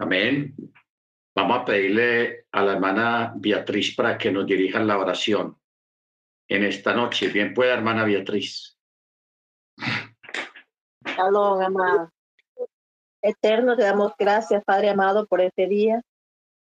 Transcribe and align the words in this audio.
Amén. 0.00 0.54
Vamos 1.36 1.58
a 1.58 1.64
pedirle 1.66 2.46
a 2.52 2.62
la 2.62 2.72
hermana 2.72 3.34
Beatriz 3.36 3.94
para 3.94 4.16
que 4.16 4.32
nos 4.32 4.46
dirija 4.46 4.80
la 4.80 4.96
oración 4.96 5.58
en 6.48 6.64
esta 6.64 6.94
noche. 6.94 7.28
Bien 7.28 7.52
pueda, 7.52 7.74
hermana 7.74 8.04
Beatriz. 8.04 8.78
Shalom, 11.04 11.60
amado. 11.60 12.10
Eterno, 13.20 13.76
te 13.76 13.82
damos 13.82 14.14
gracias, 14.18 14.64
Padre 14.64 14.88
amado, 14.88 15.26
por 15.26 15.42
este 15.42 15.66
día, 15.68 16.00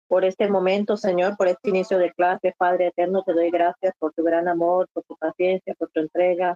por 0.07 0.25
este 0.25 0.49
momento, 0.49 0.97
Señor, 0.97 1.38
por 1.38 1.47
este 1.47 1.69
inicio 1.69 1.99
de 1.99 2.11
clase. 2.13 2.55
Padre 2.57 2.88
eterno, 2.88 3.21
te 3.23 3.33
doy 3.33 3.51
gracias 3.51 3.93
por 3.99 4.13
tu 4.13 4.23
gran 4.23 4.47
amor, 4.47 4.88
por 4.93 5.03
tu 5.03 5.15
paciencia, 5.15 5.75
por 5.75 5.91
tu 5.91 5.99
entrega, 5.99 6.55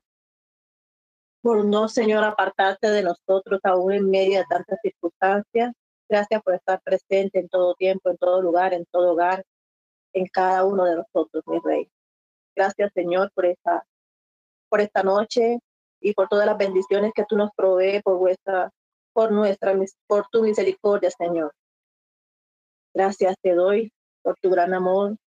por 1.44 1.64
no, 1.64 1.88
Señor, 1.88 2.24
apartarte 2.24 2.90
de 2.90 3.04
nosotros 3.04 3.60
aún 3.62 3.92
en 3.92 4.10
medio 4.10 4.40
de 4.40 4.46
tantas 4.50 4.80
circunstancias. 4.82 5.72
Gracias 6.08 6.44
por 6.44 6.54
estar 6.54 6.80
presente 6.82 7.40
en 7.40 7.50
todo 7.50 7.74
tiempo, 7.74 8.10
en 8.10 8.18
todo 8.18 8.42
lugar, 8.42 8.74
en 8.74 8.86
todo 8.86 9.14
hogar, 9.14 9.44
en 10.14 10.28
cada 10.28 10.64
uno 10.64 10.86
de 10.86 10.98
nosotros, 10.98 11.44
mi 11.48 11.60
Rey. 11.64 11.90
Gracias, 12.56 12.92
Señor, 12.94 13.32
por 13.34 13.48
esta, 13.48 13.86
por 14.70 14.82
esta 14.82 15.02
noche 15.02 15.60
y 16.00 16.14
por 16.14 16.28
todas 16.28 16.46
las 16.46 16.58
bendiciones 16.58 17.12
que 17.14 17.26
tú 17.28 17.36
nos 17.36 17.50
provees 17.56 18.04
por 18.04 18.18
vuestra, 18.18 18.72
por 19.14 19.32
nuestra, 19.32 19.74
por 20.08 20.28
tu 20.30 20.44
misericordia, 20.44 21.10
Señor. 21.10 21.52
Gracias 22.94 23.36
te 23.42 23.56
doy 23.56 23.92
por 24.22 24.38
tu 24.40 24.50
gran 24.52 24.74
amor, 24.74 25.18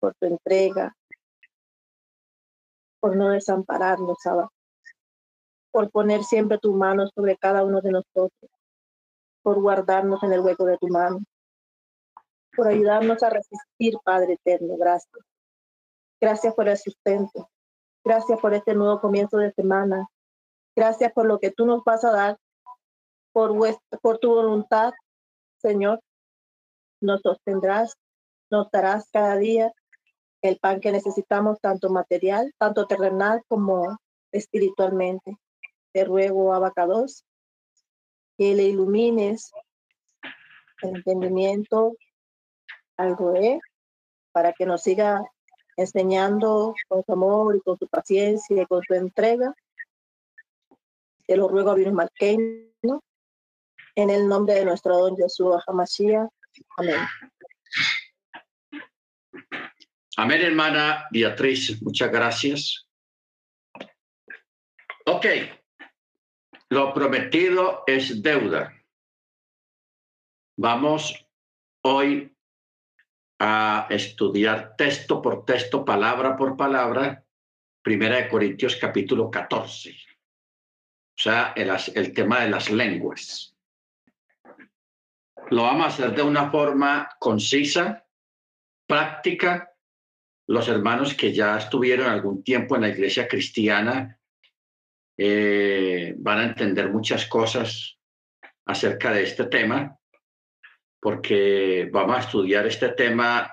por 0.00 0.14
tu 0.14 0.26
entrega, 0.26 0.96
por 2.98 3.14
no 3.14 3.28
desampararnos, 3.28 4.24
Abba, 4.24 4.48
por 5.70 5.90
poner 5.90 6.24
siempre 6.24 6.58
tu 6.58 6.72
mano 6.72 7.06
sobre 7.14 7.36
cada 7.36 7.62
uno 7.62 7.82
de 7.82 7.90
nosotros 7.90 8.53
por 9.44 9.60
guardarnos 9.60 10.22
en 10.22 10.32
el 10.32 10.40
hueco 10.40 10.64
de 10.64 10.78
tu 10.78 10.88
mano, 10.88 11.20
por 12.56 12.66
ayudarnos 12.66 13.22
a 13.22 13.28
resistir, 13.28 13.94
Padre 14.02 14.38
eterno. 14.42 14.76
Gracias. 14.78 15.22
Gracias 16.18 16.54
por 16.54 16.66
el 16.66 16.78
sustento. 16.78 17.50
Gracias 18.02 18.40
por 18.40 18.54
este 18.54 18.74
nuevo 18.74 19.00
comienzo 19.02 19.36
de 19.36 19.52
semana. 19.52 20.08
Gracias 20.74 21.12
por 21.12 21.26
lo 21.26 21.38
que 21.38 21.50
tú 21.50 21.66
nos 21.66 21.84
vas 21.84 22.04
a 22.04 22.12
dar, 22.12 22.38
por, 23.32 23.54
por 24.00 24.18
tu 24.18 24.30
voluntad, 24.30 24.94
Señor. 25.60 26.00
Nos 27.02 27.20
sostendrás, 27.20 27.94
nos 28.50 28.70
darás 28.70 29.10
cada 29.12 29.36
día 29.36 29.72
el 30.40 30.58
pan 30.58 30.80
que 30.80 30.90
necesitamos, 30.90 31.60
tanto 31.60 31.90
material, 31.90 32.50
tanto 32.58 32.86
terrenal 32.86 33.42
como 33.46 33.98
espiritualmente. 34.32 35.36
Te 35.92 36.04
ruego, 36.04 36.54
abacados, 36.54 37.26
que 38.36 38.54
le 38.54 38.64
ilumines 38.64 39.52
el 40.82 40.96
entendimiento 40.96 41.96
algo 42.96 43.32
de 43.32 43.60
para 44.32 44.52
que 44.52 44.66
nos 44.66 44.82
siga 44.82 45.22
enseñando 45.76 46.74
con 46.88 47.04
su 47.04 47.12
amor 47.12 47.56
y 47.56 47.60
con 47.60 47.78
su 47.78 47.86
paciencia 47.88 48.62
y 48.62 48.66
con 48.66 48.82
su 48.82 48.94
entrega. 48.94 49.54
Te 51.26 51.36
lo 51.36 51.48
ruego 51.48 51.70
a 51.70 51.74
Virus 51.74 51.94
Marqueño, 51.94 53.02
en 53.94 54.10
el 54.10 54.28
nombre 54.28 54.54
de 54.54 54.64
nuestro 54.64 54.98
don 54.98 55.16
Jesús 55.16 55.56
Hamashiach. 55.66 56.28
Amén. 56.76 57.00
Amén, 60.16 60.42
hermana 60.42 61.06
Beatriz. 61.10 61.82
Muchas 61.82 62.10
gracias. 62.10 62.86
Ok. 65.06 65.26
Lo 66.74 66.92
prometido 66.92 67.84
es 67.86 68.20
deuda. 68.20 68.74
Vamos 70.58 71.24
hoy 71.84 72.36
a 73.38 73.86
estudiar 73.90 74.74
texto 74.74 75.22
por 75.22 75.44
texto, 75.44 75.84
palabra 75.84 76.36
por 76.36 76.56
palabra, 76.56 77.24
Primera 77.80 78.16
de 78.16 78.28
Corintios 78.28 78.74
capítulo 78.74 79.30
14. 79.30 79.90
O 79.90 79.94
sea, 81.14 81.54
el, 81.54 82.12
tema 82.12 82.40
de 82.40 82.50
las 82.50 82.68
lenguas. 82.68 83.56
Lo 85.50 85.62
vamos 85.62 85.84
a 85.84 85.88
hacer 85.90 86.16
de 86.16 86.22
una 86.22 86.50
forma 86.50 87.08
concisa, 87.20 88.04
práctica. 88.88 89.70
Los 90.48 90.66
hermanos 90.66 91.14
que 91.14 91.32
ya 91.32 91.56
estuvieron 91.56 92.08
algún 92.08 92.42
tiempo 92.42 92.74
en 92.74 92.82
la 92.82 92.88
iglesia 92.88 93.28
cristiana 93.28 94.18
eh, 95.16 96.14
van 96.18 96.38
a 96.38 96.44
entender 96.44 96.90
muchas 96.90 97.26
cosas 97.26 97.98
acerca 98.66 99.12
de 99.12 99.22
este 99.22 99.44
tema, 99.46 99.96
porque 101.00 101.88
vamos 101.92 102.16
a 102.16 102.20
estudiar 102.20 102.66
este 102.66 102.90
tema 102.90 103.52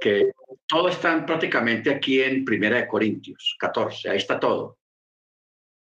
que 0.00 0.30
todo 0.66 0.88
está 0.88 1.26
prácticamente 1.26 1.90
aquí 1.90 2.22
en 2.22 2.44
Primera 2.44 2.76
de 2.76 2.86
Corintios 2.86 3.56
14, 3.58 4.10
ahí 4.10 4.18
está 4.18 4.38
todo. 4.38 4.78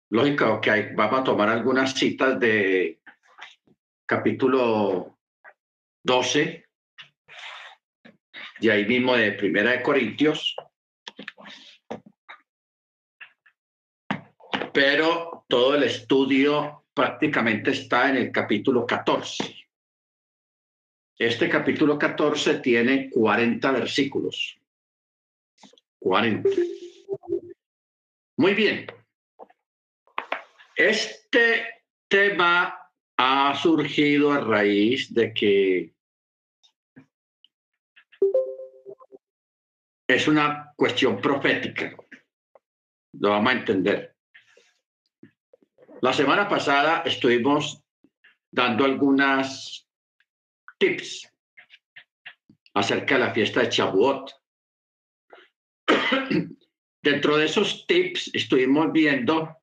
Lógico 0.09 0.59
que 0.59 0.71
hay, 0.71 0.95
vamos 0.95 1.21
a 1.21 1.23
tomar 1.23 1.49
algunas 1.49 1.93
citas 1.93 2.39
de 2.39 2.99
capítulo 4.05 5.19
12, 6.03 6.65
de 8.59 8.71
ahí 8.71 8.85
mismo 8.85 9.15
de 9.15 9.31
Primera 9.33 9.71
de 9.71 9.81
Corintios, 9.81 10.55
pero 14.73 15.45
todo 15.47 15.75
el 15.75 15.83
estudio 15.83 16.85
prácticamente 16.93 17.71
está 17.71 18.09
en 18.09 18.17
el 18.17 18.31
capítulo 18.31 18.85
14. 18.85 19.55
Este 21.17 21.49
capítulo 21.49 21.97
14 21.97 22.59
tiene 22.59 23.09
40 23.09 23.71
versículos. 23.71 24.59
40. 25.99 26.49
Muy 28.37 28.53
bien. 28.55 28.87
Este 30.75 31.83
tema 32.07 32.75
ha 33.17 33.55
surgido 33.55 34.31
a 34.31 34.39
raíz 34.39 35.13
de 35.13 35.31
que 35.31 35.93
es 40.07 40.27
una 40.27 40.73
cuestión 40.75 41.21
profética. 41.21 41.95
Lo 43.13 43.29
vamos 43.29 43.53
a 43.53 43.57
entender. 43.57 44.10
La 46.01 46.13
semana 46.13 46.49
pasada 46.49 47.03
estuvimos 47.05 47.83
dando 48.51 48.85
algunas 48.85 49.87
tips 50.79 51.31
acerca 52.73 53.15
de 53.15 53.19
la 53.19 53.33
fiesta 53.35 53.59
de 53.59 53.69
Chabuot. 53.69 54.31
Dentro 57.03 57.37
de 57.37 57.45
esos 57.45 57.85
tips 57.85 58.31
estuvimos 58.33 58.91
viendo 58.91 59.55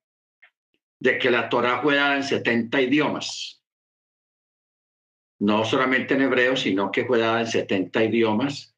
de 1.00 1.18
que 1.18 1.28
la 1.28 1.48
Torah 1.48 1.82
fue 1.82 1.96
dada 1.96 2.14
en 2.14 2.22
70 2.22 2.82
idiomas. 2.82 3.60
No 5.40 5.64
solamente 5.64 6.14
en 6.14 6.22
hebreo, 6.22 6.56
sino 6.56 6.92
que 6.92 7.04
fue 7.04 7.18
dada 7.18 7.40
en 7.40 7.48
70 7.48 8.04
idiomas, 8.04 8.76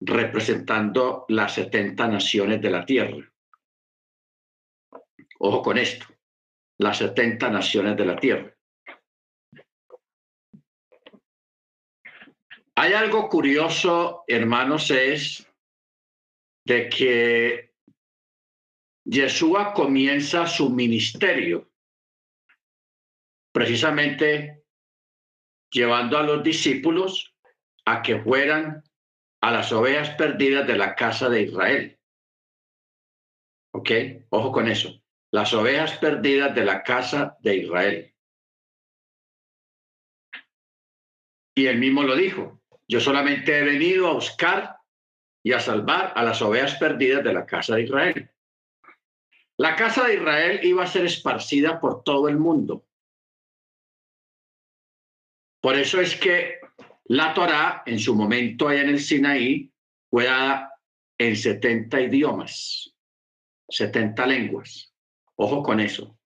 representando 0.00 1.26
las 1.28 1.52
70 1.56 2.08
naciones 2.08 2.62
de 2.62 2.70
la 2.70 2.86
tierra. 2.86 3.30
Ojo 5.38 5.60
con 5.60 5.76
esto 5.76 6.15
las 6.78 6.98
70 6.98 7.50
naciones 7.50 7.96
de 7.96 8.04
la 8.04 8.16
tierra. 8.16 8.54
Hay 12.78 12.92
algo 12.92 13.28
curioso, 13.28 14.24
hermanos, 14.26 14.90
es 14.90 15.50
de 16.66 16.88
que 16.88 17.74
Yeshua 19.04 19.72
comienza 19.72 20.46
su 20.46 20.68
ministerio 20.68 21.70
precisamente 23.52 24.64
llevando 25.70 26.18
a 26.18 26.22
los 26.22 26.42
discípulos 26.42 27.34
a 27.86 28.02
que 28.02 28.20
fueran 28.20 28.82
a 29.40 29.52
las 29.52 29.72
ovejas 29.72 30.10
perdidas 30.16 30.66
de 30.66 30.76
la 30.76 30.94
casa 30.94 31.30
de 31.30 31.42
Israel. 31.42 31.98
¿Ok? 33.72 33.90
Ojo 34.28 34.52
con 34.52 34.68
eso 34.68 35.00
las 35.36 35.52
ovejas 35.52 35.98
perdidas 35.98 36.54
de 36.54 36.64
la 36.64 36.82
casa 36.82 37.36
de 37.40 37.56
Israel. 37.56 38.14
Y 41.54 41.66
él 41.66 41.78
mismo 41.78 42.04
lo 42.04 42.16
dijo, 42.16 42.62
yo 42.88 43.00
solamente 43.00 43.58
he 43.58 43.62
venido 43.62 44.08
a 44.08 44.14
buscar 44.14 44.78
y 45.42 45.52
a 45.52 45.60
salvar 45.60 46.14
a 46.16 46.22
las 46.22 46.40
ovejas 46.40 46.76
perdidas 46.76 47.22
de 47.22 47.34
la 47.34 47.44
casa 47.44 47.74
de 47.74 47.82
Israel. 47.82 48.30
La 49.58 49.76
casa 49.76 50.06
de 50.06 50.14
Israel 50.14 50.60
iba 50.62 50.84
a 50.84 50.86
ser 50.86 51.04
esparcida 51.04 51.80
por 51.80 52.02
todo 52.02 52.30
el 52.30 52.38
mundo. 52.38 52.86
Por 55.60 55.76
eso 55.76 56.00
es 56.00 56.16
que 56.16 56.60
la 57.04 57.34
Torá, 57.34 57.82
en 57.84 57.98
su 57.98 58.14
momento 58.14 58.68
allá 58.68 58.80
en 58.80 58.88
el 58.88 59.00
Sinaí, 59.00 59.70
fue 60.08 60.24
dada 60.24 60.72
en 61.18 61.36
70 61.36 62.00
idiomas, 62.00 62.96
70 63.68 64.26
lenguas. 64.26 64.95
Ojo 65.38 65.62
con 65.62 65.80
eso. 65.80 66.18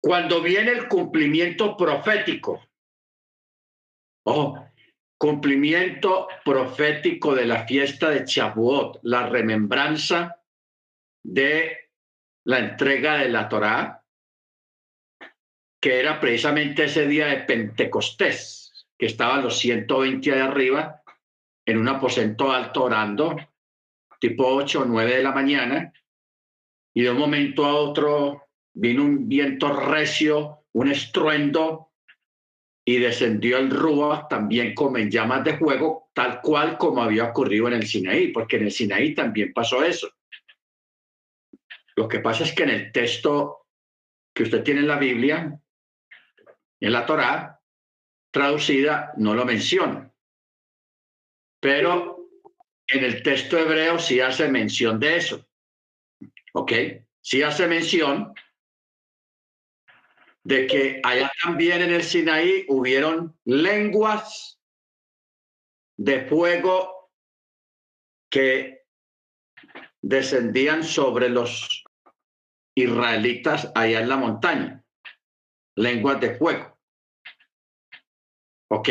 Cuando 0.00 0.40
viene 0.40 0.72
el 0.72 0.88
cumplimiento 0.88 1.76
profético 1.76 2.60
Ojo, 4.28 4.68
cumplimiento 5.16 6.26
profético 6.44 7.32
de 7.32 7.46
la 7.46 7.64
fiesta 7.64 8.10
de 8.10 8.24
Chabuot, 8.24 8.98
la 9.04 9.28
remembranza 9.28 10.42
de 11.22 11.90
la 12.44 12.58
entrega 12.58 13.18
de 13.18 13.28
la 13.28 13.48
Torá, 13.48 14.04
que 15.80 16.00
era 16.00 16.18
precisamente 16.18 16.84
ese 16.86 17.06
día 17.06 17.26
de 17.26 17.44
Pentecostés, 17.44 18.88
que 18.98 19.06
estaban 19.06 19.44
los 19.44 19.56
120 19.58 20.28
de 20.28 20.40
arriba 20.40 21.02
en 21.64 21.78
un 21.78 21.86
aposento 21.86 22.50
alto 22.50 22.82
orando, 22.82 23.36
tipo 24.18 24.44
8 24.44 24.80
o 24.80 24.84
9 24.86 25.18
de 25.18 25.22
la 25.22 25.30
mañana, 25.30 25.92
y 26.96 27.02
de 27.02 27.10
un 27.10 27.18
momento 27.18 27.66
a 27.66 27.74
otro 27.74 28.48
vino 28.72 29.04
un 29.04 29.28
viento 29.28 29.70
recio, 29.70 30.64
un 30.72 30.90
estruendo, 30.90 31.92
y 32.86 32.98
descendió 32.98 33.58
el 33.58 33.68
Rúa 33.68 34.26
también 34.30 34.74
como 34.74 34.96
en 34.96 35.10
llamas 35.10 35.44
de 35.44 35.58
fuego, 35.58 36.08
tal 36.14 36.40
cual 36.40 36.78
como 36.78 37.02
había 37.02 37.24
ocurrido 37.24 37.68
en 37.68 37.74
el 37.74 37.86
Sinaí, 37.86 38.28
porque 38.28 38.56
en 38.56 38.62
el 38.62 38.72
Sinaí 38.72 39.14
también 39.14 39.52
pasó 39.52 39.84
eso. 39.84 40.08
Lo 41.96 42.08
que 42.08 42.20
pasa 42.20 42.44
es 42.44 42.54
que 42.54 42.62
en 42.62 42.70
el 42.70 42.92
texto 42.92 43.66
que 44.34 44.44
usted 44.44 44.62
tiene 44.62 44.80
en 44.80 44.88
la 44.88 44.98
Biblia, 44.98 45.60
en 46.80 46.92
la 46.92 47.04
Torá, 47.04 47.60
traducida, 48.30 49.12
no 49.18 49.34
lo 49.34 49.44
menciona. 49.44 50.10
Pero 51.60 52.30
en 52.88 53.04
el 53.04 53.22
texto 53.22 53.58
hebreo 53.58 53.98
sí 53.98 54.18
hace 54.18 54.48
mención 54.48 54.98
de 54.98 55.16
eso. 55.16 55.46
¿Ok? 56.56 56.72
Sí 57.20 57.42
hace 57.42 57.68
mención 57.68 58.32
de 60.42 60.66
que 60.66 61.02
allá 61.04 61.30
también 61.42 61.82
en 61.82 61.92
el 61.92 62.02
Sinaí 62.02 62.64
hubieron 62.68 63.38
lenguas 63.44 64.58
de 65.98 66.24
fuego 66.24 67.10
que 68.30 68.86
descendían 70.00 70.82
sobre 70.82 71.28
los 71.28 71.84
israelitas 72.74 73.70
allá 73.74 74.00
en 74.00 74.08
la 74.08 74.16
montaña, 74.16 74.84
lenguas 75.74 76.20
de 76.20 76.36
fuego. 76.36 76.78
¿Ok? 78.70 78.88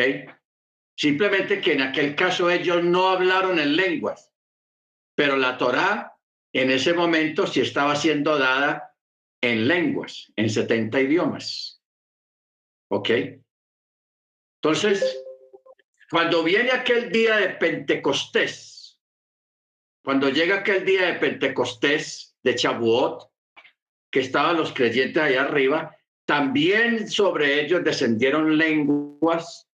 Simplemente 0.95 1.61
que 1.61 1.73
en 1.73 1.81
aquel 1.81 2.15
caso 2.15 2.51
ellos 2.51 2.83
no 2.83 3.09
hablaron 3.09 3.57
en 3.57 3.75
lenguas, 3.75 4.31
pero 5.15 5.35
la 5.35 5.57
Torá 5.57 6.14
en 6.55 6.71
ese 6.71 6.93
momento 6.93 7.45
sí 7.45 7.59
estaba 7.59 7.97
siendo 7.97 8.39
dada 8.39 8.95
en 9.41 9.67
lenguas, 9.67 10.31
en 10.37 10.49
70 10.49 11.01
idiomas. 11.01 11.81
¿Ok? 12.89 13.09
Entonces, 14.61 15.21
cuando 16.09 16.43
viene 16.43 16.71
aquel 16.71 17.11
día 17.11 17.37
de 17.37 17.49
Pentecostés, 17.49 19.01
cuando 20.01 20.29
llega 20.29 20.59
aquel 20.59 20.85
día 20.85 21.07
de 21.07 21.19
Pentecostés 21.19 22.37
de 22.41 22.55
Chabuot, 22.55 23.29
que 24.09 24.21
estaban 24.21 24.55
los 24.55 24.71
creyentes 24.71 25.21
allá 25.21 25.41
arriba, 25.41 25.97
también 26.25 27.09
sobre 27.09 27.59
ellos 27.59 27.83
descendieron 27.83 28.57
lenguas 28.57 29.67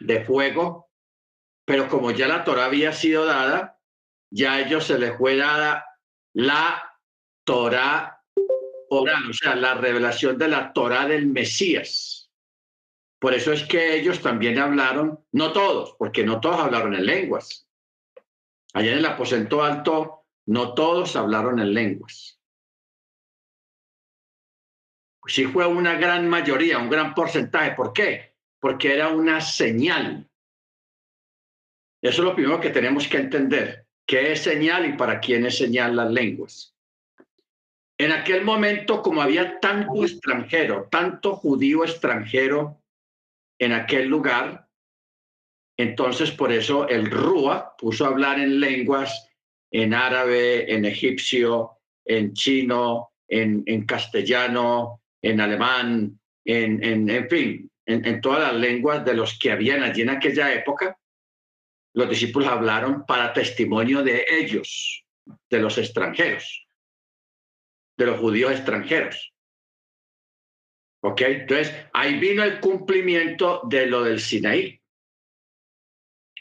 de 0.00 0.24
fuego, 0.24 0.88
pero 1.66 1.90
como 1.90 2.10
ya 2.10 2.26
la 2.26 2.42
Torah 2.42 2.64
había 2.64 2.92
sido 2.92 3.26
dada, 3.26 3.78
ya 4.30 4.54
a 4.54 4.60
ellos 4.62 4.86
se 4.86 4.98
les 4.98 5.14
fue 5.18 5.36
dada 5.36 5.85
la 6.36 7.00
Torah 7.44 8.22
o 8.90 9.04
sea, 9.32 9.56
la 9.56 9.74
revelación 9.74 10.36
de 10.36 10.48
la 10.48 10.72
Torah 10.72 11.06
del 11.06 11.26
Mesías. 11.26 12.30
Por 13.18 13.32
eso 13.34 13.52
es 13.52 13.64
que 13.64 13.96
ellos 13.96 14.20
también 14.20 14.58
hablaron, 14.58 15.24
no 15.32 15.52
todos, 15.52 15.96
porque 15.98 16.24
no 16.24 16.38
todos 16.38 16.60
hablaron 16.60 16.94
en 16.94 17.06
lenguas. 17.06 17.66
Allá 18.74 18.92
en 18.92 18.98
el 18.98 19.06
aposento 19.06 19.64
alto, 19.64 20.26
no 20.46 20.74
todos 20.74 21.16
hablaron 21.16 21.58
en 21.58 21.72
lenguas. 21.72 22.38
Sí 25.26 25.46
fue 25.46 25.66
una 25.66 25.94
gran 25.94 26.28
mayoría, 26.28 26.78
un 26.78 26.90
gran 26.90 27.14
porcentaje. 27.14 27.72
¿Por 27.72 27.92
qué? 27.92 28.36
Porque 28.60 28.92
era 28.92 29.08
una 29.08 29.40
señal. 29.40 30.30
Eso 32.02 32.22
es 32.22 32.24
lo 32.28 32.34
primero 32.34 32.60
que 32.60 32.70
tenemos 32.70 33.08
que 33.08 33.16
entender. 33.16 33.85
¿Qué 34.06 34.32
es 34.32 34.42
señal 34.42 34.86
y 34.86 34.92
para 34.92 35.20
quién 35.20 35.46
es 35.46 35.58
señal 35.58 35.96
las 35.96 36.10
lenguas? 36.10 36.74
En 37.98 38.12
aquel 38.12 38.44
momento, 38.44 39.02
como 39.02 39.22
había 39.22 39.58
tanto 39.58 40.04
extranjero, 40.04 40.88
tanto 40.90 41.34
judío 41.34 41.82
extranjero 41.82 42.82
en 43.58 43.72
aquel 43.72 44.06
lugar, 44.06 44.68
entonces 45.78 46.30
por 46.30 46.52
eso 46.52 46.88
el 46.88 47.10
Rúa 47.10 47.74
puso 47.76 48.04
a 48.04 48.08
hablar 48.08 48.38
en 48.38 48.60
lenguas, 48.60 49.28
en 49.70 49.94
árabe, 49.94 50.72
en 50.72 50.84
egipcio, 50.84 51.72
en 52.04 52.32
chino, 52.34 53.10
en, 53.28 53.84
castellano, 53.86 55.02
en 55.20 55.40
alemán, 55.40 56.20
en, 56.44 56.82
en, 56.84 57.10
en 57.10 57.28
fin, 57.28 57.70
en, 57.86 58.20
todas 58.20 58.52
las 58.52 58.60
lenguas 58.60 59.04
de 59.04 59.14
los 59.14 59.38
que 59.38 59.52
habían 59.52 59.82
allí 59.82 60.02
en 60.02 60.10
aquella 60.10 60.52
época. 60.52 60.98
Los 61.96 62.08
discípulos 62.08 62.48
hablaron 62.48 63.04
para 63.06 63.32
testimonio 63.32 64.04
de 64.04 64.24
ellos, 64.30 65.04
de 65.50 65.60
los 65.60 65.78
extranjeros 65.78 66.66
de 67.96 68.06
los 68.06 68.20
judíos 68.20 68.52
extranjeros. 68.52 69.32
¿Ok? 71.02 71.20
Entonces, 71.22 71.74
ahí 71.92 72.18
vino 72.18 72.42
el 72.42 72.60
cumplimiento 72.60 73.62
de 73.68 73.86
lo 73.86 74.02
del 74.02 74.20
Sinaí. 74.20 74.80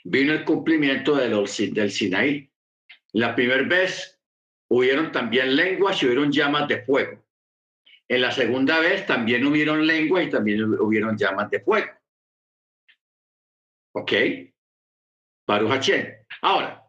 Vino 0.03 0.33
el 0.33 0.43
cumplimiento 0.43 1.15
de 1.15 1.29
lo, 1.29 1.45
del 1.45 1.91
Sinaí. 1.91 2.51
La 3.13 3.35
primera 3.35 3.63
vez 3.63 4.19
hubieron 4.69 5.11
también 5.11 5.55
lenguas 5.55 6.01
y 6.01 6.05
hubieron 6.05 6.31
llamas 6.31 6.67
de 6.67 6.83
fuego. 6.83 7.23
En 8.07 8.21
la 8.21 8.31
segunda 8.31 8.79
vez 8.79 9.05
también 9.05 9.45
hubieron 9.45 9.85
lenguas 9.85 10.27
y 10.27 10.29
también 10.29 10.63
hubieron 10.63 11.17
llamas 11.17 11.49
de 11.49 11.59
fuego. 11.59 11.91
¿Ok? 13.93 14.11
Baruch 15.47 15.91
Ahora, 16.41 16.85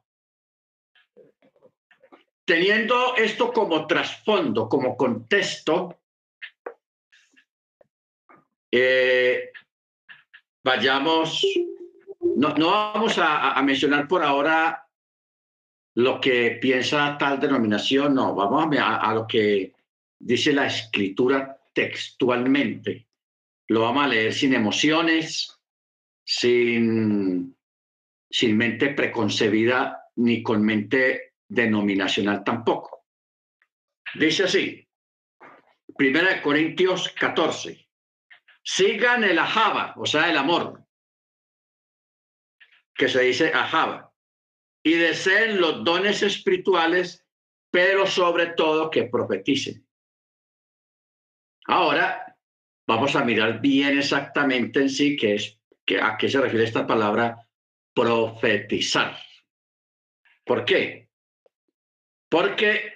Teniendo 2.47 3.17
esto 3.17 3.53
como 3.53 3.88
trasfondo, 3.88 4.69
como 4.69 4.97
contexto, 4.97 5.99
eh, 8.70 9.50
vayamos, 10.62 11.44
no, 12.36 12.55
vamos 12.55 13.19
a, 13.19 13.60
mencionar 13.63 14.06
por 14.06 14.22
ahora 14.22 14.86
lo 15.96 16.20
que 16.20 16.56
piensa 16.63 17.19
tal 17.19 17.41
denominación, 17.41 18.15
no, 18.15 18.32
vamos 18.36 18.77
a, 18.79 18.98
a 18.98 19.13
lo 19.13 19.27
que 19.27 19.72
dice 20.17 20.53
la 20.53 20.67
escritura 20.67 21.60
textualmente. 21.72 23.08
Lo 23.67 23.81
vamos 23.81 24.05
a 24.05 24.08
leer 24.08 24.32
sin 24.32 24.55
emociones, 24.55 25.60
sin, 26.25 27.56
sin 28.36 28.55
mente 28.55 28.90
preconcebida 28.90 30.10
ni 30.16 30.43
con 30.43 30.62
mente 30.62 31.36
denominacional 31.48 32.44
tampoco. 32.44 33.06
Dice 34.14 34.44
así, 34.44 34.86
Primera 35.96 36.34
de 36.34 36.43
Corintios 36.43 37.08
14, 37.19 37.88
sigan 38.62 39.24
el 39.24 39.38
ajaba, 39.38 39.94
o 39.96 40.05
sea, 40.05 40.28
el 40.28 40.36
amor, 40.36 40.84
que 42.94 43.08
se 43.08 43.22
dice 43.22 43.52
ajaba, 43.55 44.12
y 44.82 44.93
deseen 44.93 45.58
los 45.58 45.82
dones 45.82 46.22
espirituales, 46.22 47.26
pero 47.70 48.06
sobre 48.06 48.48
todo 48.48 48.90
que 48.90 49.05
profeticen. 49.05 49.88
Ahora, 51.64 52.36
vamos 52.86 53.16
a 53.16 53.24
mirar 53.24 53.62
bien 53.62 53.96
exactamente 53.96 54.81
en 54.82 54.90
sí 54.90 55.16
qué 55.16 55.36
es, 55.36 55.58
a 56.02 56.19
qué 56.19 56.28
se 56.28 56.38
refiere 56.38 56.64
esta 56.64 56.86
palabra 56.86 57.45
profetizar. 57.96 59.17
¿Por 60.44 60.67
qué? 60.67 61.08
Porque 62.29 62.93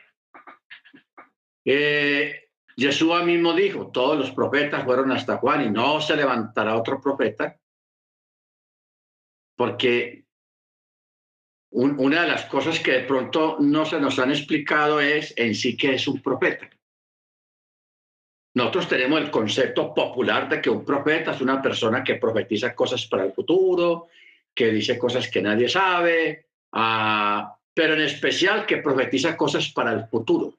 eh, 1.64 2.50
Yeshua 2.76 3.24
mismo 3.24 3.54
dijo, 3.54 3.90
todos 3.90 4.18
los 4.18 4.30
profetas 4.32 4.84
fueron 4.84 5.10
hasta 5.10 5.38
Juan 5.38 5.64
y 5.64 5.70
no 5.70 6.02
se 6.02 6.16
levantará 6.16 6.76
otro 6.76 7.00
profeta, 7.00 7.58
porque 9.56 10.26
una 11.70 12.22
de 12.22 12.28
las 12.28 12.44
cosas 12.44 12.78
que 12.78 12.92
de 12.92 13.04
pronto 13.04 13.56
no 13.58 13.86
se 13.86 14.00
nos 14.00 14.18
han 14.18 14.30
explicado 14.30 15.00
es 15.00 15.32
en 15.36 15.54
sí 15.54 15.78
qué 15.78 15.94
es 15.94 16.06
un 16.08 16.20
profeta. 16.20 16.68
Nosotros 18.54 18.88
tenemos 18.88 19.20
el 19.20 19.30
concepto 19.30 19.94
popular 19.94 20.48
de 20.48 20.60
que 20.60 20.68
un 20.68 20.84
profeta 20.84 21.30
es 21.30 21.40
una 21.40 21.62
persona 21.62 22.04
que 22.04 22.16
profetiza 22.16 22.74
cosas 22.74 23.06
para 23.06 23.24
el 23.24 23.32
futuro, 23.32 24.08
que 24.60 24.70
dice 24.70 24.98
cosas 24.98 25.30
que 25.30 25.40
nadie 25.40 25.70
sabe, 25.70 26.48
ah, 26.72 27.56
pero 27.72 27.94
en 27.94 28.02
especial 28.02 28.66
que 28.66 28.76
profetiza 28.76 29.34
cosas 29.34 29.70
para 29.70 29.90
el 29.90 30.06
futuro, 30.06 30.52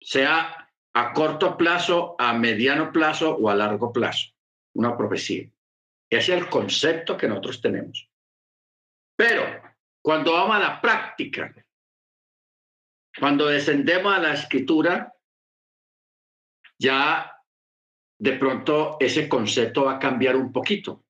sea 0.00 0.70
a 0.92 1.12
corto 1.12 1.56
plazo, 1.56 2.14
a 2.16 2.32
mediano 2.32 2.92
plazo 2.92 3.34
o 3.34 3.50
a 3.50 3.56
largo 3.56 3.92
plazo, 3.92 4.30
una 4.74 4.96
profecía. 4.96 5.50
Ese 6.08 6.36
es 6.36 6.40
el 6.40 6.48
concepto 6.48 7.16
que 7.16 7.26
nosotros 7.26 7.60
tenemos. 7.60 8.08
Pero 9.16 9.60
cuando 10.00 10.34
vamos 10.34 10.54
a 10.54 10.60
la 10.60 10.80
práctica, 10.80 11.52
cuando 13.18 13.48
descendemos 13.48 14.14
a 14.14 14.20
la 14.20 14.34
escritura, 14.34 15.12
ya 16.78 17.42
de 18.20 18.32
pronto 18.34 18.98
ese 19.00 19.28
concepto 19.28 19.86
va 19.86 19.96
a 19.96 19.98
cambiar 19.98 20.36
un 20.36 20.52
poquito. 20.52 21.03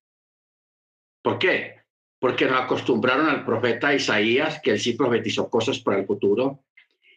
¿Por 1.24 1.38
qué? 1.38 1.80
Porque 2.20 2.44
nos 2.44 2.60
acostumbraron 2.60 3.26
al 3.26 3.46
profeta 3.46 3.94
Isaías, 3.94 4.60
que 4.62 4.72
él 4.72 4.78
sí 4.78 4.92
profetizó 4.92 5.48
cosas 5.48 5.78
para 5.78 5.98
el 5.98 6.06
futuro, 6.06 6.64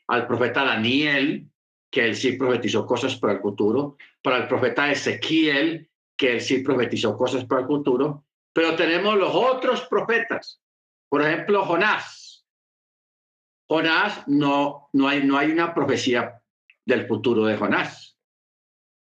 al 0.07 0.25
profeta 0.25 0.63
Daniel, 0.63 1.49
que 1.91 2.05
él 2.05 2.15
sí 2.15 2.33
profetizó 2.33 2.85
cosas 2.85 3.17
para 3.17 3.33
el 3.33 3.41
futuro, 3.41 3.97
para 4.23 4.37
el 4.37 4.47
profeta 4.47 4.89
Ezequiel, 4.89 5.89
que 6.15 6.33
él 6.33 6.41
sí 6.41 6.59
profetizó 6.59 7.17
cosas 7.17 7.43
para 7.43 7.61
el 7.61 7.67
futuro, 7.67 8.23
pero 8.53 8.77
tenemos 8.77 9.17
los 9.17 9.35
otros 9.35 9.81
profetas, 9.87 10.61
por 11.09 11.21
ejemplo, 11.21 11.65
Jonás. 11.65 12.45
Jonás, 13.69 14.25
no, 14.27 14.89
no, 14.93 15.09
hay, 15.09 15.25
no 15.25 15.37
hay 15.37 15.51
una 15.51 15.73
profecía 15.73 16.41
del 16.85 17.05
futuro 17.07 17.43
de 17.43 17.57
Jonás, 17.57 18.17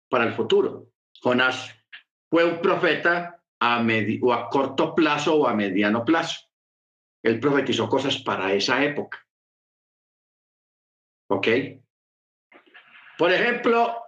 para 0.08 0.24
el 0.24 0.34
futuro. 0.34 0.86
Jonás 1.20 1.74
fue 2.30 2.44
un 2.44 2.60
profeta 2.60 3.33
a 3.64 3.84
o 4.22 4.32
a 4.32 4.48
corto 4.48 4.94
plazo 4.94 5.36
o 5.36 5.46
a 5.46 5.54
mediano 5.54 6.04
plazo. 6.04 6.40
Él 7.22 7.40
profetizó 7.40 7.88
cosas 7.88 8.18
para 8.18 8.52
esa 8.52 8.84
época. 8.84 9.26
¿Ok? 11.30 11.48
Por 13.16 13.32
ejemplo, 13.32 14.04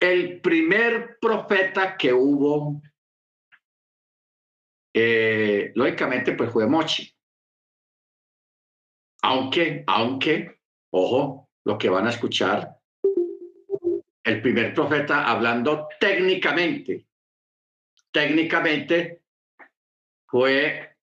el 0.00 0.40
primer 0.40 1.18
profeta 1.20 1.96
que 1.96 2.12
hubo, 2.12 2.82
eh, 4.94 5.70
lógicamente, 5.74 6.32
pues 6.32 6.50
fue 6.50 6.66
Mochi. 6.66 7.12
Aunque, 9.22 9.84
aunque, 9.86 10.60
ojo, 10.90 11.48
lo 11.64 11.78
que 11.78 11.88
van 11.88 12.06
a 12.06 12.10
escuchar, 12.10 12.76
el 14.24 14.42
primer 14.42 14.74
profeta 14.74 15.30
hablando 15.30 15.88
técnicamente, 16.00 17.05
técnicamente 18.16 19.20
fue, 20.24 20.96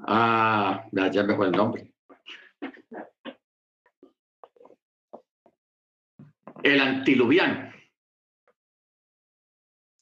ah, 0.00 0.86
ya 0.92 1.22
me 1.22 1.34
fue 1.34 1.46
el 1.46 1.52
nombre, 1.52 1.94
el 6.62 6.78
antiluviano. 6.78 7.72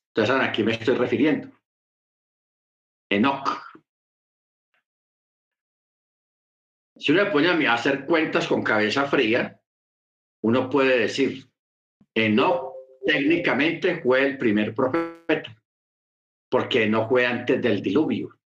Entonces, 0.09 0.35
¿a 0.35 0.51
quién 0.51 0.67
me 0.67 0.73
estoy 0.73 0.97
refiriendo? 0.97 1.57
Enoch. 3.09 3.63
Si 6.97 7.13
uno 7.13 7.31
pone 7.31 7.69
a 7.69 7.75
hacer 7.75 8.07
cuentas 8.07 8.49
con 8.49 8.65
cabeza 8.65 9.07
fría, 9.07 9.61
uno 10.43 10.69
puede 10.69 10.99
decir, 10.99 11.49
Enoch 12.13 12.72
técnicamente 13.05 14.01
fue 14.01 14.27
el 14.27 14.39
primer 14.39 14.75
profeta, 14.75 15.57
porque 16.51 16.87
no 16.87 17.09
fue 17.09 17.27
antes 17.27 17.61
del 17.61 17.83
diluvio. 17.83 18.39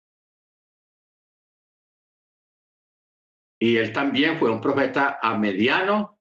Y 3.59 3.77
él 3.77 3.91
también 3.91 4.37
fue 4.37 4.51
un 4.51 4.61
profeta 4.61 5.19
a 5.21 5.37
mediano 5.37 6.19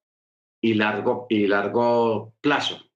y 0.63 0.75
largo, 0.75 1.27
y 1.29 1.47
largo 1.47 2.35
plazo, 2.41 2.91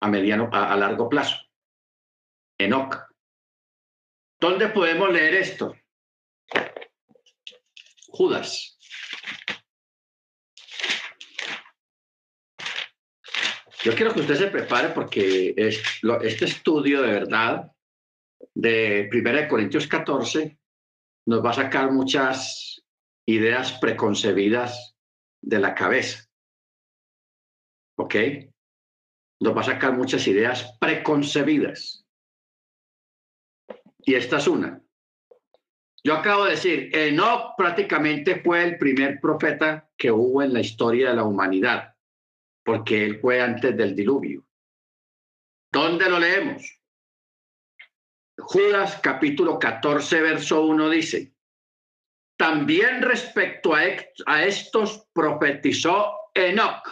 a 0.00 0.08
mediano, 0.08 0.48
a, 0.52 0.76
largo 0.76 1.08
plazo. 1.08 1.36
Enoch. 2.58 3.08
¿Dónde 4.40 4.68
podemos 4.68 5.12
leer 5.12 5.34
esto? 5.34 5.74
Judas. 8.08 8.71
Yo 13.84 13.96
quiero 13.96 14.14
que 14.14 14.20
usted 14.20 14.36
se 14.36 14.46
prepare 14.46 14.90
porque 14.90 15.54
es, 15.56 15.82
este 16.22 16.44
estudio 16.44 17.02
de 17.02 17.10
verdad 17.10 17.72
de 18.54 19.10
1 19.12 19.48
Corintios 19.48 19.88
14 19.88 20.56
nos 21.26 21.44
va 21.44 21.50
a 21.50 21.54
sacar 21.54 21.90
muchas 21.90 22.82
ideas 23.26 23.72
preconcebidas 23.80 24.94
de 25.40 25.58
la 25.58 25.74
cabeza. 25.74 26.28
¿Ok? 27.98 28.14
Nos 29.40 29.56
va 29.56 29.62
a 29.62 29.64
sacar 29.64 29.92
muchas 29.94 30.26
ideas 30.28 30.76
preconcebidas. 30.80 32.06
Y 34.04 34.14
esta 34.14 34.38
es 34.38 34.46
una. 34.46 34.80
Yo 36.04 36.14
acabo 36.14 36.44
de 36.44 36.52
decir, 36.52 36.90
Enoch 36.96 37.54
prácticamente 37.56 38.40
fue 38.42 38.64
el 38.64 38.78
primer 38.78 39.20
profeta 39.20 39.88
que 39.96 40.10
hubo 40.10 40.42
en 40.42 40.52
la 40.52 40.60
historia 40.60 41.10
de 41.10 41.16
la 41.16 41.24
humanidad, 41.24 41.91
porque 42.64 43.04
él 43.04 43.20
fue 43.20 43.40
antes 43.40 43.76
del 43.76 43.94
diluvio. 43.94 44.44
¿Dónde 45.72 46.08
lo 46.08 46.18
leemos? 46.18 46.78
Judas 48.38 49.00
capítulo 49.02 49.58
14, 49.58 50.20
verso 50.20 50.64
1 50.66 50.90
dice, 50.90 51.34
también 52.36 53.02
respecto 53.02 53.74
a, 53.74 54.42
estos 54.42 55.06
profetizó 55.12 56.12
Enoch, 56.34 56.82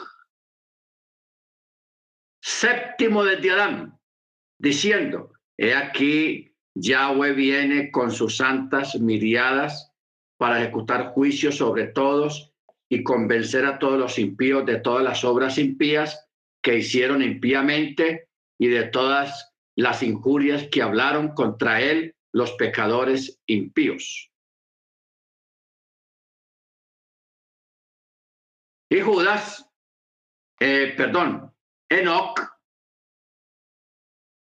séptimo 2.41 3.25
de 3.25 3.51
Adán, 3.51 3.99
diciendo, 4.59 5.33
he 5.57 5.75
aquí 5.75 6.55
Yahweh 6.75 7.33
viene 7.33 7.91
con 7.91 8.13
sus 8.13 8.37
santas 8.37 8.95
miriadas 9.01 9.93
para 10.39 10.63
ejecutar 10.63 11.13
juicio 11.13 11.51
sobre 11.51 11.89
todos 11.89 12.50
y 12.91 13.05
convencer 13.05 13.65
a 13.65 13.79
todos 13.79 13.99
los 13.99 14.19
impíos 14.19 14.67
de 14.67 14.81
todas 14.81 15.05
las 15.05 15.25
obras 15.25 15.59
impías 15.59 16.29
que 16.63 16.79
hicieron 16.79 17.23
impíamente 17.23 18.29
y 18.59 18.67
de 18.67 18.85
todas 18.85 19.55
las 19.77 20.03
injurias 20.03 20.69
que 20.71 20.83
hablaron 20.83 21.29
contra 21.29 21.81
él 21.81 22.17
los 22.33 22.53
pecadores 22.53 23.41
impíos. 23.47 24.31
Y 28.91 29.01
Judas, 29.01 29.65
eh, 30.59 30.93
perdón, 30.97 31.55
Enoch 31.89 32.41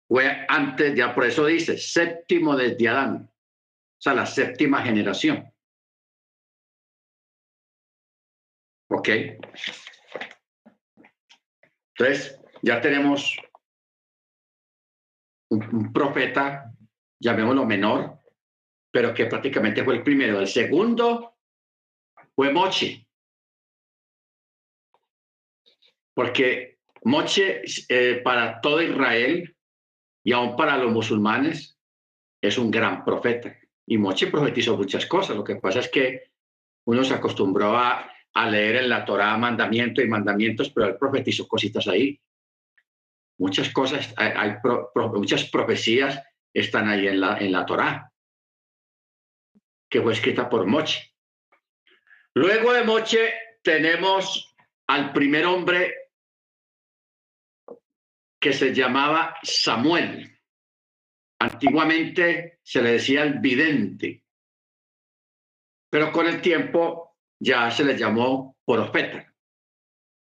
fue 0.09 0.45
antes, 0.49 0.95
ya 0.95 1.13
por 1.13 1.25
eso 1.25 1.45
dice, 1.45 1.77
séptimo 1.77 2.55
desde 2.55 2.89
Adán, 2.89 3.29
o 3.31 4.01
sea, 4.01 4.15
la 4.15 4.25
séptima 4.25 4.81
generación. 4.81 5.50
¿Ok? 8.93 9.09
Entonces, 11.97 12.41
ya 12.61 12.81
tenemos 12.81 13.37
un, 15.49 15.93
profeta, 15.93 16.73
llamémoslo 17.19 17.65
menor, 17.65 18.19
pero 18.91 19.13
que 19.13 19.27
prácticamente 19.27 19.83
fue 19.85 19.95
el 19.95 20.03
primero. 20.03 20.39
El 20.39 20.47
segundo 20.47 21.37
fue 22.35 22.51
Mochi, 22.51 23.07
porque 26.13 26.79
Moche 27.03 27.61
eh, 27.87 28.21
para 28.21 28.59
todo 28.59 28.81
Israel 28.81 29.55
y 30.23 30.33
aún 30.33 30.57
para 30.57 30.77
los 30.77 30.91
musulmanes 30.91 31.77
es 32.41 32.57
un 32.57 32.69
gran 32.69 33.05
profeta. 33.05 33.57
Y 33.87 33.97
Moche 33.97 34.27
profetizó 34.27 34.75
muchas 34.75 35.05
cosas. 35.05 35.37
Lo 35.37 35.43
que 35.43 35.55
pasa 35.55 35.79
es 35.79 35.89
que 35.89 36.31
uno 36.85 37.03
se 37.03 37.13
acostumbró 37.13 37.77
a, 37.77 38.11
leer 38.49 38.77
en 38.77 38.89
la 38.89 39.03
Torá 39.05 39.37
mandamientos 39.37 40.03
y 40.03 40.07
mandamientos, 40.07 40.71
pero 40.71 40.87
él 40.87 40.97
profetizó 40.97 41.47
cositas 41.47 41.87
ahí. 41.87 42.19
Muchas 43.37 43.69
cosas, 43.71 44.13
hay, 44.17 44.55
muchas 45.13 45.49
profecías 45.49 46.21
están 46.53 46.87
ahí 46.87 47.07
en 47.07 47.19
la, 47.19 47.37
en 47.37 47.51
la 47.51 47.65
Torá, 47.65 48.11
que 49.89 50.01
fue 50.01 50.13
escrita 50.13 50.49
por 50.49 50.65
Moche. 50.65 51.13
Luego 52.35 52.73
de 52.73 52.83
Moche 52.83 53.33
tenemos 53.61 54.55
al 54.87 55.11
primer 55.11 55.45
hombre 55.45 55.95
que 58.39 58.53
se 58.53 58.73
llamaba 58.73 59.35
Samuel. 59.43 60.39
Antiguamente 61.39 62.59
se 62.63 62.81
le 62.81 62.93
decía 62.93 63.23
el 63.23 63.39
vidente, 63.39 64.23
pero 65.89 66.11
con 66.11 66.27
el 66.27 66.41
tiempo 66.41 67.10
ya 67.41 67.71
se 67.71 67.83
le 67.83 67.97
llamó 67.97 68.55
profeta. 68.65 69.33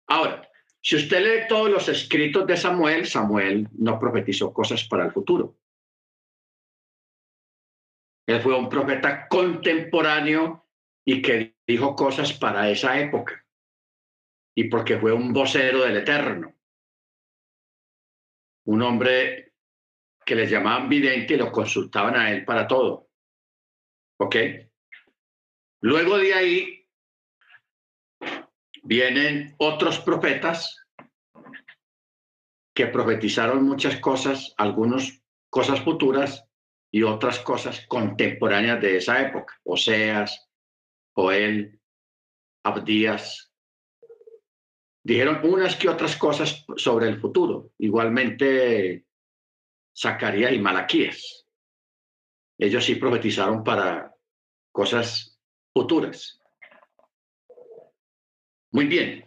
Ahora, 0.08 0.48
si 0.82 0.96
usted 0.96 1.20
lee 1.22 1.48
todos 1.48 1.70
los 1.70 1.90
escritos 1.90 2.46
de 2.46 2.56
Samuel, 2.56 3.08
Samuel 3.08 3.68
no 3.74 4.00
profetizó 4.00 4.54
cosas 4.54 4.84
para 4.84 5.06
el 5.06 5.12
futuro. 5.12 5.58
Él 8.28 8.40
fue 8.42 8.58
un 8.58 8.70
profeta 8.70 9.28
contemporáneo 9.28 10.68
y 11.04 11.22
que 11.22 11.56
dijo 11.68 11.96
cosas 11.96 12.34
para 12.34 12.70
esa 12.70 13.00
época. 13.00 13.46
Y 14.56 14.66
porque 14.66 15.00
fue 15.00 15.12
un 15.12 15.34
vocero 15.34 15.82
del 15.82 15.98
Eterno. 15.98 16.54
un 18.64 18.82
hombre 18.84 19.54
que 20.24 20.36
les 20.36 20.52
llamaban 20.52 20.88
vidente 20.88 21.34
y 21.34 21.38
lo 21.38 21.52
consultaban 21.52 22.16
a 22.16 22.32
él 22.32 22.46
para 22.46 22.68
todo. 22.68 23.10
¿Ok? 24.20 24.36
Luego 25.82 26.20
de 26.20 26.34
ahí 26.34 26.81
vienen 28.82 29.56
otros 29.58 30.00
profetas 30.00 30.78
que 32.74 32.88
profetizaron 32.88 33.64
muchas 33.64 34.00
cosas, 34.00 34.54
algunas 34.58 35.22
cosas 35.50 35.82
futuras 35.82 36.46
y 36.92 37.04
otras 37.04 37.40
cosas 37.40 37.86
contemporáneas 37.88 38.82
de 38.82 38.98
esa 38.98 39.22
época. 39.22 39.60
Oseas, 39.64 40.50
Joel, 41.14 41.80
Abdías. 42.64 43.52
Dijeron 45.04 45.42
unas 45.44 45.76
que 45.76 45.90
otras 45.90 46.16
cosas 46.16 46.66
sobre 46.78 47.08
el 47.08 47.20
futuro. 47.20 47.72
Igualmente, 47.78 49.06
Zacarías 49.98 50.54
y 50.54 50.60
Malaquías. 50.60 51.46
Ellos 52.58 52.86
sí 52.86 52.96
profetizaron 52.96 53.64
para 53.64 54.16
cosas 54.72 55.40
futuras. 55.74 56.41
Muy 58.72 58.86
bien. 58.86 59.26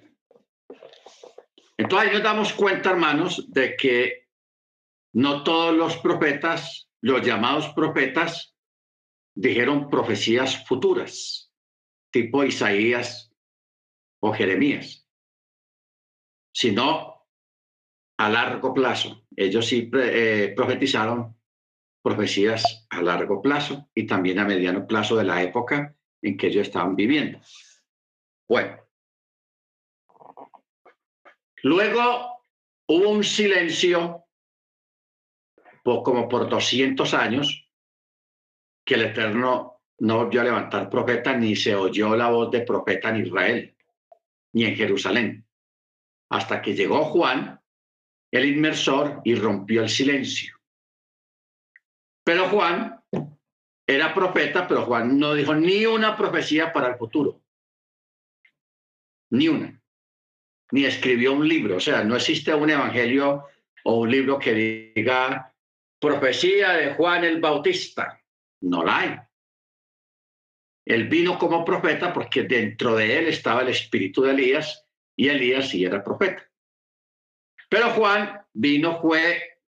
Entonces 1.76 2.12
nos 2.12 2.22
damos 2.22 2.52
cuenta, 2.52 2.90
hermanos, 2.90 3.46
de 3.52 3.76
que 3.76 4.28
no 5.12 5.42
todos 5.42 5.74
los 5.74 5.96
profetas, 5.98 6.88
los 7.00 7.22
llamados 7.22 7.68
profetas, 7.74 8.54
dijeron 9.34 9.90
profecías 9.90 10.64
futuras, 10.66 11.52
tipo 12.10 12.44
Isaías 12.44 13.32
o 14.20 14.32
Jeremías, 14.32 15.06
sino 16.52 17.26
a 18.16 18.28
largo 18.30 18.72
plazo. 18.72 19.26
Ellos 19.36 19.66
sí 19.66 19.90
eh, 19.92 20.52
profetizaron 20.56 21.36
profecías 22.02 22.86
a 22.90 23.02
largo 23.02 23.42
plazo 23.42 23.90
y 23.94 24.06
también 24.06 24.38
a 24.38 24.44
mediano 24.44 24.86
plazo 24.86 25.16
de 25.16 25.24
la 25.24 25.42
época 25.42 25.96
en 26.22 26.36
que 26.36 26.46
ellos 26.46 26.68
estaban 26.68 26.94
viviendo. 26.94 27.40
Bueno, 28.48 28.83
luego 31.64 32.44
hubo 32.86 33.08
un 33.08 33.24
silencio 33.24 34.26
como 35.82 36.28
por 36.28 36.48
200 36.48 37.12
años 37.14 37.68
que 38.86 38.94
el 38.94 39.06
Eterno 39.06 39.80
no 39.98 40.18
volvió 40.18 40.42
a 40.42 40.44
levantar 40.44 40.90
profeta 40.90 41.36
ni 41.36 41.56
se 41.56 41.74
oyó 41.74 42.16
la 42.16 42.28
voz 42.30 42.50
de 42.50 42.60
profeta 42.60 43.08
en 43.08 43.24
Israel 43.24 43.76
ni 44.52 44.64
en 44.64 44.76
Jerusalén, 44.76 45.46
hasta 46.30 46.62
que 46.62 46.74
llegó 46.74 47.04
Juan, 47.06 47.60
el 48.30 48.44
inmersor, 48.46 49.20
y 49.24 49.34
rompió 49.34 49.82
el 49.82 49.88
silencio. 49.88 50.56
Pero 52.22 52.48
Juan 52.50 53.02
era 53.84 54.14
profeta, 54.14 54.68
pero 54.68 54.82
Juan 54.82 55.18
no 55.18 55.34
dijo 55.34 55.54
ni 55.56 55.86
una 55.86 56.16
profecía 56.16 56.72
para 56.72 56.88
el 56.88 56.96
futuro. 56.96 57.42
Ni 59.30 59.48
una. 59.48 59.83
Ni 60.72 60.84
escribió 60.84 61.32
un 61.32 61.46
libro. 61.46 61.76
O 61.76 61.80
sea, 61.80 62.04
no 62.04 62.16
existe 62.16 62.54
un 62.54 62.70
evangelio 62.70 63.44
o 63.84 64.00
un 64.00 64.10
libro 64.10 64.38
que 64.38 64.92
diga 64.94 65.54
profecía 66.00 66.72
de 66.72 66.94
Juan 66.94 67.24
el 67.24 67.40
Bautista. 67.40 68.20
No 68.62 68.84
la 68.84 68.98
hay. 68.98 69.16
Él 70.86 71.08
vino 71.08 71.38
como 71.38 71.64
profeta 71.64 72.12
porque 72.12 72.42
dentro 72.42 72.96
de 72.96 73.18
él 73.18 73.28
estaba 73.28 73.62
el 73.62 73.68
espíritu 73.68 74.22
de 74.22 74.32
Elías 74.32 74.86
y 75.16 75.28
Elías 75.28 75.68
sí 75.68 75.84
era 75.84 76.04
profeta. 76.04 76.46
Pero 77.70 77.90
Juan 77.90 78.42
vino 78.52 79.00
fue 79.00 79.60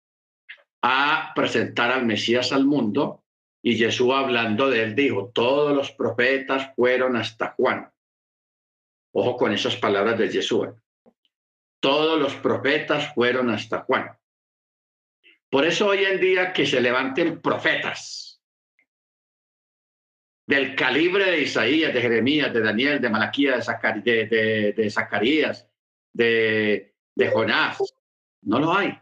a 0.83 1.33
presentar 1.35 1.91
al 1.93 2.05
Mesías 2.05 2.53
al 2.53 2.67
mundo 2.67 3.25
y 3.63 3.77
Jesús 3.77 4.13
hablando 4.13 4.69
de 4.69 4.83
él 4.83 4.95
dijo, 4.95 5.31
todos 5.33 5.75
los 5.75 5.93
profetas 5.93 6.75
fueron 6.75 7.17
hasta 7.17 7.55
Juan. 7.57 7.91
Ojo 9.15 9.37
con 9.37 9.53
esas 9.53 9.77
palabras 9.77 10.19
de 10.19 10.29
Jesús. 10.29 10.69
Todos 11.85 12.19
los 12.19 12.35
profetas 12.37 13.13
fueron 13.13 13.51
hasta 13.51 13.83
Juan. 13.83 14.11
Por 15.51 15.67
eso 15.67 15.89
hoy 15.89 16.03
en 16.03 16.19
día 16.19 16.51
que 16.51 16.65
se 16.67 16.81
levanten 16.81 17.43
profetas 17.43 18.43
del 20.47 20.75
calibre 20.77 21.27
de 21.31 21.43
Isaías, 21.43 21.93
de 21.93 22.01
Jeremías, 22.01 22.55
de 22.55 22.63
Daniel, 22.63 23.03
de 23.03 23.11
Malaquías, 23.11 23.67
de, 24.03 24.73
de, 24.75 24.91
Zacarías, 24.91 25.69
de, 26.11 26.95
Jonás, 27.31 27.77
no 28.45 28.61
lo 28.61 28.73
hay. 28.73 28.99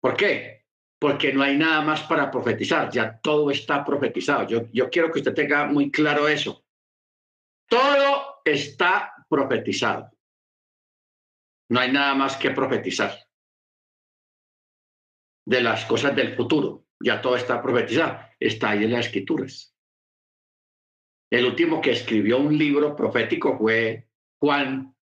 ¿Por 0.00 0.16
qué? 0.16 0.64
Porque 1.00 1.32
no 1.32 1.42
hay 1.42 1.58
nada 1.58 1.82
más 1.82 2.02
para 2.02 2.30
profetizar, 2.30 2.88
ya 2.88 3.18
todo 3.18 3.50
está 3.50 3.84
profetizado. 3.84 4.46
Yo 4.72 4.88
quiero 4.88 5.10
que 5.10 5.18
usted 5.18 5.34
tenga 5.34 5.66
muy 5.66 5.90
claro 5.90 6.28
eso. 6.28 6.64
Todo 7.68 8.42
está 8.44 9.12
profetizado. 9.28 10.08
No 11.70 11.80
hay 11.80 11.90
nada 11.92 12.14
más 12.14 12.36
que 12.36 12.50
profetizar 12.50 13.16
de 15.46 15.60
las 15.60 15.84
cosas 15.84 16.14
del 16.14 16.36
futuro. 16.36 16.86
Ya 17.00 17.20
todo 17.20 17.36
está 17.36 17.62
profetizado. 17.62 18.18
Está 18.38 18.70
ahí 18.70 18.84
en 18.84 18.92
las 18.92 19.06
escrituras. 19.06 19.74
El 21.30 21.46
último 21.46 21.80
que 21.80 21.92
escribió 21.92 22.38
un 22.38 22.58
libro 22.58 22.94
profético 22.96 23.56
fue 23.56 24.08
Juan, 24.40 24.94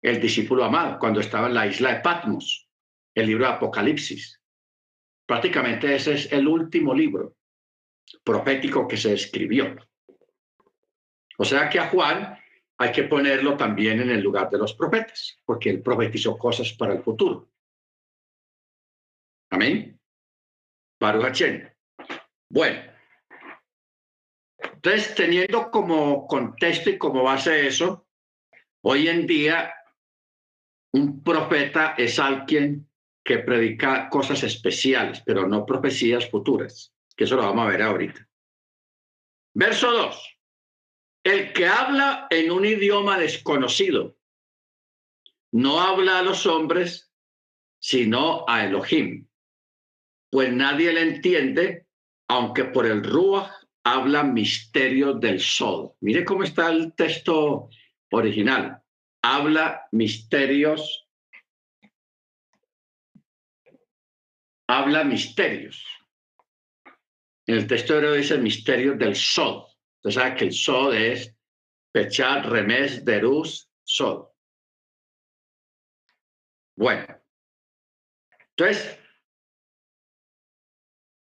el 0.00 0.20
discípulo 0.20 0.64
amado, 0.64 0.98
cuando 0.98 1.20
estaba 1.20 1.48
en 1.48 1.54
la 1.54 1.66
isla 1.66 1.94
de 1.94 2.00
Patmos 2.00 2.66
el 3.16 3.26
libro 3.26 3.46
de 3.46 3.52
Apocalipsis. 3.52 4.40
Prácticamente 5.26 5.92
ese 5.94 6.14
es 6.14 6.32
el 6.32 6.46
último 6.46 6.94
libro 6.94 7.36
profético 8.22 8.86
que 8.86 8.96
se 8.96 9.14
escribió. 9.14 9.74
O 11.38 11.44
sea 11.44 11.68
que 11.68 11.80
a 11.80 11.88
Juan 11.88 12.38
hay 12.78 12.92
que 12.92 13.04
ponerlo 13.04 13.56
también 13.56 14.00
en 14.00 14.10
el 14.10 14.20
lugar 14.20 14.50
de 14.50 14.58
los 14.58 14.74
profetas, 14.74 15.38
porque 15.44 15.70
él 15.70 15.82
profetizó 15.82 16.36
cosas 16.36 16.72
para 16.74 16.92
el 16.92 17.02
futuro. 17.02 17.48
Amén. 19.50 19.98
Baruch 21.00 21.42
Bueno, 22.50 22.92
entonces 24.58 25.14
teniendo 25.14 25.70
como 25.70 26.26
contexto 26.26 26.90
y 26.90 26.98
como 26.98 27.22
base 27.22 27.66
eso, 27.66 28.06
hoy 28.82 29.08
en 29.08 29.26
día 29.26 29.72
un 30.92 31.22
profeta 31.22 31.94
es 31.98 32.18
alguien 32.18 32.88
que 33.22 33.38
predica 33.40 34.08
cosas 34.08 34.42
especiales, 34.42 35.22
pero 35.24 35.46
no 35.46 35.66
profecías 35.66 36.30
futuras, 36.30 36.94
que 37.14 37.24
eso 37.24 37.36
lo 37.36 37.42
vamos 37.42 37.66
a 37.66 37.70
ver 37.70 37.82
ahorita. 37.82 38.26
Verso 39.54 39.90
2. 39.90 40.35
El 41.26 41.52
que 41.52 41.66
habla 41.66 42.28
en 42.30 42.52
un 42.52 42.64
idioma 42.64 43.18
desconocido 43.18 44.16
no 45.50 45.80
habla 45.80 46.20
a 46.20 46.22
los 46.22 46.46
hombres, 46.46 47.12
sino 47.80 48.44
a 48.46 48.64
Elohim, 48.64 49.26
pues 50.30 50.52
nadie 50.52 50.92
le 50.92 51.02
entiende, 51.02 51.88
aunque 52.28 52.66
por 52.66 52.86
el 52.86 53.02
Ruach 53.02 53.50
habla 53.82 54.22
misterios 54.22 55.18
del 55.18 55.40
sol. 55.40 55.94
Mire 55.98 56.24
cómo 56.24 56.44
está 56.44 56.70
el 56.70 56.94
texto 56.94 57.70
original. 58.12 58.80
Habla 59.20 59.88
misterios 59.90 61.08
habla 64.68 65.02
misterios. 65.02 65.84
En 67.48 67.56
el 67.56 67.66
texto 67.66 67.94
hebreo 67.94 68.12
dice 68.12 68.38
misterios 68.38 68.96
del 68.96 69.16
sol. 69.16 69.64
Usted 70.06 70.20
sabe 70.20 70.36
que 70.36 70.44
el 70.44 70.52
sol 70.52 70.94
es 70.94 71.34
Pechat, 71.92 72.46
Remes, 72.46 73.04
Derus, 73.04 73.68
Sol. 73.82 74.28
Bueno. 76.76 77.06
Entonces, 78.50 78.98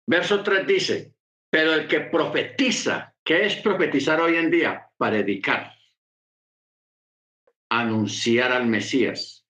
verso 0.05 0.43
3 0.43 0.67
dice, 0.67 1.15
pero 1.49 1.73
el 1.73 1.87
que 1.87 2.01
profetiza, 2.01 3.15
¿qué 3.23 3.45
es 3.45 3.55
profetizar 3.61 4.19
hoy 4.19 4.35
en 4.35 4.51
día? 4.51 4.91
Predicar, 4.97 5.73
anunciar 7.69 8.51
al 8.51 8.67
Mesías 8.67 9.47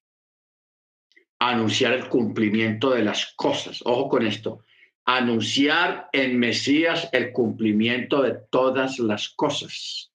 anunciar 1.40 1.92
el 1.92 2.08
cumplimiento 2.08 2.90
de 2.90 3.02
las 3.02 3.32
cosas. 3.36 3.80
Ojo 3.84 4.08
con 4.08 4.26
esto. 4.26 4.64
Anunciar 5.10 6.10
en 6.12 6.38
Mesías 6.38 7.08
el 7.12 7.32
cumplimiento 7.32 8.20
de 8.20 8.34
todas 8.50 8.98
las 8.98 9.30
cosas. 9.30 10.12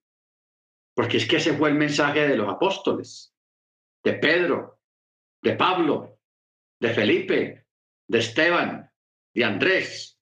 Porque 0.93 1.17
es 1.17 1.27
que 1.27 1.37
ese 1.37 1.53
fue 1.53 1.69
el 1.69 1.75
mensaje 1.75 2.27
de 2.27 2.37
los 2.37 2.47
apóstoles, 2.47 3.33
de 4.03 4.13
Pedro, 4.13 4.79
de 5.41 5.53
Pablo, 5.53 6.19
de 6.79 6.89
Felipe, 6.91 7.65
de 8.07 8.19
Esteban, 8.19 8.91
de 9.33 9.43
Andrés. 9.43 10.19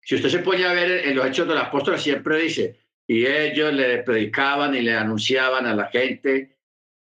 Si 0.00 0.14
usted 0.14 0.30
se 0.30 0.38
pone 0.38 0.64
a 0.64 0.72
ver 0.72 1.06
en 1.06 1.14
los 1.14 1.26
hechos 1.26 1.46
de 1.46 1.54
los 1.54 1.64
apóstoles, 1.64 2.00
siempre 2.00 2.38
dice, 2.38 2.80
y 3.06 3.26
ellos 3.26 3.70
le 3.74 4.02
predicaban 4.02 4.74
y 4.74 4.80
le 4.80 4.94
anunciaban 4.94 5.66
a 5.66 5.74
la 5.74 5.88
gente 5.88 6.56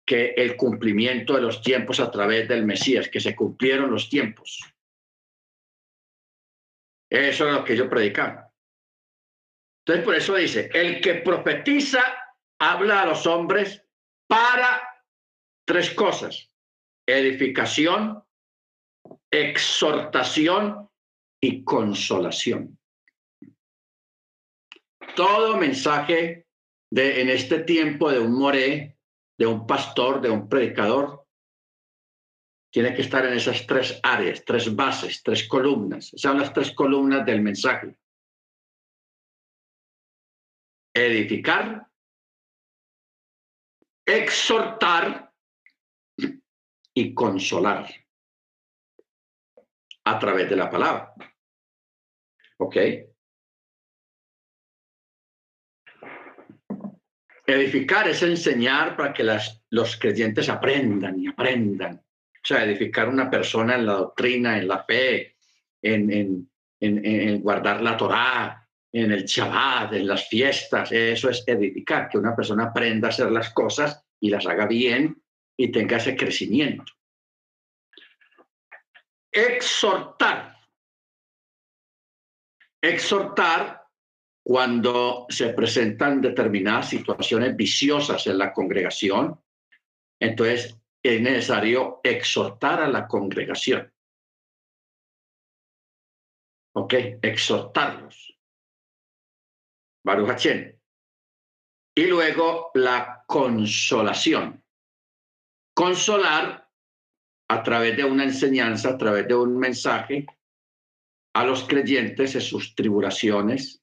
que 0.05 0.35
el 0.37 0.57
cumplimiento 0.57 1.35
de 1.35 1.43
los 1.43 1.63
tiempos 1.63 2.01
a 2.01 2.11
través 2.11 2.49
del 2.49 2.67
Mesías, 2.67 3.09
que 3.09 3.21
se 3.21 3.37
cumplieron 3.37 3.93
los 3.93 4.11
tiempos. 4.11 4.61
Eso 7.11 7.49
es 7.49 7.55
lo 7.55 7.65
que 7.65 7.77
yo 7.77 7.91
predicaba. 7.91 8.51
Entonces, 9.85 10.05
por 10.05 10.15
eso 10.15 10.35
dice, 10.37 10.71
el 10.73 11.01
que 11.01 11.15
profetiza 11.17 12.01
habla 12.61 13.03
a 13.03 13.07
los 13.07 13.27
hombres 13.27 13.85
para 14.29 14.81
tres 15.67 15.91
cosas, 15.95 16.51
edificación, 17.07 18.23
exhortación 19.31 20.89
y 21.43 21.65
consolación. 21.65 22.79
Todo 25.17 25.57
mensaje 25.57 26.47
de, 26.93 27.23
en 27.23 27.31
este 27.31 27.61
tiempo 27.61 28.11
de 28.11 28.21
un 28.21 28.39
moré, 28.39 28.97
de 29.39 29.47
un 29.47 29.67
pastor, 29.67 30.21
de 30.21 30.31
un 30.31 30.49
predicador, 30.49 31.20
tiene 32.71 32.95
que 32.95 33.03
estar 33.03 33.27
en 33.27 33.35
esas 33.35 33.67
tres 33.67 33.99
áreas, 34.03 34.45
tres 34.45 34.75
bases, 34.75 35.23
tres 35.23 35.49
columnas. 35.49 36.13
Son 36.15 36.39
las 36.39 36.53
tres 36.53 36.73
columnas 36.73 37.27
del 37.27 37.43
mensaje. 37.43 37.97
Edificar, 40.95 41.87
exhortar 44.07 45.33
y 46.95 47.15
consolar 47.15 47.89
a 50.05 50.19
través 50.19 50.49
de 50.49 50.57
la 50.57 50.71
palabra. 50.71 51.15
¿Ok? 52.59 52.77
Edificar 57.47 58.09
es 58.09 58.23
enseñar 58.23 58.97
para 58.97 59.13
que 59.13 59.25
las, 59.25 59.61
los 59.71 59.97
creyentes 59.97 60.49
aprendan 60.49 61.19
y 61.19 61.27
aprendan. 61.27 62.01
O 62.43 62.47
sea, 62.47 62.65
edificar 62.65 63.09
una 63.09 63.31
persona 63.31 63.75
en 63.75 63.87
la 63.87 63.93
doctrina, 63.95 64.59
en 64.59 64.67
la 64.67 64.83
fe, 64.85 65.37
en, 65.83 66.11
en, 66.11 66.51
en, 66.81 67.05
en 67.05 67.43
guardar 67.43 67.83
la 67.83 67.97
Torá, 67.97 68.69
en 68.93 69.13
el 69.13 69.25
Shabbat, 69.25 69.93
en 69.93 70.07
las 70.07 70.29
fiestas. 70.29 70.91
Eso 70.91 71.29
es 71.29 71.45
edificar, 71.47 72.09
que 72.09 72.19
una 72.19 72.35
persona 72.35 72.65
aprenda 72.65 73.09
a 73.09 73.11
hacer 73.11 73.31
las 73.31 73.51
cosas 73.51 74.03
y 74.19 74.31
las 74.31 74.47
haga 74.47 74.67
bien 74.67 75.23
y 75.57 75.71
tenga 75.71 75.99
ese 75.99 76.17
crecimiento. 76.17 76.93
Exhortar. 79.31 80.57
Exhortar 82.83 83.85
cuando 84.43 85.27
se 85.29 85.51
presentan 85.51 86.23
determinadas 86.23 86.89
situaciones 86.89 87.55
viciosas 87.55 88.27
en 88.27 88.39
la 88.39 88.53
congregación, 88.53 89.39
entonces 90.19 90.80
es 91.03 91.21
necesario 91.21 92.01
exhortar 92.03 92.83
a 92.83 92.89
la 92.89 93.07
congregación. 93.07 93.93
¿Ok? 96.75 96.95
Exhortarlos. 97.23 98.39
Baruch 100.05 100.47
Y 101.95 102.07
luego 102.07 102.71
la 102.75 103.25
consolación. 103.27 104.65
Consolar 105.75 106.71
a 107.49 107.63
través 107.63 107.97
de 107.97 108.05
una 108.05 108.25
enseñanza, 108.25 108.91
a 108.91 108.99
través 108.99 109.27
de 109.27 109.35
un 109.35 109.59
mensaje 109.59 110.27
a 111.35 111.45
los 111.45 111.65
creyentes 111.65 112.35
en 112.35 112.41
sus 112.41 112.75
tribulaciones, 112.75 113.83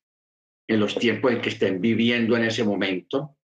en 0.67 0.79
los 0.79 0.97
tiempos 0.97 1.31
en 1.31 1.41
que 1.41 1.49
estén 1.49 1.79
viviendo 1.81 2.35
en 2.35 2.43
ese 2.43 2.63
momento, 2.63 3.36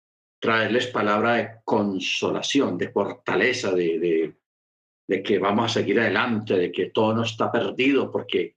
traerles 0.41 0.87
palabra 0.87 1.33
de 1.35 1.49
consolación, 1.63 2.77
de 2.77 2.89
fortaleza, 2.89 3.71
de, 3.71 4.33
de, 5.07 5.23
que 5.23 5.37
vamos 5.37 5.69
a 5.69 5.73
seguir 5.79 5.99
adelante, 5.99 6.57
de 6.57 6.71
que 6.71 6.87
todo 6.87 7.13
no 7.13 7.23
está 7.23 7.51
perdido, 7.51 8.11
porque 8.11 8.55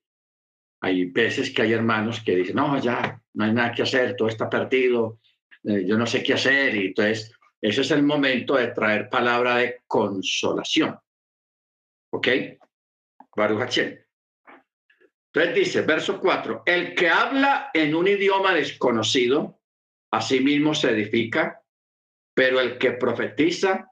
hay 0.81 1.05
veces 1.07 1.53
que 1.53 1.63
hay 1.63 1.73
hermanos 1.73 2.23
que 2.25 2.37
dicen, 2.37 2.57
no, 2.57 2.81
ya, 2.81 3.21
no 3.35 3.45
hay 3.45 3.53
nada 3.53 3.73
que 3.73 3.83
hacer, 3.83 4.17
todo 4.17 4.29
está 4.29 4.49
perdido, 4.49 5.21
eh, 5.65 5.85
yo 5.87 5.99
no 5.99 6.07
sé 6.07 6.23
qué 6.23 6.35
hacer, 6.35 6.75
y 6.75 6.87
entonces 6.87 7.37
ese 7.61 7.83
es 7.83 7.91
el 7.91 8.03
momento 8.03 8.55
de 8.55 8.69
traer 8.69 9.11
palabra 9.11 9.57
de 9.57 9.83
consolación. 9.87 10.99
¿Ok? 12.13 12.29
Baruch 13.37 13.79
entonces 15.35 15.55
dice, 15.57 15.81
verso 15.83 16.21
4, 16.21 16.63
el 16.65 16.95
que 16.95 17.09
habla 17.09 17.71
en 17.75 17.97
un 17.97 18.07
idioma 18.07 18.55
desconocido, 18.55 19.61
a 20.13 20.21
sí 20.21 20.39
mismo 20.39 20.77
se 20.77 20.91
edifica, 20.91 21.64
pero 22.35 22.61
el 22.61 22.79
que 22.79 22.93
profetiza 22.93 23.91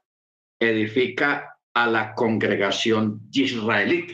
edifica 0.59 1.57
a 1.73 1.87
la 1.87 2.13
congregación 2.13 3.21
israelita. 3.31 4.13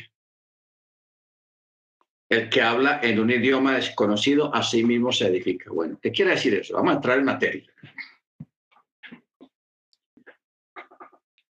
El 2.29 2.49
que 2.49 2.61
habla 2.61 2.99
en 3.01 3.19
un 3.19 3.31
idioma 3.31 3.75
desconocido, 3.75 4.53
a 4.53 4.61
sí 4.61 4.83
mismo 4.83 5.11
se 5.11 5.27
edifica. 5.27 5.71
Bueno, 5.71 5.99
¿qué 5.99 6.11
quiere 6.11 6.31
decir 6.31 6.53
eso? 6.53 6.75
Vamos 6.75 6.91
a 6.91 6.95
entrar 6.97 7.17
en 7.17 7.25
materia. 7.25 7.73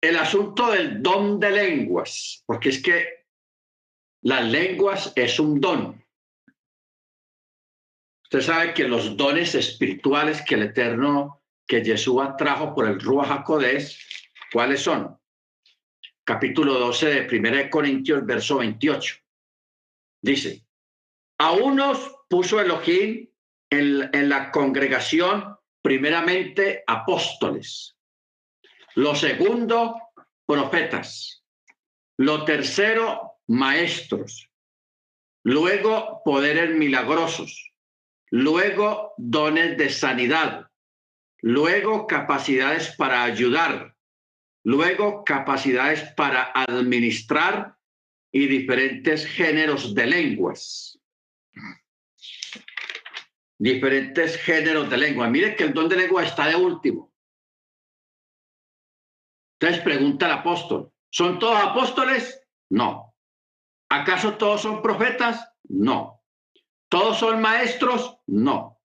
El 0.00 0.16
asunto 0.16 0.72
del 0.72 1.02
don 1.02 1.38
de 1.38 1.50
lenguas, 1.50 2.42
porque 2.46 2.70
es 2.70 2.82
que 2.82 3.26
las 4.22 4.44
lenguas 4.50 5.12
es 5.14 5.38
un 5.38 5.60
don. 5.60 6.02
Usted 8.24 8.40
sabe 8.40 8.74
que 8.74 8.88
los 8.88 9.16
dones 9.16 9.54
espirituales 9.54 10.42
que 10.42 10.54
el 10.54 10.62
Eterno, 10.62 11.41
que 11.66 11.82
Yeshua 11.82 12.36
trajo 12.36 12.74
por 12.74 12.86
el 12.86 13.00
Ruach 13.00 13.30
HaKodesh, 13.30 13.98
¿cuáles 14.52 14.80
son? 14.82 15.18
Capítulo 16.24 16.74
12 16.78 17.26
de 17.26 17.38
1 17.38 17.70
Corintios, 17.70 18.24
verso 18.24 18.58
28. 18.58 19.16
Dice, 20.20 20.64
a 21.38 21.52
unos 21.52 22.14
puso 22.28 22.60
Elohim 22.60 23.28
en, 23.70 24.10
en 24.12 24.28
la 24.28 24.50
congregación, 24.50 25.56
primeramente 25.82 26.84
apóstoles. 26.86 27.96
Lo 28.94 29.14
segundo, 29.14 29.96
profetas. 30.46 31.42
Lo 32.18 32.44
tercero, 32.44 33.38
maestros, 33.48 34.48
luego 35.44 36.22
poderes 36.24 36.70
milagrosos, 36.76 37.72
luego 38.30 39.14
dones 39.16 39.76
de 39.76 39.90
sanidad, 39.90 40.70
luego 41.42 42.06
capacidades 42.06 42.94
para 42.96 43.24
ayudar, 43.24 43.96
luego 44.64 45.24
capacidades 45.24 46.02
para 46.14 46.52
administrar 46.54 47.76
y 48.30 48.46
diferentes 48.46 49.26
géneros 49.26 49.94
de 49.94 50.06
lenguas. 50.06 50.98
Diferentes 53.58 54.38
géneros 54.38 54.88
de 54.88 54.96
lengua. 54.96 55.28
Mire 55.28 55.54
que 55.54 55.64
el 55.64 55.74
don 55.74 55.88
de 55.88 55.96
lengua 55.96 56.24
está 56.24 56.46
de 56.46 56.56
último. 56.56 57.12
Entonces 59.60 59.82
pregunta 59.84 60.26
el 60.26 60.32
apóstol, 60.32 60.92
¿son 61.10 61.38
todos 61.38 61.56
apóstoles? 61.56 62.40
No. 62.70 63.14
¿Acaso 63.88 64.36
todos 64.36 64.62
son 64.62 64.82
profetas? 64.82 65.48
No. 65.68 66.24
¿Todos 66.88 67.18
son 67.18 67.40
maestros? 67.40 68.16
No. 68.26 68.80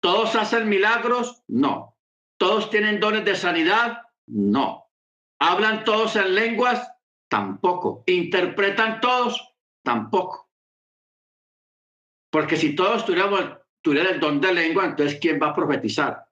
¿Todos 0.00 0.36
hacen 0.36 0.68
milagros? 0.68 1.42
No. 1.48 1.89
¿Todos 2.40 2.70
tienen 2.70 2.98
dones 2.98 3.24
de 3.24 3.36
sanidad? 3.36 4.02
No. 4.26 4.90
¿Hablan 5.38 5.84
todos 5.84 6.16
en 6.16 6.34
lenguas? 6.34 6.90
Tampoco. 7.28 8.02
¿Interpretan 8.06 9.00
todos? 9.00 9.54
Tampoco. 9.84 10.50
Porque 12.30 12.56
si 12.56 12.74
todos 12.74 13.04
tuviéramos, 13.04 13.44
tuvieran 13.82 14.14
el 14.14 14.20
don 14.20 14.40
de 14.40 14.54
lengua, 14.54 14.86
entonces 14.86 15.18
¿quién 15.20 15.38
va 15.40 15.48
a 15.48 15.54
profetizar? 15.54 16.24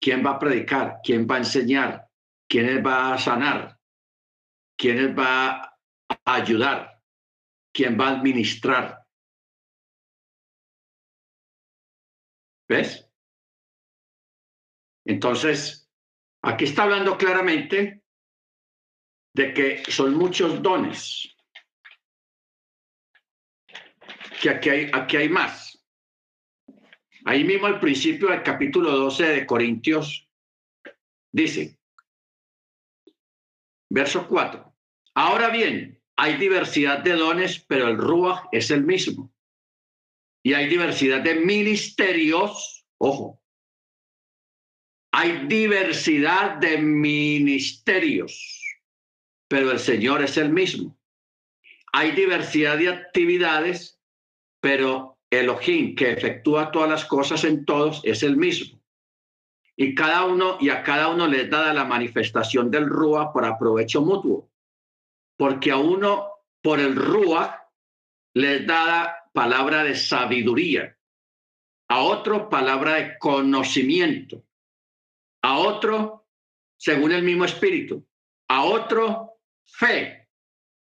¿Quién 0.00 0.24
va 0.24 0.30
a 0.30 0.38
predicar? 0.38 1.00
¿Quién 1.04 1.26
va 1.30 1.34
a 1.34 1.38
enseñar? 1.38 2.08
¿Quién 2.48 2.82
va 2.84 3.14
a 3.14 3.18
sanar? 3.18 3.78
¿Quién 4.76 5.14
va 5.18 5.76
a 6.08 6.34
ayudar? 6.34 6.92
quien 7.72 7.98
va 7.98 8.08
a 8.08 8.18
administrar. 8.18 9.06
¿Ves? 12.68 13.11
Entonces, 15.04 15.90
aquí 16.42 16.64
está 16.64 16.84
hablando 16.84 17.16
claramente 17.16 18.02
de 19.34 19.54
que 19.54 19.90
son 19.90 20.14
muchos 20.14 20.62
dones. 20.62 21.34
Que 24.40 24.50
aquí 24.50 24.70
hay, 24.70 24.90
aquí 24.92 25.16
hay 25.16 25.28
más. 25.28 25.72
Ahí 27.24 27.44
mismo 27.44 27.66
al 27.66 27.80
principio 27.80 28.28
del 28.28 28.42
capítulo 28.42 28.90
12 28.90 29.26
de 29.26 29.46
Corintios 29.46 30.28
dice, 31.30 31.78
verso 33.88 34.26
4, 34.26 34.74
ahora 35.14 35.48
bien, 35.50 36.02
hay 36.16 36.36
diversidad 36.36 36.98
de 36.98 37.12
dones, 37.12 37.60
pero 37.60 37.88
el 37.88 37.96
Ruach 37.96 38.46
es 38.52 38.70
el 38.70 38.84
mismo. 38.84 39.32
Y 40.44 40.54
hay 40.54 40.68
diversidad 40.68 41.20
de 41.20 41.36
ministerios, 41.36 42.86
ojo, 42.98 43.41
Hay 45.14 45.46
diversidad 45.46 46.56
de 46.56 46.78
ministerios, 46.78 48.64
pero 49.46 49.70
el 49.70 49.78
Señor 49.78 50.22
es 50.22 50.38
el 50.38 50.50
mismo. 50.50 50.98
Hay 51.92 52.12
diversidad 52.12 52.78
de 52.78 52.88
actividades, 52.88 54.00
pero 54.60 55.18
Elohim, 55.30 55.94
que 55.94 56.12
efectúa 56.12 56.70
todas 56.70 56.88
las 56.88 57.04
cosas 57.04 57.44
en 57.44 57.66
todos, 57.66 58.00
es 58.04 58.22
el 58.22 58.38
mismo. 58.38 58.80
Y 59.76 59.94
cada 59.94 60.24
uno, 60.24 60.56
y 60.60 60.70
a 60.70 60.82
cada 60.82 61.08
uno 61.08 61.26
le 61.26 61.46
da 61.46 61.74
la 61.74 61.84
manifestación 61.84 62.70
del 62.70 62.86
Rúa 62.86 63.32
por 63.34 63.44
aprovecho 63.44 64.00
mutuo. 64.00 64.50
Porque 65.36 65.70
a 65.70 65.76
uno, 65.76 66.28
por 66.62 66.80
el 66.80 66.96
Rúa, 66.96 67.68
le 68.34 68.60
da 68.64 69.28
palabra 69.34 69.84
de 69.84 69.94
sabiduría, 69.94 70.96
a 71.88 72.00
otro 72.00 72.48
palabra 72.48 72.94
de 72.94 73.18
conocimiento, 73.18 74.42
a 75.42 75.58
otro 75.58 76.26
según 76.76 77.12
el 77.12 77.22
mismo 77.22 77.44
espíritu, 77.44 78.04
a 78.48 78.64
otro 78.64 79.38
fe, 79.64 80.28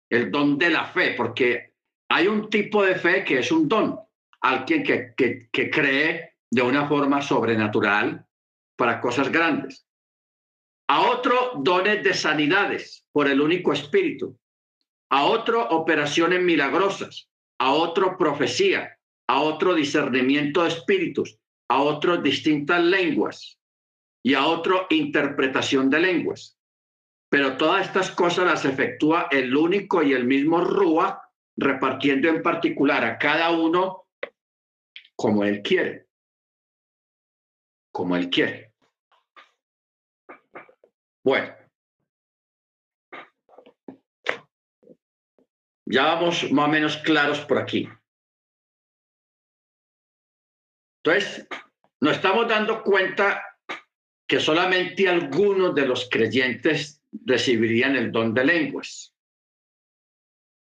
el 0.09 0.29
don 0.29 0.57
de 0.57 0.69
la 0.69 0.85
fe, 0.85 1.13
porque 1.15 1.73
hay 2.09 2.27
un 2.27 2.49
tipo 2.49 2.83
de 2.83 2.95
fe 2.95 3.23
que 3.23 3.39
es 3.39 3.51
un 3.51 3.67
don, 3.69 3.97
alguien 4.41 4.83
que, 4.83 5.13
que, 5.15 5.47
que 5.49 5.69
cree 5.69 6.33
de 6.51 6.61
una 6.61 6.87
forma 6.87 7.21
sobrenatural 7.21 8.25
para 8.75 8.99
cosas 8.99 9.31
grandes. 9.31 9.87
A 10.87 11.09
otro 11.09 11.53
dones 11.55 12.03
de 12.03 12.13
sanidades 12.13 13.05
por 13.11 13.27
el 13.27 13.41
único 13.41 13.73
espíritu. 13.73 14.37
A 15.09 15.25
otro 15.25 15.67
operaciones 15.69 16.43
milagrosas. 16.43 17.29
A 17.57 17.71
otro 17.71 18.17
profecía. 18.17 18.99
A 19.27 19.41
otro 19.41 19.73
discernimiento 19.73 20.61
de 20.61 20.69
espíritus. 20.69 21.39
A 21.69 21.81
otro 21.81 22.17
distintas 22.17 22.83
lenguas 22.83 23.57
y 24.25 24.33
a 24.33 24.47
otro 24.47 24.87
interpretación 24.89 25.87
de 25.87 25.99
lenguas. 25.99 26.57
Pero 27.29 27.57
todas 27.57 27.85
estas 27.85 28.09
cosas 28.09 28.45
las 28.45 28.65
efectúa 28.65 29.27
el 29.29 29.55
único 29.55 30.01
y 30.01 30.13
el 30.13 30.25
mismo 30.25 30.61
Rúa, 30.61 31.29
repartiendo 31.55 32.27
en 32.29 32.41
particular 32.41 33.05
a 33.05 33.19
cada 33.19 33.51
uno 33.51 34.07
como 35.15 35.43
él 35.43 35.61
quiere. 35.61 36.07
Como 37.91 38.15
él 38.15 38.31
quiere. 38.31 38.73
Bueno. 41.23 41.55
Ya 45.85 46.03
vamos 46.03 46.51
más 46.51 46.67
o 46.67 46.71
menos 46.71 46.97
claros 46.97 47.41
por 47.41 47.59
aquí. 47.59 47.87
Entonces, 51.03 51.47
nos 52.01 52.13
estamos 52.13 52.47
dando 52.47 52.81
cuenta 52.81 53.54
que 54.27 54.39
solamente 54.39 55.07
algunos 55.07 55.75
de 55.75 55.85
los 55.85 56.09
creyentes 56.09 57.01
recibirían 57.25 57.95
el 57.95 58.11
don 58.11 58.33
de 58.33 58.43
lenguas, 58.43 59.13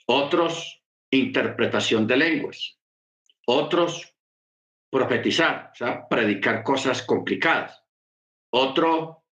otros 0.06 0.82
interpretación 1.12 2.08
de 2.08 2.18
lenguas, 2.18 2.78
otros 3.46 4.16
profetizar, 4.90 5.72
o 5.74 5.76
sea, 5.76 6.08
predicar 6.08 6.64
cosas 6.64 7.04
complicadas, 7.04 7.84
otro 8.54 9.26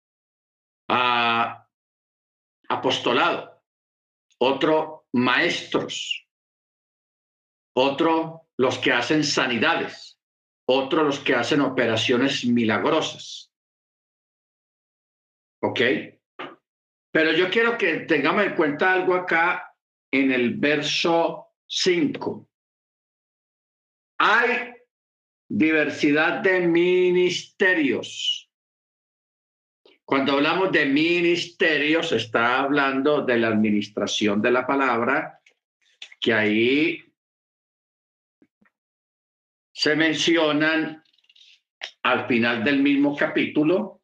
ah, 0.88 1.66
apostolado, 2.68 3.62
otro 4.38 5.06
maestros, 5.12 6.26
otro 7.76 8.48
los 8.56 8.78
que 8.78 8.92
hacen 8.92 9.22
sanidades, 9.22 10.18
otro 10.66 11.04
los 11.04 11.20
que 11.20 11.34
hacen 11.34 11.60
operaciones 11.60 12.44
milagrosas 12.44 13.47
¿Ok? 15.60 15.80
Pero 17.10 17.32
yo 17.32 17.50
quiero 17.50 17.76
que 17.76 18.00
tengamos 18.00 18.44
en 18.44 18.54
cuenta 18.54 18.92
algo 18.92 19.14
acá 19.14 19.74
en 20.10 20.30
el 20.30 20.56
verso 20.56 21.48
5. 21.66 22.48
Hay 24.18 24.74
diversidad 25.48 26.40
de 26.42 26.60
ministerios. 26.60 28.50
Cuando 30.04 30.34
hablamos 30.34 30.72
de 30.72 30.86
ministerios, 30.86 32.12
está 32.12 32.60
hablando 32.60 33.22
de 33.22 33.38
la 33.38 33.48
administración 33.48 34.40
de 34.40 34.50
la 34.50 34.66
palabra, 34.66 35.40
que 36.20 36.32
ahí 36.32 37.04
se 39.72 39.94
mencionan 39.94 41.02
al 42.02 42.26
final 42.26 42.64
del 42.64 42.82
mismo 42.82 43.16
capítulo 43.16 43.97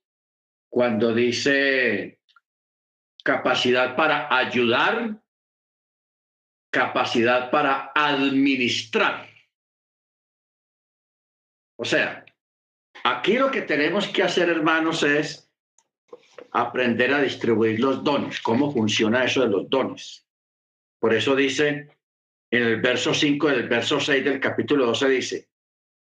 cuando 0.75 1.15
dice 1.15 2.19
capacidad 3.23 3.95
para 3.95 4.37
ayudar, 4.37 5.23
capacidad 6.73 7.49
para 7.53 7.93
administrar. 7.95 9.31
O 11.79 11.85
sea, 11.85 12.25
aquí 13.05 13.35
lo 13.39 13.53
que 13.53 13.63
tenemos 13.63 14.09
que 14.09 14.25
hacer, 14.25 14.49
hermanos, 14.49 15.05
es 15.05 15.49
aprender 16.51 17.15
a 17.15 17.23
distribuir 17.23 17.79
los 17.79 18.03
dones, 18.03 18.41
cómo 18.41 18.73
funciona 18.73 19.23
eso 19.23 19.43
de 19.43 19.51
los 19.51 19.71
dones. 19.71 20.27
Por 20.99 21.15
eso 21.15 21.37
dice 21.37 21.97
en 22.51 22.63
el 22.65 22.81
verso 22.81 23.15
5 23.15 23.47
del 23.47 23.69
verso 23.69 24.01
6 24.01 24.25
del 24.25 24.41
capítulo 24.41 24.87
12, 24.87 25.09
dice, 25.09 25.49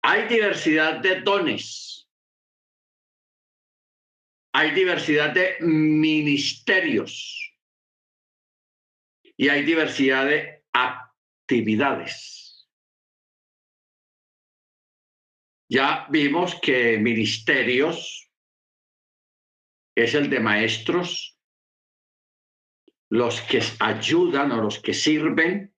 hay 0.02 0.26
diversidad 0.26 0.98
de 0.98 1.20
dones 1.20 1.85
hay 4.56 4.70
diversidad 4.70 5.34
de 5.34 5.58
ministerios 5.60 7.52
y 9.36 9.50
hay 9.50 9.62
diversidad 9.64 10.24
de 10.24 10.64
actividades. 10.72 12.66
Ya 15.70 16.06
vimos 16.08 16.58
que 16.62 16.96
ministerios 16.96 18.30
es 19.94 20.14
el 20.14 20.30
de 20.30 20.40
maestros, 20.40 21.38
los 23.10 23.42
que 23.42 23.60
ayudan 23.78 24.52
o 24.52 24.62
los 24.62 24.80
que 24.80 24.94
sirven 24.94 25.76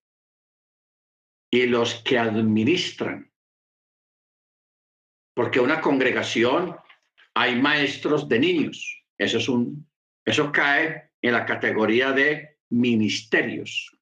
y 1.51 1.67
los 1.67 1.97
que 2.05 2.17
administran. 2.17 3.33
Porque 5.35 5.59
una 5.59 5.81
congregación 5.81 6.79
hay 7.39 7.55
maestros 7.55 8.29
de 8.29 8.41
niños. 8.41 9.05
Eso, 9.17 9.39
es 9.39 9.49
un, 9.49 9.89
eso 10.25 10.51
cae 10.51 11.13
en 11.23 11.33
la 11.33 11.47
categoría 11.47 12.11
de 12.11 12.59
ministerios. 12.71 13.97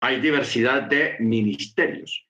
Hay 0.00 0.20
diversidad 0.20 0.82
de 0.82 1.16
ministerios. 1.18 2.24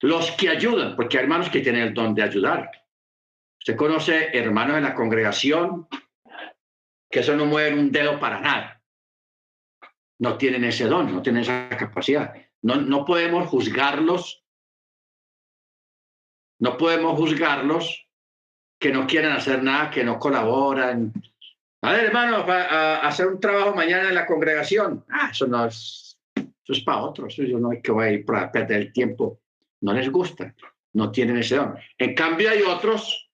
Los 0.00 0.30
que 0.30 0.48
ayudan, 0.48 0.96
porque 0.96 1.18
hay 1.18 1.24
hermanos 1.24 1.50
que 1.50 1.60
tienen 1.60 1.82
el 1.82 1.92
don 1.92 2.14
de 2.14 2.22
ayudar. 2.22 2.70
Usted 3.58 3.76
conoce 3.76 4.36
hermanos 4.38 4.78
en 4.78 4.84
la 4.84 4.94
congregación 4.94 5.86
que 7.10 7.20
eso 7.20 7.36
no 7.36 7.44
mueven 7.44 7.78
un 7.78 7.92
dedo 7.92 8.18
para 8.18 8.40
nada. 8.40 8.82
No 10.18 10.38
tienen 10.38 10.64
ese 10.64 10.86
don, 10.86 11.12
no 11.12 11.20
tienen 11.20 11.42
esa 11.42 11.68
capacidad. 11.68 12.32
No, 12.62 12.76
no 12.76 13.04
podemos 13.04 13.50
juzgarlos 13.50 14.41
no 16.62 16.76
podemos 16.76 17.18
juzgarlos 17.18 18.06
que 18.78 18.92
no 18.92 19.04
quieren 19.04 19.32
hacer 19.32 19.64
nada, 19.64 19.90
que 19.90 20.04
no 20.04 20.20
colaboran. 20.20 21.12
A 21.82 21.90
ver, 21.90 22.04
hermano, 22.04 22.36
a, 22.36 22.98
hacer 22.98 23.26
un 23.26 23.40
trabajo 23.40 23.74
mañana 23.74 24.08
en 24.08 24.14
la 24.14 24.26
congregación. 24.26 25.04
Ah, 25.10 25.30
eso 25.32 25.48
no 25.48 25.66
es, 25.66 26.20
eso 26.36 26.72
es 26.72 26.80
para 26.84 27.02
otros. 27.02 27.34
Yo 27.34 27.58
no 27.58 27.70
hay 27.70 27.82
que 27.82 27.90
voy 27.90 28.06
a 28.06 28.10
ir 28.12 28.24
para 28.24 28.52
perder 28.52 28.80
el 28.80 28.92
tiempo. 28.92 29.40
No 29.80 29.92
les 29.92 30.08
gusta, 30.08 30.54
no 30.92 31.10
tienen 31.10 31.38
ese 31.38 31.56
don. 31.56 31.76
En 31.98 32.14
cambio, 32.14 32.48
hay 32.48 32.62
otros 32.62 33.28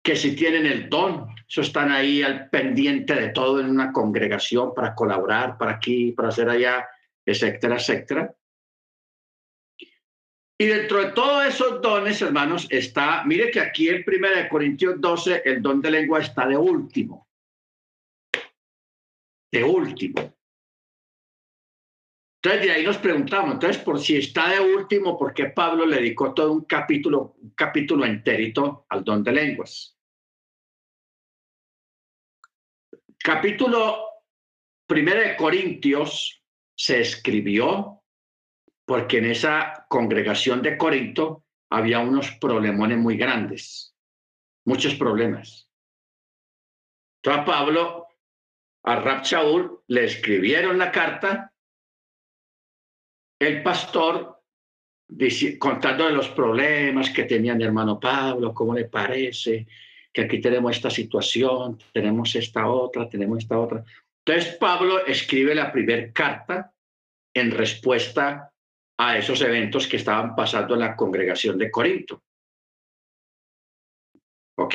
que 0.00 0.14
si 0.14 0.36
tienen 0.36 0.66
el 0.66 0.88
don, 0.88 1.26
eso 1.48 1.62
están 1.62 1.90
ahí 1.90 2.22
al 2.22 2.50
pendiente 2.50 3.16
de 3.16 3.30
todo 3.30 3.58
en 3.58 3.68
una 3.68 3.90
congregación 3.90 4.72
para 4.74 4.94
colaborar, 4.94 5.58
para 5.58 5.72
aquí, 5.72 6.12
para 6.12 6.28
hacer 6.28 6.48
allá, 6.48 6.86
etcétera, 7.26 7.78
etcétera. 7.78 8.32
Y 10.56 10.66
dentro 10.66 11.04
de 11.04 11.10
todos 11.12 11.46
esos 11.46 11.82
dones, 11.82 12.22
hermanos, 12.22 12.68
está, 12.70 13.24
mire 13.24 13.50
que 13.50 13.60
aquí 13.60 13.88
en 13.88 14.04
1 14.06 14.48
Corintios 14.48 15.00
12, 15.00 15.42
el 15.44 15.60
don 15.60 15.80
de 15.80 15.90
lengua 15.90 16.20
está 16.20 16.46
de 16.46 16.56
último. 16.56 17.28
De 19.50 19.64
último. 19.64 20.34
Entonces 22.44 22.66
de 22.66 22.72
ahí 22.72 22.84
nos 22.84 22.98
preguntamos, 22.98 23.54
entonces 23.54 23.82
por 23.82 23.98
si 23.98 24.18
está 24.18 24.50
de 24.50 24.60
último, 24.60 25.18
¿por 25.18 25.32
qué 25.32 25.46
Pablo 25.46 25.86
le 25.86 25.96
dedicó 25.96 26.34
todo 26.34 26.52
un 26.52 26.64
capítulo, 26.66 27.36
un 27.40 27.50
capítulo 27.50 28.04
entérito 28.04 28.84
al 28.90 29.02
don 29.02 29.24
de 29.24 29.32
lenguas? 29.32 29.98
Capítulo 33.16 34.10
1 34.86 35.14
de 35.14 35.36
Corintios 35.36 36.44
se 36.76 37.00
escribió 37.00 38.03
porque 38.86 39.18
en 39.18 39.26
esa 39.26 39.86
congregación 39.88 40.62
de 40.62 40.76
Corinto 40.76 41.44
había 41.70 42.00
unos 42.00 42.30
problemones 42.32 42.98
muy 42.98 43.16
grandes, 43.16 43.94
muchos 44.64 44.94
problemas. 44.94 45.68
Entonces 47.22 47.42
a 47.42 47.44
Pablo, 47.44 48.06
a 48.84 48.96
Rab 48.96 49.22
le 49.88 50.04
escribieron 50.04 50.78
la 50.78 50.92
carta, 50.92 51.52
el 53.40 53.62
pastor 53.62 54.42
contando 55.58 56.06
de 56.06 56.12
los 56.12 56.28
problemas 56.28 57.10
que 57.10 57.24
tenía 57.24 57.54
mi 57.54 57.64
hermano 57.64 58.00
Pablo, 58.00 58.54
cómo 58.54 58.74
le 58.74 58.86
parece, 58.86 59.66
que 60.12 60.22
aquí 60.22 60.40
tenemos 60.40 60.76
esta 60.76 60.90
situación, 60.90 61.78
tenemos 61.92 62.34
esta 62.36 62.68
otra, 62.68 63.08
tenemos 63.08 63.38
esta 63.38 63.58
otra. 63.58 63.84
Entonces 64.24 64.56
Pablo 64.56 65.04
escribe 65.06 65.54
la 65.54 65.72
primera 65.72 66.12
carta 66.12 66.72
en 67.34 67.50
respuesta 67.50 68.53
a 68.98 69.18
esos 69.18 69.40
eventos 69.40 69.86
que 69.88 69.96
estaban 69.96 70.34
pasando 70.34 70.74
en 70.74 70.80
la 70.80 70.96
congregación 70.96 71.58
de 71.58 71.70
Corinto. 71.70 72.22
¿Ok? 74.56 74.74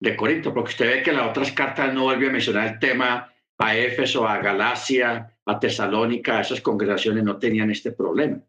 De 0.00 0.16
Corinto, 0.16 0.54
porque 0.54 0.70
usted 0.70 0.86
ve 0.86 1.02
que 1.02 1.12
las 1.12 1.28
otras 1.28 1.52
cartas 1.52 1.92
no 1.92 2.04
vuelve 2.04 2.28
a 2.28 2.32
mencionar 2.32 2.72
el 2.72 2.78
tema 2.78 3.32
a 3.58 3.76
Éfeso, 3.76 4.26
a 4.26 4.38
Galacia, 4.38 5.38
a 5.44 5.60
Tesalónica, 5.60 6.40
esas 6.40 6.60
congregaciones 6.60 7.22
no 7.22 7.38
tenían 7.38 7.70
este 7.70 7.92
problema. 7.92 8.42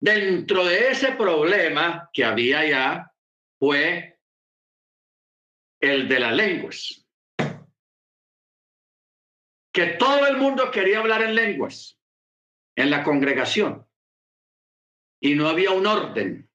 Dentro 0.00 0.64
de 0.64 0.88
ese 0.88 1.12
problema 1.12 2.08
que 2.12 2.24
había 2.24 2.66
ya 2.66 3.12
fue 3.58 4.18
el 5.78 6.08
de 6.08 6.20
las 6.20 6.34
lenguas. 6.34 7.06
Que 9.72 9.86
todo 9.98 10.26
el 10.26 10.38
mundo 10.38 10.70
quería 10.70 10.98
hablar 10.98 11.22
en 11.22 11.34
lenguas 11.34 11.99
en 12.76 12.90
la 12.90 13.02
congregación 13.02 13.86
y 15.20 15.34
no 15.34 15.48
había 15.48 15.70
un 15.70 15.86
orden. 15.86 16.50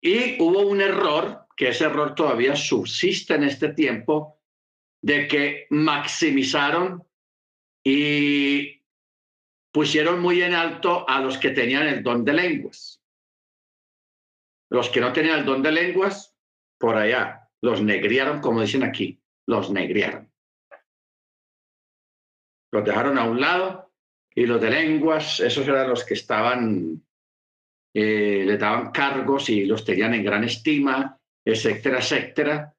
Y 0.00 0.40
hubo 0.40 0.60
un 0.60 0.80
error, 0.80 1.46
que 1.56 1.68
ese 1.68 1.84
error 1.84 2.14
todavía 2.14 2.54
subsiste 2.54 3.34
en 3.34 3.44
este 3.44 3.72
tiempo, 3.72 4.40
de 5.02 5.26
que 5.26 5.66
maximizaron 5.70 7.04
y 7.82 8.82
pusieron 9.72 10.20
muy 10.20 10.42
en 10.42 10.54
alto 10.54 11.08
a 11.08 11.20
los 11.20 11.38
que 11.38 11.50
tenían 11.50 11.86
el 11.86 12.02
don 12.02 12.24
de 12.24 12.34
lenguas. 12.34 13.02
Los 14.70 14.90
que 14.90 15.00
no 15.00 15.12
tenían 15.12 15.40
el 15.40 15.44
don 15.44 15.62
de 15.62 15.72
lenguas, 15.72 16.36
por 16.78 16.96
allá, 16.96 17.48
los 17.62 17.80
negriaron, 17.80 18.40
como 18.40 18.60
dicen 18.60 18.82
aquí, 18.82 19.22
los 19.46 19.70
negriaron 19.70 20.30
los 22.76 22.84
dejaron 22.84 23.18
a 23.18 23.24
un 23.24 23.40
lado 23.40 23.90
y 24.34 24.44
los 24.44 24.60
de 24.60 24.70
lenguas, 24.70 25.40
esos 25.40 25.66
eran 25.66 25.88
los 25.88 26.04
que 26.04 26.14
estaban, 26.14 27.02
eh, 27.94 28.44
le 28.46 28.58
daban 28.58 28.92
cargos 28.92 29.48
y 29.48 29.64
los 29.64 29.82
tenían 29.84 30.12
en 30.12 30.24
gran 30.24 30.44
estima, 30.44 31.18
etcétera, 31.42 31.98
etcétera. 31.98 32.74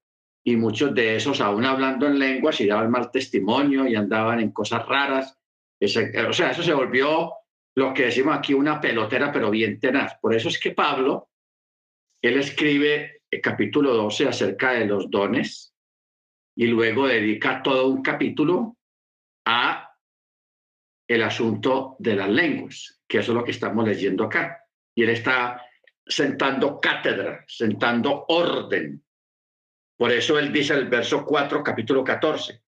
Y 0.46 0.56
muchos 0.56 0.94
de 0.94 1.16
esos, 1.16 1.42
aún 1.42 1.66
hablando 1.66 2.06
en 2.06 2.20
lenguas, 2.20 2.62
y 2.62 2.68
daban 2.68 2.92
mal 2.92 3.10
testimonio 3.10 3.88
y 3.88 3.96
andaban 3.96 4.40
en 4.40 4.52
cosas 4.52 4.86
raras. 4.86 5.38
o 5.82 6.34
sea, 6.34 6.52
eso 6.52 6.64
se 6.64 6.74
volvió 6.74 7.34
lo 7.76 7.94
que 7.94 8.06
decimos 8.06 8.38
aquí 8.38 8.54
una 8.54 8.80
pelotera, 8.80 9.32
pero 9.32 9.50
bien 9.50 9.80
tenaz. 9.80 10.14
Por 10.22 10.36
eso 10.36 10.50
es 10.50 10.60
que 10.60 10.72
Pablo, 10.72 11.30
él 12.22 12.38
escribe 12.38 13.24
el 13.32 13.42
capítulo 13.42 13.94
12 13.94 14.28
acerca 14.28 14.72
de 14.74 14.86
los 14.86 15.10
dones 15.10 15.74
y 16.56 16.68
luego 16.68 17.08
dedica 17.08 17.62
todo 17.64 17.88
un 17.88 18.02
capítulo 18.02 18.78
a 19.46 19.87
el 21.08 21.24
asunto 21.24 21.96
de 22.00 22.16
las 22.16 22.30
lenguas, 22.30 23.02
que 23.08 23.20
eso 23.20 23.32
es 23.32 23.38
lo 23.38 23.44
que 23.44 23.52
estamos 23.52 23.88
leyendo 23.88 24.26
acá. 24.26 24.66
Y 24.94 25.04
él 25.04 25.10
está 25.10 25.62
sentando 26.06 26.80
cátedra, 26.82 27.46
sentando 27.48 28.26
orden. 28.28 29.04
Por 29.98 30.12
eso 30.12 30.38
él 30.38 30.52
dice 30.52 30.74
el 30.74 30.88
verso 30.88 31.26
4, 31.26 31.64
capítulo 31.64 32.04
14, 32.04 32.62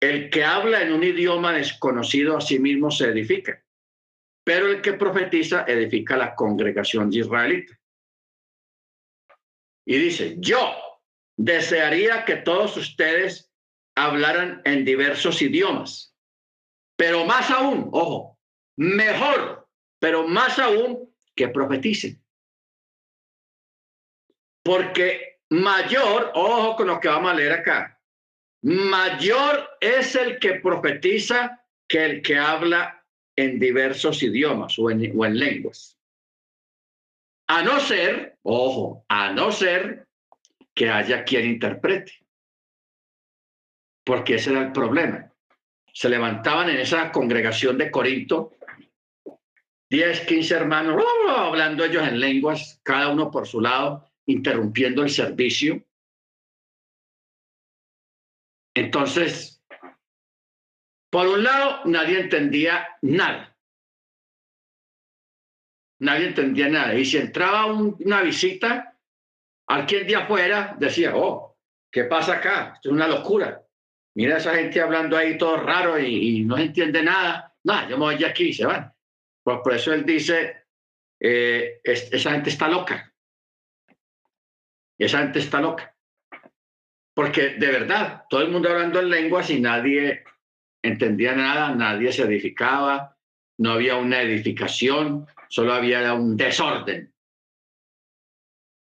el 0.00 0.30
que 0.30 0.44
habla 0.44 0.82
en 0.82 0.92
un 0.92 1.02
idioma 1.02 1.52
desconocido 1.52 2.36
a 2.36 2.40
sí 2.40 2.58
mismo 2.58 2.90
se 2.90 3.06
edifica, 3.08 3.62
pero 4.44 4.68
el 4.68 4.80
que 4.80 4.94
profetiza 4.94 5.64
edifica 5.66 6.16
la 6.16 6.34
congregación 6.34 7.12
israelita. 7.12 7.78
Y 9.84 9.98
dice, 9.98 10.36
yo 10.38 10.74
desearía 11.36 12.24
que 12.24 12.36
todos 12.36 12.76
ustedes 12.76 13.50
hablaran 13.94 14.62
en 14.64 14.84
diversos 14.84 15.42
idiomas 15.42 16.07
pero 16.98 17.24
más 17.24 17.48
aún, 17.52 17.90
ojo, 17.92 18.36
mejor, 18.76 19.68
pero 20.00 20.26
más 20.26 20.58
aún 20.58 21.14
que 21.36 21.46
profeticen. 21.46 22.20
Porque 24.64 25.38
mayor, 25.48 26.32
ojo 26.34 26.74
con 26.74 26.88
lo 26.88 26.98
que 26.98 27.06
vamos 27.06 27.30
a 27.30 27.34
leer 27.34 27.52
acá, 27.52 28.02
mayor 28.62 29.70
es 29.80 30.16
el 30.16 30.40
que 30.40 30.54
profetiza 30.54 31.64
que 31.86 32.04
el 32.04 32.20
que 32.20 32.36
habla 32.36 33.06
en 33.36 33.60
diversos 33.60 34.20
idiomas 34.24 34.76
o 34.76 34.90
en, 34.90 35.12
o 35.16 35.24
en 35.24 35.38
lenguas. 35.38 35.96
A 37.46 37.62
no 37.62 37.78
ser, 37.78 38.40
ojo, 38.42 39.04
a 39.08 39.32
no 39.32 39.52
ser 39.52 40.08
que 40.74 40.90
haya 40.90 41.22
quien 41.22 41.46
interprete. 41.46 42.12
Porque 44.04 44.34
ese 44.34 44.50
era 44.50 44.62
el 44.62 44.72
problema 44.72 45.28
se 45.98 46.08
levantaban 46.08 46.70
en 46.70 46.78
esa 46.78 47.10
congregación 47.10 47.76
de 47.76 47.90
Corinto, 47.90 48.52
10, 49.90 50.26
15 50.26 50.54
hermanos, 50.54 51.02
hablando 51.28 51.84
ellos 51.84 52.06
en 52.06 52.20
lenguas, 52.20 52.80
cada 52.84 53.08
uno 53.08 53.32
por 53.32 53.48
su 53.48 53.60
lado, 53.60 54.08
interrumpiendo 54.26 55.02
el 55.02 55.10
servicio. 55.10 55.84
Entonces, 58.76 59.60
por 61.10 61.26
un 61.26 61.42
lado, 61.42 61.80
nadie 61.86 62.20
entendía 62.20 62.96
nada. 63.02 63.58
Nadie 65.98 66.28
entendía 66.28 66.68
nada. 66.68 66.94
Y 66.94 67.04
si 67.04 67.16
entraba 67.16 67.66
una 67.72 68.22
visita, 68.22 68.96
alguien 69.66 70.06
de 70.06 70.14
afuera 70.14 70.76
decía, 70.78 71.16
oh, 71.16 71.58
¿qué 71.90 72.04
pasa 72.04 72.34
acá? 72.34 72.78
Es 72.80 72.88
una 72.88 73.08
locura. 73.08 73.67
Mira 74.18 74.38
esa 74.38 74.52
gente 74.56 74.80
hablando 74.80 75.16
ahí 75.16 75.38
todo 75.38 75.58
raro 75.58 75.96
y, 75.96 76.42
no 76.42 76.56
se 76.56 76.64
entiende 76.64 77.04
nada. 77.04 77.54
Nada, 77.62 77.88
yo 77.88 77.96
me 77.96 78.06
voy 78.06 78.24
aquí 78.24 78.48
y 78.48 78.52
se 78.52 78.66
van. 78.66 78.92
Pues 79.44 79.58
por 79.62 79.74
eso 79.74 79.92
él 79.92 80.04
dice, 80.04 80.64
eh, 81.20 81.80
esa 81.84 82.32
gente 82.32 82.50
está 82.50 82.66
loca. 82.66 83.14
Esa 84.98 85.18
gente 85.18 85.38
está 85.38 85.60
loca. 85.60 85.94
Porque 87.14 87.50
de 87.50 87.66
verdad, 87.68 88.24
todo 88.28 88.42
el 88.42 88.50
mundo 88.50 88.68
hablando 88.68 88.98
en 88.98 89.08
lenguas 89.08 89.50
y 89.50 89.60
nadie 89.60 90.24
entendía 90.82 91.36
nada, 91.36 91.72
nadie 91.76 92.10
se 92.10 92.24
edificaba, 92.24 93.16
no 93.60 93.70
había 93.70 93.94
una 93.94 94.20
edificación, 94.20 95.28
solo 95.48 95.74
había 95.74 96.12
un 96.14 96.36
desorden. 96.36 97.14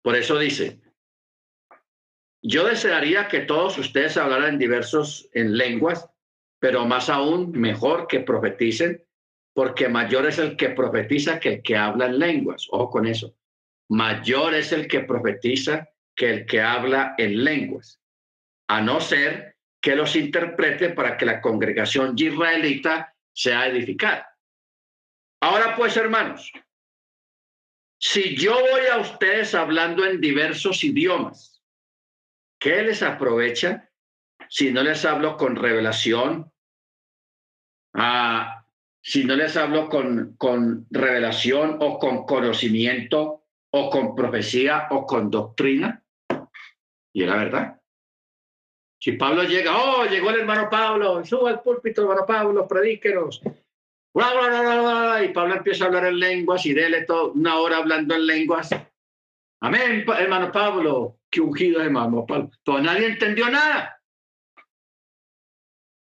Por 0.03 0.17
eso 0.17 0.37
dice, 0.41 0.81
yo 2.43 2.67
desearía 2.67 3.29
que 3.29 3.41
todos 3.41 3.77
ustedes 3.79 4.17
hablaran 4.17 4.59
diversos 4.59 5.29
en 5.33 5.57
lenguas, 5.57 6.09
pero 6.59 6.87
más 6.87 7.09
aún 7.09 7.53
mejor 7.53 8.07
que 8.07 8.21
profeticen, 8.21 9.05
porque 9.53 9.89
mayor 9.89 10.27
es 10.27 10.39
el 10.39 10.57
que 10.57 10.71
profetiza 10.71 11.39
que 11.39 11.55
el 11.55 11.63
que 11.63 11.77
habla 11.77 12.07
en 12.07 12.19
lenguas. 12.19 12.67
Ojo 12.71 12.91
con 12.91 13.07
eso. 13.07 13.35
Mayor 13.89 14.55
es 14.55 14.73
el 14.73 14.87
que 14.87 15.01
profetiza 15.01 15.89
que 16.15 16.31
el 16.31 16.47
que 16.47 16.61
habla 16.61 17.15
en 17.19 17.45
lenguas, 17.45 18.01
a 18.69 18.81
no 18.81 19.01
ser 19.01 19.57
que 19.81 19.97
los 19.97 20.17
interprete 20.17 20.91
para 20.91 21.17
que 21.17 21.27
la 21.27 21.41
congregación 21.41 22.15
israelita 22.17 23.15
sea 23.33 23.67
edificada. 23.67 24.29
Ahora 25.43 25.75
pues, 25.75 25.97
hermanos, 25.97 26.53
si 27.99 28.37
yo 28.37 28.53
voy 28.53 28.87
a 28.93 28.99
ustedes 28.99 29.55
hablando 29.55 30.05
en 30.05 30.21
diversos 30.21 30.85
idiomas, 30.85 31.50
¿Qué 32.61 32.83
les 32.83 33.03
aprovecha 33.03 33.91
si 34.51 34.71
no 34.71 34.83
les 34.83 35.07
hablo 35.07 35.39
con 35.39 35.57
revelación? 35.57 36.53
Ah, 37.95 38.67
si 39.01 39.25
no 39.25 39.35
les 39.35 39.57
hablo 39.57 39.89
con, 39.89 40.37
con 40.37 40.87
revelación 40.91 41.79
o 41.81 41.99
con 41.99 42.27
conocimiento 42.27 43.47
o 43.71 43.89
con 43.89 44.15
profecía 44.15 44.89
o 44.91 45.07
con 45.07 45.31
doctrina. 45.31 46.05
Y 47.15 47.23
es 47.23 47.29
la 47.29 47.37
verdad. 47.37 47.81
Si 48.99 49.13
Pablo 49.13 49.45
llega, 49.45 49.79
oh, 49.79 50.05
llegó 50.05 50.29
el 50.29 50.41
hermano 50.41 50.69
Pablo, 50.69 51.25
suba 51.25 51.49
al 51.49 51.63
púlpito, 51.63 52.03
hermano 52.03 52.27
Pablo, 52.27 52.69
predíquenos. 52.69 53.41
y 53.43 55.29
Pablo 55.29 55.55
empieza 55.55 55.85
a 55.85 55.87
hablar 55.87 56.05
en 56.05 56.19
lenguas 56.19 56.67
y 56.67 56.75
dele 56.75 57.07
toda 57.07 57.33
una 57.33 57.57
hora 57.57 57.79
hablando 57.79 58.15
en 58.15 58.27
lenguas. 58.27 58.69
Amén, 59.63 60.05
hermano 60.07 60.53
Pablo 60.53 61.20
que 61.31 61.41
ungido 61.41 61.81
hermano 61.81 62.27
Pablo. 62.27 62.51
Pero 62.65 62.83
nadie 62.83 63.07
entendió 63.07 63.49
nada. 63.51 64.03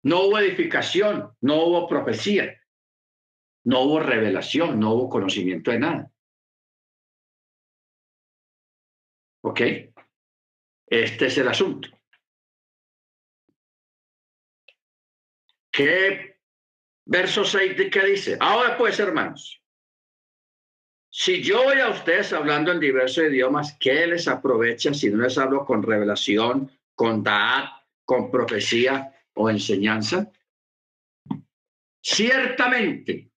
No 0.04 0.22
hubo 0.22 0.38
edificación, 0.38 1.36
no 1.40 1.64
hubo 1.64 1.88
profecía. 1.88 2.54
no 3.64 3.80
hubo 3.80 3.98
revelación, 3.98 4.78
no 4.78 4.92
hubo 4.92 5.08
conocimiento 5.08 5.72
de 5.72 5.80
nada. 5.80 6.12
¿Ok? 9.42 9.60
Este 10.86 11.26
es 11.26 11.38
el 11.38 11.48
asunto. 11.48 11.88
¿Qué 15.72 16.38
verso 17.04 17.44
6 17.44 17.76
de 17.76 17.90
qué 17.90 18.06
dice? 18.06 18.36
Ahora 18.40 18.78
pues, 18.78 19.00
hermanos, 19.00 19.60
si 21.18 21.42
yo 21.42 21.62
voy 21.62 21.80
a 21.80 21.88
ustedes 21.88 22.34
hablando 22.34 22.70
en 22.70 22.78
diversos 22.78 23.24
idiomas, 23.24 23.74
¿qué 23.80 24.06
les 24.06 24.28
aprovecha 24.28 24.92
si 24.92 25.08
no 25.08 25.22
les 25.22 25.38
hablo 25.38 25.64
con 25.64 25.82
revelación, 25.82 26.70
con 26.94 27.22
da'at, 27.22 27.70
con 28.04 28.30
profecía 28.30 29.14
o 29.32 29.48
enseñanza? 29.48 30.30
Ciertamente. 32.02 33.30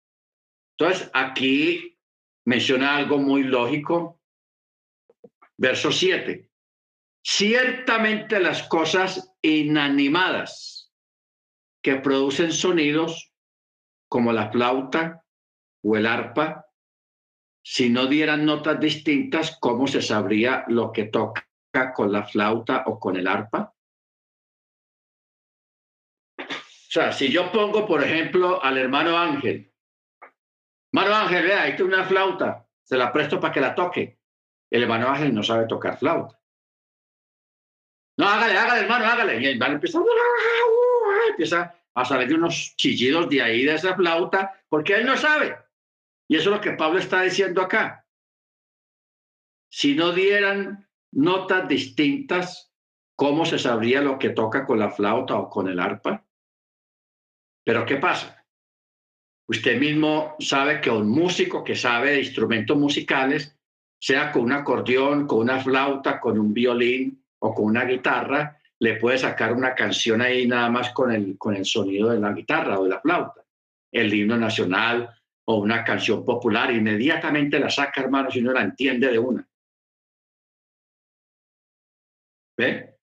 Entonces, 0.77 1.09
aquí 1.13 1.97
menciona 2.43 2.97
algo 2.97 3.17
muy 3.17 3.43
lógico. 3.43 4.19
Verso 5.55 5.89
7. 5.89 6.49
Ciertamente 7.23 8.41
las 8.41 8.63
cosas 8.63 9.33
inanimadas 9.41 10.91
que 11.81 11.95
producen 11.95 12.51
sonidos 12.51 13.31
como 14.09 14.33
la 14.33 14.51
flauta 14.51 15.23
o 15.81 15.95
el 15.95 16.05
arpa, 16.05 16.65
si 17.71 17.87
no 17.87 18.07
dieran 18.07 18.47
notas 18.47 18.79
distintas, 18.79 19.55
¿cómo 19.59 19.85
se 19.85 20.01
sabría 20.01 20.65
lo 20.69 20.91
que 20.91 21.03
toca 21.03 21.45
con 21.93 22.11
la 22.11 22.23
flauta 22.23 22.81
o 22.87 22.99
con 22.99 23.15
el 23.15 23.27
arpa? 23.27 23.75
O 26.39 26.91
sea, 26.91 27.11
si 27.11 27.31
yo 27.31 27.51
pongo, 27.51 27.85
por 27.85 28.03
ejemplo, 28.03 28.59
al 28.63 28.79
hermano 28.79 29.15
Ángel, 29.15 29.71
hermano 30.91 31.15
Ángel, 31.15 31.43
vea, 31.43 31.61
ahí 31.61 31.75
tiene 31.75 31.93
una 31.93 32.05
flauta, 32.05 32.67
se 32.81 32.97
la 32.97 33.13
presto 33.13 33.39
para 33.39 33.53
que 33.53 33.61
la 33.61 33.75
toque. 33.75 34.17
El 34.71 34.81
hermano 34.81 35.07
Ángel 35.07 35.31
no 35.31 35.43
sabe 35.43 35.67
tocar 35.67 35.99
flauta. 35.99 36.41
No, 38.17 38.27
hágale, 38.27 38.57
hágale, 38.57 38.81
hermano, 38.81 39.05
hágale. 39.05 39.41
Y 39.41 39.45
el 39.45 39.53
hermano 39.53 39.75
empieza, 39.75 39.99
empieza 41.29 41.75
a 41.93 42.03
salir 42.03 42.33
unos 42.33 42.73
chillidos 42.77 43.29
de 43.29 43.43
ahí 43.43 43.63
de 43.63 43.75
esa 43.75 43.95
flauta, 43.95 44.59
porque 44.67 44.95
él 44.95 45.05
no 45.05 45.15
sabe. 45.15 45.68
Y 46.29 46.35
eso 46.35 46.51
es 46.51 46.55
lo 46.57 46.61
que 46.61 46.73
Pablo 46.73 46.99
está 46.99 47.23
diciendo 47.23 47.61
acá. 47.61 48.05
Si 49.71 49.95
no 49.95 50.11
dieran 50.11 50.87
notas 51.11 51.67
distintas, 51.67 52.71
¿cómo 53.15 53.45
se 53.45 53.57
sabría 53.57 54.01
lo 54.01 54.19
que 54.19 54.29
toca 54.29 54.65
con 54.65 54.77
la 54.77 54.91
flauta 54.91 55.35
o 55.35 55.49
con 55.49 55.67
el 55.67 55.79
arpa? 55.79 56.23
Pero 57.65 57.83
¿qué 57.85 57.97
pasa? 57.97 58.45
Usted 59.47 59.79
mismo 59.79 60.35
sabe 60.39 60.79
que 60.79 60.91
un 60.91 61.09
músico 61.09 61.63
que 61.63 61.75
sabe 61.75 62.11
de 62.11 62.19
instrumentos 62.19 62.77
musicales, 62.77 63.57
sea 63.99 64.31
con 64.31 64.43
un 64.43 64.51
acordeón, 64.53 65.25
con 65.25 65.39
una 65.39 65.59
flauta, 65.59 66.19
con 66.19 66.37
un 66.37 66.53
violín 66.53 67.25
o 67.39 67.55
con 67.55 67.65
una 67.65 67.85
guitarra, 67.85 68.55
le 68.77 68.95
puede 68.97 69.17
sacar 69.17 69.53
una 69.53 69.73
canción 69.73 70.21
ahí 70.21 70.47
nada 70.47 70.69
más 70.69 70.91
con 70.91 71.11
el, 71.11 71.37
con 71.39 71.55
el 71.55 71.65
sonido 71.65 72.11
de 72.11 72.19
la 72.19 72.31
guitarra 72.31 72.79
o 72.79 72.83
de 72.83 72.91
la 72.91 73.01
flauta, 73.01 73.43
el 73.91 74.13
himno 74.13 74.37
nacional 74.37 75.18
o 75.51 75.55
una 75.55 75.83
canción 75.83 76.23
popular, 76.23 76.71
inmediatamente 76.71 77.59
la 77.59 77.71
saca, 77.71 78.01
hermano, 78.01 78.29
si 78.29 78.39
no 78.39 78.53
la 78.53 78.61
entiende 78.61 79.07
de 79.07 79.17
una. 79.17 79.49
¿Ve? 82.55 82.99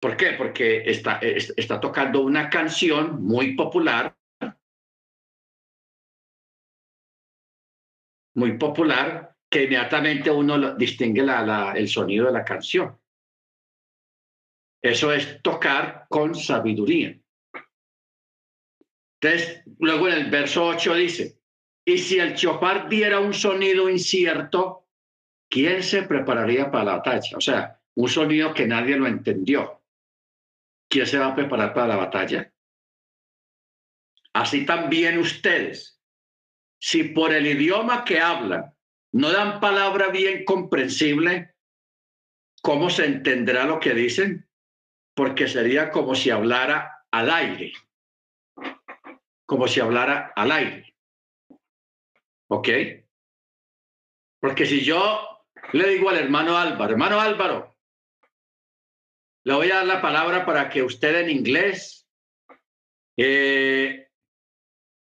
¿Por 0.00 0.16
qué? 0.16 0.34
Porque 0.38 0.88
está, 0.88 1.18
está 1.18 1.80
tocando 1.80 2.20
una 2.20 2.48
canción 2.48 3.20
muy 3.20 3.56
popular, 3.56 4.16
muy 8.36 8.56
popular, 8.56 9.34
que 9.50 9.64
inmediatamente 9.64 10.30
uno 10.30 10.76
distingue 10.76 11.22
la, 11.24 11.72
el 11.76 11.88
sonido 11.88 12.26
de 12.26 12.32
la 12.32 12.44
canción. 12.44 12.96
Eso 14.80 15.12
es 15.12 15.42
tocar 15.42 16.06
con 16.08 16.36
sabiduría. 16.36 17.19
Entonces, 19.20 19.62
luego 19.78 20.08
en 20.08 20.14
el 20.14 20.30
verso 20.30 20.66
8 20.66 20.94
dice, 20.94 21.38
y 21.84 21.98
si 21.98 22.18
el 22.18 22.34
chofar 22.34 22.88
diera 22.88 23.20
un 23.20 23.34
sonido 23.34 23.88
incierto, 23.88 24.86
¿quién 25.48 25.82
se 25.82 26.02
prepararía 26.02 26.70
para 26.70 26.84
la 26.84 26.96
batalla? 26.96 27.36
O 27.36 27.40
sea, 27.40 27.80
un 27.94 28.08
sonido 28.08 28.54
que 28.54 28.66
nadie 28.66 28.96
lo 28.96 29.06
entendió. 29.06 29.80
¿quién 30.90 31.06
se 31.06 31.18
va 31.18 31.28
a 31.28 31.34
preparar 31.34 31.72
para 31.72 31.86
la 31.86 31.96
batalla? 31.96 32.52
Así 34.34 34.66
también 34.66 35.18
ustedes, 35.18 35.98
si 36.78 37.04
por 37.04 37.32
el 37.32 37.46
idioma 37.46 38.04
que 38.04 38.20
hablan 38.20 38.74
no 39.12 39.30
dan 39.30 39.60
palabra 39.60 40.08
bien 40.08 40.44
comprensible, 40.44 41.54
¿cómo 42.62 42.90
se 42.90 43.06
entenderá 43.06 43.64
lo 43.64 43.80
que 43.80 43.94
dicen? 43.94 44.48
Porque 45.14 45.48
sería 45.48 45.90
como 45.90 46.14
si 46.14 46.30
hablara 46.30 47.04
al 47.10 47.30
aire, 47.30 47.72
como 49.50 49.66
si 49.66 49.80
hablara 49.80 50.32
al 50.36 50.52
aire. 50.52 50.94
¿Ok? 52.50 52.68
Porque 54.40 54.64
si 54.64 54.84
yo 54.84 55.42
le 55.72 55.88
digo 55.88 56.08
al 56.08 56.18
hermano 56.18 56.56
Álvaro, 56.56 56.92
hermano 56.92 57.20
Álvaro, 57.20 57.76
le 59.42 59.54
voy 59.54 59.72
a 59.72 59.78
dar 59.78 59.86
la 59.86 60.00
palabra 60.00 60.46
para 60.46 60.70
que 60.70 60.84
usted 60.84 61.22
en 61.22 61.30
inglés 61.30 62.08
eh, 63.16 64.08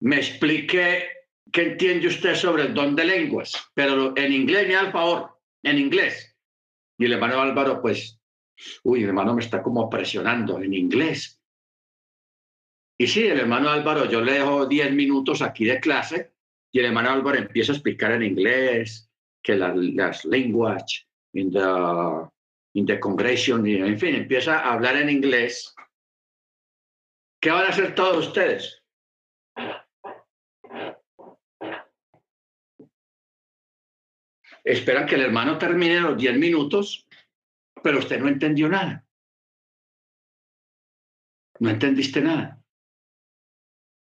me 0.01 0.17
explique 0.17 1.09
qué 1.51 1.61
entiende 1.63 2.05
usted 2.05 2.35
sobre 2.35 2.65
el 2.65 2.75
don 2.75 2.95
de 2.95 3.05
lenguas, 3.05 3.71
pero 3.73 4.15
en 4.15 4.31
inglés, 4.31 4.67
me 4.67 4.75
da 4.75 4.91
favor, 4.91 5.39
en 5.63 5.79
inglés. 5.79 6.37
Y 6.99 7.05
el 7.05 7.13
hermano 7.13 7.41
Álvaro, 7.41 7.81
pues, 7.81 8.21
uy, 8.83 9.03
hermano 9.03 9.33
me 9.33 9.41
está 9.41 9.63
como 9.63 9.89
presionando 9.89 10.61
en 10.61 10.71
inglés. 10.75 11.34
Y 12.97 13.07
sí, 13.07 13.27
el 13.27 13.39
hermano 13.39 13.69
Álvaro, 13.69 14.05
yo 14.05 14.21
le 14.21 14.33
dejo 14.33 14.65
10 14.65 14.93
minutos 14.93 15.41
aquí 15.41 15.65
de 15.65 15.79
clase 15.79 16.33
y 16.71 16.79
el 16.79 16.85
hermano 16.85 17.09
Álvaro 17.09 17.37
empieza 17.37 17.71
a 17.71 17.75
explicar 17.75 18.11
en 18.13 18.23
inglés 18.23 19.09
que 19.43 19.55
las, 19.55 19.75
las 19.75 20.25
lenguas, 20.25 21.05
in 21.33 21.51
the 21.51 21.59
in 22.75 22.85
the 22.85 22.99
congregation, 22.99 23.65
en 23.65 23.97
fin, 23.97 24.15
empieza 24.15 24.59
a 24.59 24.73
hablar 24.73 24.97
en 24.97 25.09
inglés. 25.09 25.73
¿Qué 27.41 27.49
van 27.49 27.65
a 27.65 27.69
hacer 27.69 27.95
todos 27.95 28.27
ustedes? 28.27 28.83
Esperan 34.61 35.05
que 35.05 35.15
el 35.15 35.21
hermano 35.21 35.57
termine 35.57 36.01
los 36.01 36.17
10 36.17 36.37
minutos, 36.37 37.07
pero 37.81 37.99
usted 37.99 38.19
no 38.19 38.27
entendió 38.27 38.67
nada. 38.67 39.05
No 41.59 41.69
entendiste 41.69 42.19
nada. 42.19 42.64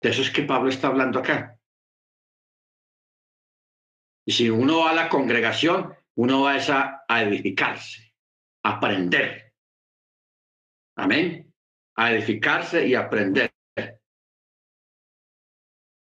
De 0.04 0.10
eso 0.10 0.20
es 0.20 0.30
que 0.30 0.42
Pablo 0.42 0.68
está 0.68 0.88
hablando 0.88 1.18
acá. 1.18 1.58
Y 4.26 4.32
si 4.32 4.50
uno 4.50 4.80
va 4.80 4.90
a 4.90 4.94
la 4.94 5.08
congregación, 5.08 5.94
uno 6.16 6.42
va 6.42 6.56
a, 6.56 7.04
a 7.08 7.22
edificarse 7.22 8.14
aprender. 8.62 9.54
Amén. 10.98 11.50
A 11.96 12.12
edificarse 12.12 12.86
y 12.86 12.94
aprender. 12.94 13.50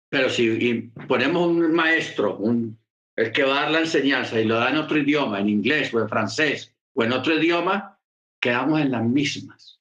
Pero 0.10 0.30
si 0.32 0.92
ponemos 1.08 1.48
un 1.48 1.72
maestro, 1.72 2.36
un, 2.40 2.78
el 3.16 3.32
que 3.32 3.44
va 3.44 3.60
a 3.60 3.62
dar 3.62 3.72
la 3.72 3.80
enseñanza 3.80 4.38
y 4.38 4.44
lo 4.44 4.56
da 4.56 4.70
en 4.70 4.78
otro 4.80 4.98
idioma, 4.98 5.40
en 5.40 5.48
inglés 5.48 5.94
o 5.94 6.02
en 6.02 6.10
francés 6.10 6.76
o 6.94 7.06
en 7.06 7.14
otro 7.14 7.34
idioma, 7.36 7.98
quedamos 8.42 8.82
en 8.82 8.92
las 8.92 9.06
mismas. 9.06 9.76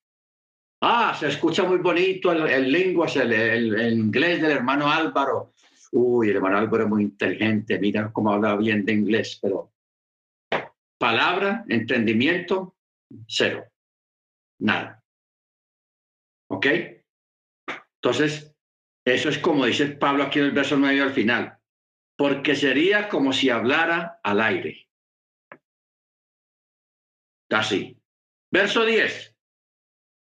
Ah, 0.89 1.13
se 1.19 1.27
escucha 1.27 1.65
muy 1.65 1.79
bonito 1.79 2.31
el, 2.31 2.47
el 2.47 2.71
lengua, 2.71 3.09
el, 3.09 3.33
el, 3.33 3.99
inglés 3.99 4.41
del 4.41 4.53
hermano 4.53 4.89
Álvaro. 4.89 5.53
Uy, 5.91 6.31
el 6.31 6.37
hermano 6.37 6.59
Álvaro 6.59 6.85
es 6.85 6.89
muy 6.89 7.03
inteligente, 7.03 7.81
mira 7.81 8.13
cómo 8.13 8.33
habla 8.33 8.55
bien 8.55 8.85
de 8.85 8.93
inglés, 8.93 9.37
pero 9.43 9.73
palabra, 10.97 11.65
entendimiento, 11.69 12.77
cero. 13.27 13.65
Nada. 14.61 15.03
¿Ok? 16.51 16.67
Entonces, 18.01 18.55
eso 19.05 19.29
es 19.29 19.39
como 19.39 19.67
dice 19.67 19.89
Pablo 19.89 20.23
aquí 20.23 20.39
en 20.39 20.45
el 20.45 20.53
verso 20.53 20.77
9 20.77 21.01
al 21.01 21.13
final, 21.13 21.59
porque 22.17 22.55
sería 22.55 23.09
como 23.09 23.33
si 23.33 23.51
hablara 23.51 24.21
al 24.23 24.41
aire. 24.41 24.89
Así. 27.51 28.01
Verso 28.53 28.85
10. 28.85 29.36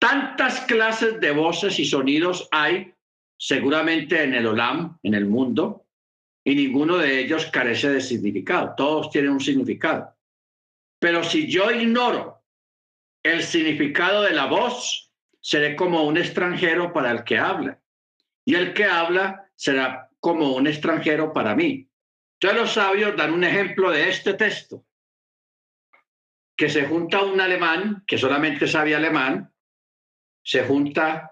Tantas 0.03 0.62
clases 0.62 1.20
de 1.20 1.30
voces 1.30 1.78
y 1.78 1.84
sonidos 1.84 2.48
hay 2.50 2.92
seguramente 3.38 4.20
en 4.20 4.34
el 4.34 4.48
Olam, 4.48 4.98
en 5.05 5.14
el 5.14 5.26
mundo, 5.26 5.86
y 6.42 6.57
ninguno 6.57 6.98
de 6.98 7.20
ellos 7.20 7.46
carece 7.53 7.88
de 7.88 8.00
significado. 8.00 8.74
Todos 8.76 9.11
tienen 9.11 9.30
un 9.30 9.38
significado. 9.38 10.12
Pero 10.98 11.22
si 11.22 11.46
yo 11.46 11.70
ignoro 11.70 12.42
el 13.22 13.44
significado 13.44 14.22
de 14.22 14.32
la 14.32 14.46
voz, 14.46 15.12
seré 15.40 15.76
como 15.76 16.03
un 16.03 16.16
extranjero 16.16 16.92
para 16.92 17.12
el 17.12 17.22
que 17.22 17.38
habla. 17.38 17.80
Y 18.44 18.57
el 18.57 18.74
que 18.74 18.86
habla 18.86 19.53
será 19.55 20.11
como 20.18 20.57
un 20.57 20.66
extranjero 20.66 21.32
para 21.32 21.55
mí. 21.55 21.88
Entonces 22.40 22.61
los 22.61 22.72
sabios 22.72 23.16
dan 23.16 23.32
un 23.32 23.44
ejemplo 23.44 23.92
de 23.92 24.09
este 24.09 24.34
texto, 24.34 24.84
que 26.57 26.68
se 26.68 26.88
junta 26.88 27.22
un 27.22 27.40
alemán 27.40 28.03
que 28.05 28.18
solamente 28.18 28.66
sabe 28.66 28.96
alemán, 28.96 29.51
se 30.43 30.64
junta 30.64 31.30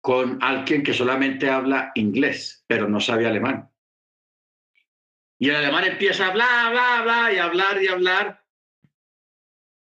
con 0.00 0.42
alguien 0.42 0.82
que 0.82 0.92
solamente 0.92 1.48
habla 1.48 1.92
inglés, 1.94 2.64
pero 2.66 2.88
no 2.88 3.00
sabe 3.00 3.26
alemán. 3.26 3.70
Y 5.38 5.48
el 5.48 5.56
alemán 5.56 5.84
empieza 5.84 6.26
a 6.26 6.30
hablar, 6.30 6.72
bla, 6.72 7.02
bla, 7.02 7.32
y 7.32 7.38
hablar 7.38 7.82
y 7.82 7.88
hablar, 7.88 8.44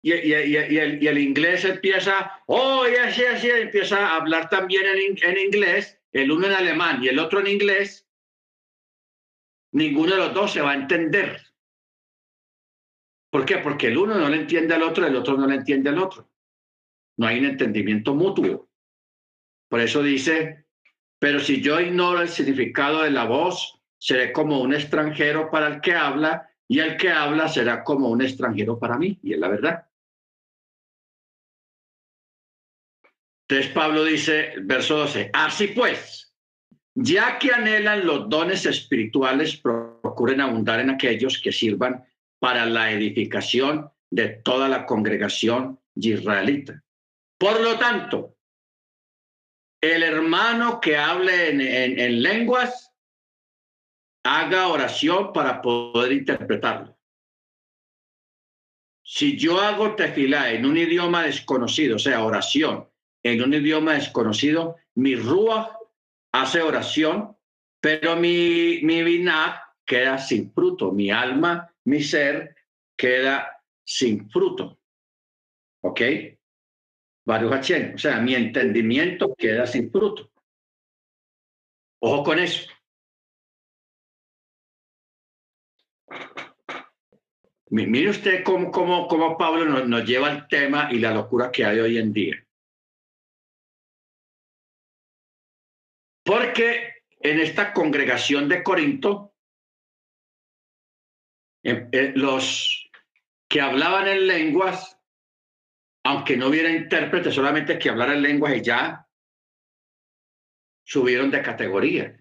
y, 0.01 0.11
el, 0.11 1.17
inglés 1.17 1.65
empieza, 1.65 2.41
oh, 2.47 2.87
y 2.87 2.95
así, 2.95 3.23
así, 3.25 3.49
empieza 3.49 4.07
a 4.07 4.15
hablar 4.15 4.49
también 4.49 4.85
en, 5.21 5.37
inglés, 5.37 5.99
el 6.13 6.31
uno 6.31 6.47
en 6.47 6.53
alemán 6.53 7.03
y 7.03 7.09
el 7.09 7.19
otro 7.19 7.41
en 7.41 7.47
inglés, 7.47 8.07
ninguno 9.71 10.13
de 10.13 10.17
los 10.17 10.33
dos 10.33 10.53
se 10.53 10.61
va 10.61 10.71
a 10.71 10.75
entender. 10.75 11.41
¿Por 13.29 13.45
qué? 13.45 13.57
Porque 13.57 13.87
el 13.87 13.97
uno 13.97 14.15
no 14.15 14.29
le 14.29 14.37
entiende 14.37 14.73
al 14.73 14.83
otro, 14.83 15.05
el 15.05 15.15
otro 15.15 15.37
no 15.37 15.47
le 15.47 15.55
entiende 15.55 15.89
al 15.89 15.99
otro. 15.99 16.28
No 17.19 17.27
hay 17.27 17.39
un 17.39 17.45
entendimiento 17.47 18.15
mutuo. 18.15 18.69
Por 19.69 19.81
eso 19.81 20.01
dice, 20.01 20.65
pero 21.19 21.41
si 21.41 21.61
yo 21.61 21.77
ignoro 21.81 22.21
el 22.21 22.29
significado 22.29 23.03
de 23.03 23.11
la 23.11 23.25
voz, 23.25 23.77
seré 23.97 24.31
como 24.31 24.61
un 24.61 24.73
extranjero 24.73 25.51
para 25.51 25.67
el 25.67 25.81
que 25.81 25.93
habla 25.93 26.49
y 26.65 26.79
el 26.79 26.95
que 26.95 27.11
habla 27.11 27.49
será 27.49 27.83
como 27.83 28.07
un 28.07 28.21
extranjero 28.21 28.79
para 28.79 28.97
mí. 28.97 29.19
Y 29.21 29.33
es 29.33 29.39
la 29.39 29.49
verdad. 29.49 29.85
Entonces 33.49 33.73
Pablo 33.73 34.05
dice, 34.05 34.53
verso 34.61 34.95
12, 34.99 35.31
así 35.33 35.67
pues, 35.67 36.33
ya 36.95 37.37
que 37.37 37.51
anhelan 37.51 38.05
los 38.05 38.29
dones 38.29 38.65
espirituales, 38.65 39.57
procuren 39.57 40.39
abundar 40.39 40.79
en 40.79 40.91
aquellos 40.91 41.41
que 41.41 41.51
sirvan 41.51 42.05
para 42.39 42.65
la 42.65 42.93
edificación 42.93 43.91
de 44.09 44.29
toda 44.29 44.69
la 44.69 44.85
congregación 44.85 45.81
israelita. 45.95 46.81
Por 47.39 47.61
lo 47.61 47.79
tanto, 47.79 48.35
el 49.81 50.03
hermano 50.03 50.81
que 50.81 50.97
hable 50.97 51.51
en, 51.51 52.21
lenguas, 52.21 52.93
haga 54.25 54.67
oración 54.67 55.31
para 55.31 55.61
poder 55.61 56.11
interpretarlo. 56.11 56.97
Si 59.01 59.37
yo 59.37 59.59
hago 59.61 59.95
tefilá 59.95 60.51
en 60.51 60.65
un 60.65 60.77
idioma 60.77 61.23
desconocido, 61.23 61.95
o 61.95 61.99
sea, 61.99 62.23
oración, 62.25 62.89
en 63.23 63.41
un 63.41 63.53
idioma 63.53 63.93
desconocido, 63.93 64.75
mi 64.95 65.15
rúa 65.15 65.79
hace 66.33 66.61
oración, 66.61 67.37
pero 67.79 68.17
mi, 68.17 68.81
mi 68.83 69.23
queda 69.85 70.17
sin 70.17 70.51
fruto, 70.51 70.91
mi 70.91 71.09
alma, 71.09 71.73
mi 71.85 72.03
ser 72.03 72.55
queda 72.97 73.63
sin 73.85 74.29
fruto. 74.29 74.77
¿Ok? 75.81 76.01
Varios 77.29 77.69
O 77.93 77.97
sea, 77.99 78.19
mi 78.19 78.33
entendimiento 78.33 79.35
queda 79.37 79.67
sin 79.67 79.91
fruto. 79.91 80.31
Ojo 82.01 82.23
con 82.23 82.39
eso. 82.39 82.67
Mire 87.69 88.09
usted 88.09 88.43
cómo, 88.43 88.71
cómo, 88.71 89.07
cómo 89.07 89.37
Pablo 89.37 89.65
nos, 89.65 89.87
nos 89.87 90.05
lleva 90.05 90.31
el 90.31 90.47
tema 90.47 90.89
y 90.91 90.97
la 90.97 91.13
locura 91.13 91.51
que 91.51 91.65
hay 91.65 91.79
hoy 91.79 91.99
en 91.99 92.11
día. 92.11 92.47
Porque 96.25 97.03
en 97.19 97.41
esta 97.41 97.73
congregación 97.73 98.49
de 98.49 98.63
Corinto, 98.63 99.35
em, 101.61 101.89
eh, 101.91 102.11
los 102.15 102.89
que 103.47 103.61
hablaban 103.61 104.07
en 104.07 104.25
lenguas, 104.25 104.98
aunque 106.09 106.35
no 106.35 106.47
hubiera 106.47 106.69
intérprete, 106.69 107.31
solamente 107.31 107.77
que 107.77 107.89
hablaran 107.89 108.21
lenguas 108.21 108.55
y 108.55 108.61
ya, 108.61 109.07
subieron 110.83 111.29
de 111.29 111.41
categoría. 111.41 112.19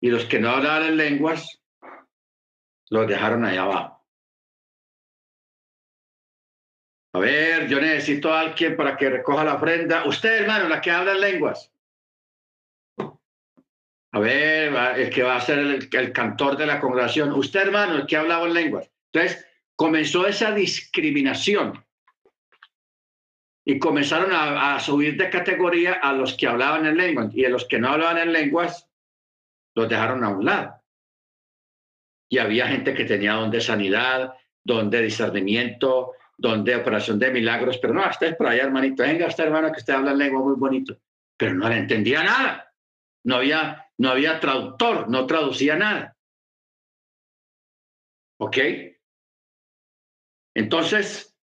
Y 0.00 0.10
los 0.10 0.24
que 0.24 0.40
no 0.40 0.50
hablaban 0.50 0.84
en 0.84 0.96
lenguas, 0.96 1.60
los 2.90 3.06
dejaron 3.06 3.44
ahí 3.44 3.56
abajo. 3.56 4.04
A 7.14 7.18
ver, 7.18 7.68
yo 7.68 7.80
necesito 7.80 8.32
a 8.32 8.40
alguien 8.40 8.76
para 8.76 8.96
que 8.96 9.10
recoja 9.10 9.44
la 9.44 9.54
ofrenda. 9.54 10.04
Usted, 10.06 10.42
hermano, 10.42 10.68
la 10.68 10.80
que 10.80 10.90
habla 10.90 11.12
en 11.12 11.20
lenguas 11.20 11.72
a 14.16 14.18
ver, 14.18 14.74
el 14.98 15.10
que 15.10 15.22
va 15.22 15.36
a 15.36 15.40
ser 15.42 15.58
el, 15.58 16.12
cantor 16.12 16.56
de 16.56 16.64
la 16.64 16.80
congregación, 16.80 17.32
usted 17.32 17.60
hermano, 17.60 17.96
el 17.96 18.06
que 18.06 18.16
hablaba 18.16 18.46
en 18.46 18.54
lenguas. 18.54 18.90
Entonces, 19.12 19.46
comenzó 19.74 20.26
esa 20.26 20.52
discriminación 20.52 21.85
y 23.68 23.80
comenzaron 23.80 24.30
a, 24.32 24.78
subir 24.78 25.16
de 25.16 25.28
categoría 25.28 25.94
a 25.94 26.12
los 26.12 26.34
que 26.34 26.46
hablaban 26.46 26.86
en 26.86 26.96
lenguas 26.96 27.34
y 27.34 27.44
a 27.44 27.48
los 27.48 27.64
que 27.64 27.80
no 27.80 27.88
hablaban 27.88 28.18
en 28.18 28.32
lenguas 28.32 28.88
los 29.74 29.88
dejaron 29.88 30.22
a 30.22 30.28
un 30.28 30.44
lado. 30.44 30.80
Y 32.30 32.38
había 32.38 32.68
gente 32.68 32.94
que 32.94 33.04
tenía 33.04 33.32
don 33.32 33.50
de 33.50 33.60
sanidad, 33.60 34.34
don 34.62 34.88
de 34.88 35.02
discernimiento, 35.02 36.12
don 36.38 36.62
de 36.62 36.76
operación 36.76 37.18
de 37.18 37.32
milagros, 37.32 37.78
pero 37.78 37.92
no, 37.92 38.08
usted 38.08 38.28
es 38.28 38.36
por 38.36 38.46
allá, 38.46 38.62
hermanito, 38.62 39.02
venga, 39.02 39.26
este 39.26 39.42
hermano 39.42 39.72
que 39.72 39.80
usted 39.80 39.94
habla 39.94 40.12
en 40.12 40.18
lengua 40.18 40.42
muy 40.42 40.54
bonito, 40.54 40.96
pero 41.36 41.54
no 41.54 41.68
le 41.68 41.78
entendía 41.78 42.22
nada. 42.22 42.72
No 43.24 43.36
había 43.36 43.84
no 43.98 44.10
había 44.10 44.38
traductor, 44.38 45.08
no 45.08 45.26
traducía 45.26 45.74
nada. 45.74 46.16
¿Ok? 48.38 48.58
Entonces, 50.54 51.35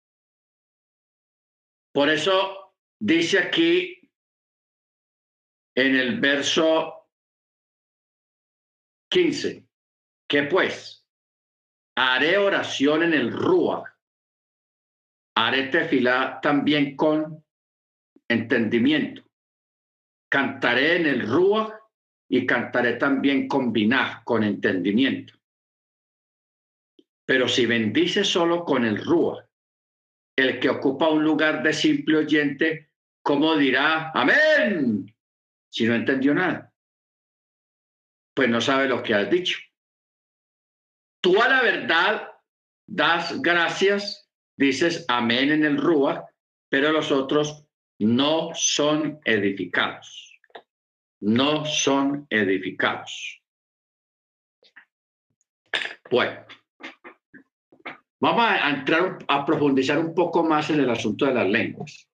por 1.93 2.09
eso 2.09 2.75
dice 2.99 3.39
aquí 3.39 4.09
en 5.75 5.95
el 5.95 6.19
verso 6.19 7.07
15, 9.09 9.67
que 10.27 10.43
pues 10.43 11.07
haré 11.95 12.37
oración 12.37 13.03
en 13.03 13.13
el 13.13 13.31
Rúa, 13.31 13.95
haré 15.35 15.67
tefilá 15.67 16.39
también 16.41 16.95
con 16.95 17.45
entendimiento, 18.27 19.23
cantaré 20.29 20.97
en 20.97 21.05
el 21.05 21.27
Rúa 21.27 21.79
y 22.27 22.47
cantaré 22.47 22.95
también 22.95 23.47
con 23.47 23.71
vinaj, 23.71 24.23
con 24.23 24.43
entendimiento. 24.43 25.35
Pero 27.25 27.47
si 27.47 27.65
bendice 27.65 28.23
solo 28.23 28.65
con 28.65 28.85
el 28.85 28.97
rúa, 28.97 29.42
el 30.35 30.59
que 30.59 30.69
ocupa 30.69 31.09
un 31.09 31.23
lugar 31.23 31.63
de 31.63 31.73
simple 31.73 32.17
oyente, 32.17 32.91
¿cómo 33.21 33.55
dirá 33.55 34.11
amén? 34.11 35.13
Si 35.69 35.85
no 35.85 35.95
entendió 35.95 36.33
nada. 36.33 36.73
Pues 38.33 38.49
no 38.49 38.61
sabe 38.61 38.87
lo 38.87 39.03
que 39.03 39.13
has 39.13 39.29
dicho. 39.29 39.59
Tú 41.21 41.41
a 41.41 41.47
la 41.47 41.61
verdad 41.61 42.29
das 42.85 43.41
gracias, 43.41 44.29
dices 44.57 45.05
amén 45.07 45.51
en 45.51 45.63
el 45.63 45.77
rúa, 45.77 46.27
pero 46.69 46.91
los 46.91 47.11
otros 47.11 47.65
no 47.99 48.49
son 48.53 49.19
edificados 49.23 50.33
no 51.23 51.63
son 51.63 52.27
edificados. 52.29 53.41
Bueno, 56.11 56.45
vamos 58.23 58.45
a 58.45 58.69
entrar 58.69 59.17
a 59.27 59.45
profundizar 59.45 59.99
un 59.99 60.15
poco 60.15 60.45
más 60.45 60.69
en 60.69 60.79
el 60.79 60.89
asunto 60.89 61.25
de 61.25 61.33
las 61.33 61.45
lenguas. 61.45 62.07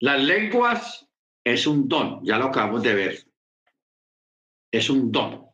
Las 0.00 0.22
lenguas 0.22 1.06
es 1.44 1.66
un 1.66 1.86
don, 1.86 2.24
ya 2.24 2.38
lo 2.38 2.46
acabamos 2.46 2.82
de 2.82 2.94
ver. 2.94 3.18
Es 4.72 4.88
un 4.88 5.12
don. 5.12 5.50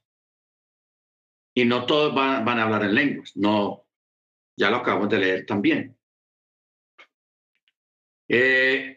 Y 1.57 1.65
no 1.65 1.87
todos 1.87 2.15
van, 2.15 2.47
a 2.47 2.63
hablar 2.63 2.85
en 2.85 2.95
lenguas, 2.95 3.37
no, 3.37 3.85
ya 4.57 4.71
lo 4.71 4.77
acabamos 4.77 5.09
de 5.09 5.19
leer 5.19 5.45
también. 5.45 5.99
Eh, 8.29 8.97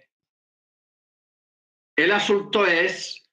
el 1.95 2.11
asunto 2.11 2.67
es 2.67 3.27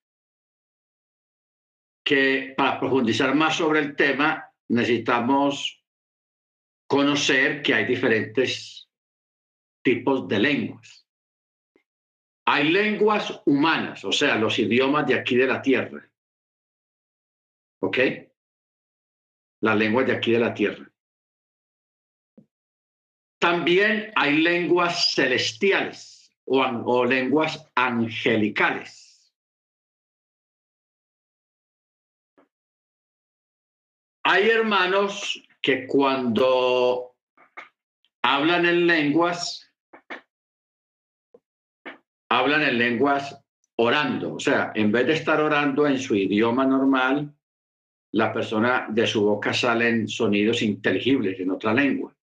que 2.02 2.54
para 2.56 2.80
profundizar 2.80 3.34
más 3.34 3.56
sobre 3.56 3.80
el 3.80 3.94
tema 3.94 4.50
necesitamos 4.74 5.84
conocer 6.86 7.62
que 7.62 7.74
hay 7.74 7.84
diferentes 7.84 8.90
tipos 9.82 10.26
de 10.28 10.38
lenguas. 10.38 11.06
Hay 12.46 12.70
lenguas 12.70 13.42
humanas, 13.46 14.04
o 14.04 14.12
sea, 14.12 14.36
los 14.36 14.58
idiomas 14.58 15.06
de 15.06 15.14
aquí 15.14 15.36
de 15.36 15.46
la 15.46 15.62
tierra. 15.62 16.10
¿Ok? 17.80 17.98
Las 19.60 19.76
lenguas 19.76 20.06
de 20.06 20.12
aquí 20.12 20.32
de 20.32 20.38
la 20.38 20.52
tierra. 20.52 20.90
También 23.38 24.10
hay 24.16 24.38
lenguas 24.38 25.12
celestiales 25.14 26.34
o, 26.44 27.04
lenguas 27.04 27.70
angelicales. 27.74 29.03
Hay 34.26 34.48
hermanos 34.48 35.42
que 35.60 35.86
cuando 35.86 37.14
hablan 38.22 38.64
en 38.64 38.86
lenguas, 38.86 39.70
hablan 42.30 42.62
en 42.62 42.78
lenguas 42.78 43.38
orando. 43.76 44.34
O 44.34 44.40
sea, 44.40 44.72
en 44.74 44.90
vez 44.90 45.06
de 45.06 45.12
estar 45.12 45.40
orando 45.40 45.86
en 45.86 45.98
su 45.98 46.14
idioma 46.14 46.64
normal, 46.64 47.34
la 48.12 48.32
persona 48.32 48.86
de 48.88 49.06
su 49.06 49.24
boca 49.24 49.52
salen 49.52 50.08
sonidos 50.08 50.62
inteligibles 50.62 51.38
en 51.40 51.50
otra 51.50 51.74
lengua. 51.74 52.16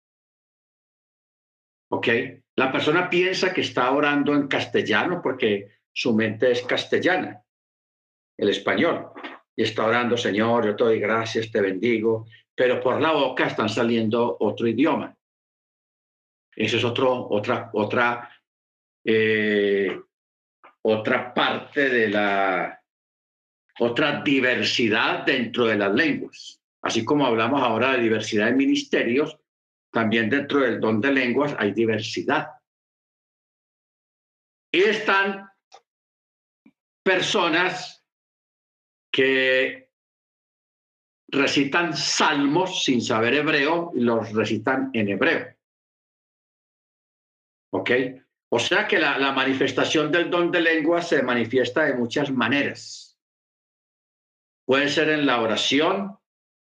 ¿Ok? 1.92 2.08
La 2.56 2.72
persona 2.72 3.10
piensa 3.10 3.54
que 3.54 3.62
está 3.62 3.92
orando 3.92 4.34
en 4.34 4.48
castellano 4.48 5.22
porque 5.22 5.82
su 5.94 6.16
mente 6.16 6.52
es 6.52 6.64
castellana, 6.64 7.44
el 8.38 8.50
español, 8.50 9.12
y 9.56 9.64
está 9.64 9.86
orando, 9.86 10.18
Señor, 10.18 10.66
yo 10.66 10.76
te 10.76 10.84
doy 10.84 11.00
gracias, 11.00 11.52
te 11.52 11.62
bendigo, 11.62 12.28
pero 12.56 12.80
por 12.80 13.02
la 13.02 13.12
boca 13.12 13.48
están 13.48 13.70
saliendo 13.70 14.38
otro 14.40 14.68
idioma. 14.68 15.16
Eso 16.56 16.78
es 16.78 16.84
otro, 16.84 17.28
otra, 17.30 17.70
otra, 17.74 18.30
eh, 19.04 20.00
otra 20.84 21.34
parte 21.34 21.90
de 21.90 22.08
la, 22.10 22.82
otra 23.80 24.22
diversidad 24.22 25.26
dentro 25.26 25.66
de 25.66 25.78
las 25.78 25.94
lenguas. 25.94 26.62
Así 26.82 27.06
como 27.06 27.26
hablamos 27.26 27.62
ahora 27.62 27.94
de 27.94 28.04
diversidad 28.04 28.48
de 28.48 28.54
ministerios, 28.54 29.38
también 29.92 30.30
dentro 30.30 30.60
del 30.60 30.80
don 30.80 31.00
de 31.02 31.12
lenguas 31.12 31.56
hay 31.58 31.74
diversidad. 31.74 32.48
Y 34.74 34.82
están 34.82 35.50
personas 37.04 38.01
que 39.12 39.92
recitan 41.28 41.96
salmos 41.96 42.84
sin 42.84 43.02
saber 43.02 43.36
hebreo 43.36 43.92
y 43.96 44.02
los 44.02 44.32
recitan 44.34 44.90
en 44.94 45.10
hebreo. 45.10 45.56
¿Ok? 47.74 47.92
O 48.50 48.60
sea 48.60 48.88
que 48.88 49.00
la, 49.00 49.18
la 49.18 49.32
manifestación 49.32 50.12
del 50.12 50.30
don 50.30 50.52
de 50.52 50.62
lenguas 50.62 51.08
se 51.08 51.24
manifiesta 51.24 51.86
de 51.86 51.94
muchas 51.94 52.32
maneras. 52.32 53.18
Puede 54.66 54.90
ser 54.90 55.10
en 55.10 55.26
la 55.26 55.42
oración, 55.42 56.18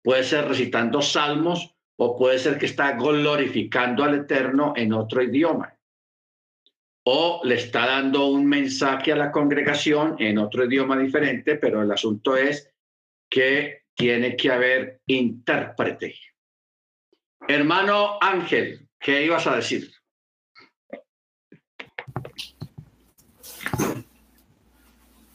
puede 0.03 0.23
ser 0.23 0.47
recitando 0.47 1.01
salmos, 1.01 1.73
o 1.97 2.17
puede 2.17 2.39
ser 2.39 2.57
que 2.57 2.65
está 2.65 2.93
glorificando 2.93 4.03
al 4.03 4.15
Eterno 4.15 4.73
en 4.75 4.93
otro 4.93 5.21
idioma, 5.21 5.77
o 7.04 7.41
le 7.43 7.56
está 7.56 7.86
dando 7.86 8.28
un 8.28 8.45
mensaje 8.45 9.12
a 9.12 9.16
la 9.16 9.32
congregación 9.32 10.16
en 10.20 10.38
otro 10.38 10.66
idioma 10.66 10.97
diferente, 10.97 11.56
pero 11.56 11.82
el 11.82 11.91
asunto 11.91 12.38
es 12.38 12.72
que 13.30 13.84
tiene 13.93 14.36
que 14.36 14.51
haber 14.51 15.01
intérprete. 15.08 16.16
Hermano 17.47 18.18
Ángel, 18.22 18.88
¿qué 18.99 19.26
ibas 19.26 19.45
a 19.47 19.58
decir? 19.58 19.91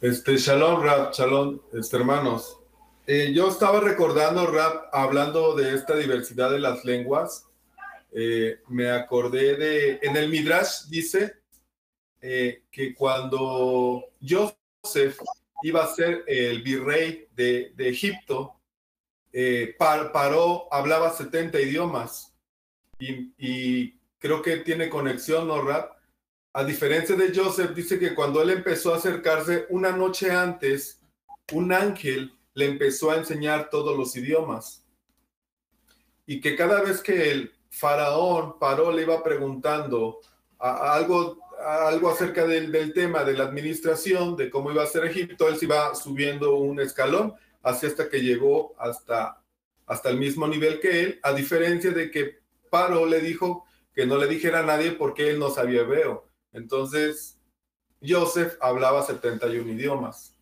Este, 0.00 0.36
shalom, 0.36 0.82
Rab, 0.82 1.12
shalom, 1.12 1.60
este, 1.72 1.96
hermanos. 1.96 2.58
Eh, 3.06 3.32
yo 3.34 3.48
estaba 3.48 3.80
recordando, 3.80 4.46
Rap, 4.46 4.94
hablando 4.94 5.54
de 5.54 5.74
esta 5.74 5.96
diversidad 5.96 6.50
de 6.50 6.60
las 6.60 6.84
lenguas, 6.84 7.46
eh, 8.12 8.60
me 8.68 8.90
acordé 8.90 9.56
de, 9.56 9.98
en 10.02 10.16
el 10.16 10.28
Midrash 10.28 10.84
dice 10.88 11.37
eh, 12.20 12.64
que 12.70 12.94
cuando 12.94 14.04
Joseph 14.20 15.18
iba 15.62 15.84
a 15.84 15.94
ser 15.94 16.24
el 16.26 16.62
virrey 16.62 17.28
de, 17.34 17.72
Egipto, 17.78 18.54
paró, 19.78 20.68
hablaba 20.72 21.10
70 21.10 21.60
idiomas 21.60 22.34
y, 22.98 23.94
creo 24.18 24.42
que 24.42 24.58
tiene 24.58 24.88
conexión, 24.88 25.46
¿no, 25.46 25.62
Rap? 25.62 25.92
A 26.52 26.64
diferencia 26.64 27.14
de 27.14 27.32
Joseph, 27.34 27.70
dice 27.70 27.98
que 27.98 28.14
cuando 28.14 28.42
él 28.42 28.50
empezó 28.50 28.92
a 28.92 28.96
acercarse 28.96 29.66
una 29.68 29.92
noche 29.92 30.30
antes, 30.30 31.00
un 31.52 31.72
ángel 31.72 32.36
le 32.54 32.64
empezó 32.66 33.12
a 33.12 33.16
enseñar 33.16 33.70
todos 33.70 33.96
los 33.96 34.16
idiomas. 34.16 34.84
Y 36.26 36.40
que 36.40 36.56
cada 36.56 36.82
vez 36.82 37.00
que 37.00 37.30
el 37.30 37.54
faraón 37.70 38.58
paró, 38.58 38.90
le 38.90 39.02
iba 39.02 39.22
preguntando 39.22 40.20
algo, 40.58 41.38
algo 41.64 42.10
acerca 42.10 42.46
del, 42.46 42.70
del, 42.70 42.92
tema 42.92 43.24
de 43.24 43.34
la 43.34 43.44
administración, 43.44 44.36
de 44.36 44.50
cómo 44.50 44.70
iba 44.70 44.82
a 44.82 44.86
ser 44.86 45.04
Egipto, 45.04 45.48
él 45.48 45.56
se 45.56 45.64
iba 45.64 45.94
subiendo 45.94 46.56
un 46.56 46.80
escalón, 46.80 47.34
así 47.62 47.86
hasta 47.86 48.08
que 48.08 48.20
llegó 48.20 48.74
hasta, 48.78 49.42
hasta 49.86 50.10
el 50.10 50.18
mismo 50.18 50.46
nivel 50.46 50.80
que 50.80 51.00
él, 51.02 51.20
a 51.22 51.32
diferencia 51.32 51.90
de 51.90 52.10
que 52.10 52.38
Paró 52.70 53.06
le 53.06 53.20
dijo 53.20 53.64
que 53.94 54.06
no 54.06 54.18
le 54.18 54.26
dijera 54.26 54.60
a 54.60 54.66
nadie 54.66 54.92
porque 54.92 55.30
él 55.30 55.38
no 55.38 55.50
sabía 55.50 55.80
hebreo. 55.80 56.28
Entonces, 56.52 57.38
Joseph 58.06 58.56
hablaba 58.60 59.02
71 59.02 59.72
idiomas 59.72 60.38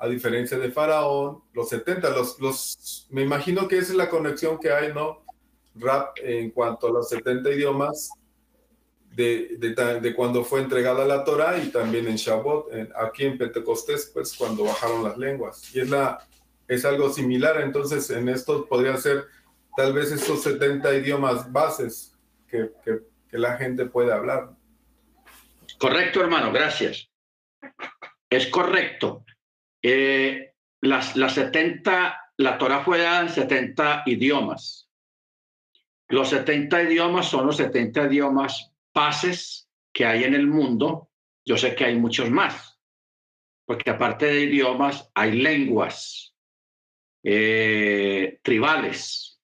a 0.00 0.08
diferencia 0.08 0.58
de 0.58 0.72
Faraón, 0.72 1.42
los 1.52 1.68
70, 1.68 2.08
los, 2.10 2.40
los, 2.40 3.06
me 3.10 3.20
imagino 3.20 3.68
que 3.68 3.76
esa 3.76 3.92
es 3.92 3.98
la 3.98 4.08
conexión 4.08 4.58
que 4.58 4.72
hay, 4.72 4.94
¿no? 4.94 5.22
Rap 5.74 6.16
en 6.22 6.50
cuanto 6.50 6.86
a 6.86 6.90
los 6.90 7.10
70 7.10 7.50
idiomas 7.50 8.10
de, 9.10 9.56
de, 9.58 10.14
cuando 10.14 10.44
fue 10.44 10.60
entregada 10.60 11.04
la 11.04 11.24
Torah 11.24 11.58
y 11.58 11.70
también 11.70 12.06
en 12.06 12.16
Shabbat, 12.16 12.92
aquí 12.96 13.24
en 13.24 13.36
Pentecostés, 13.36 14.10
pues 14.12 14.34
cuando 14.34 14.64
bajaron 14.64 15.02
las 15.04 15.18
lenguas. 15.18 15.74
Y 15.74 15.80
es, 15.80 15.90
la, 15.90 16.26
es 16.68 16.84
algo 16.84 17.12
similar, 17.12 17.60
entonces 17.60 18.08
en 18.10 18.28
esto 18.28 18.66
podría 18.66 18.96
ser 18.96 19.26
tal 19.76 19.92
vez 19.92 20.12
esos 20.12 20.42
70 20.42 20.94
idiomas 20.94 21.50
bases 21.50 22.16
que, 22.48 22.70
que, 22.84 23.00
que 23.28 23.38
la 23.38 23.56
gente 23.56 23.86
puede 23.86 24.12
hablar. 24.12 24.50
Correcto, 25.78 26.20
hermano, 26.20 26.52
gracias. 26.52 27.10
Es 28.28 28.46
correcto. 28.46 29.24
Eh, 29.82 30.54
las, 30.82 31.16
las 31.16 31.34
70, 31.34 32.32
la 32.36 32.58
Torah 32.58 32.84
fue 32.84 32.98
dada 32.98 33.22
en 33.22 33.28
70 33.28 34.04
idiomas. 34.06 34.88
Los 36.08 36.30
70 36.30 36.82
idiomas 36.84 37.26
son 37.26 37.46
los 37.46 37.56
70 37.56 38.06
idiomas 38.06 38.72
bases 39.00 39.68
que 39.92 40.04
hay 40.04 40.24
en 40.24 40.34
el 40.34 40.46
mundo. 40.46 41.10
Yo 41.46 41.56
sé 41.56 41.74
que 41.74 41.86
hay 41.86 41.96
muchos 41.96 42.30
más, 42.30 42.78
porque 43.66 43.90
aparte 43.90 44.26
de 44.26 44.40
idiomas 44.42 45.10
hay 45.14 45.32
lenguas 45.32 46.34
eh, 47.24 48.38
tribales. 48.42 49.40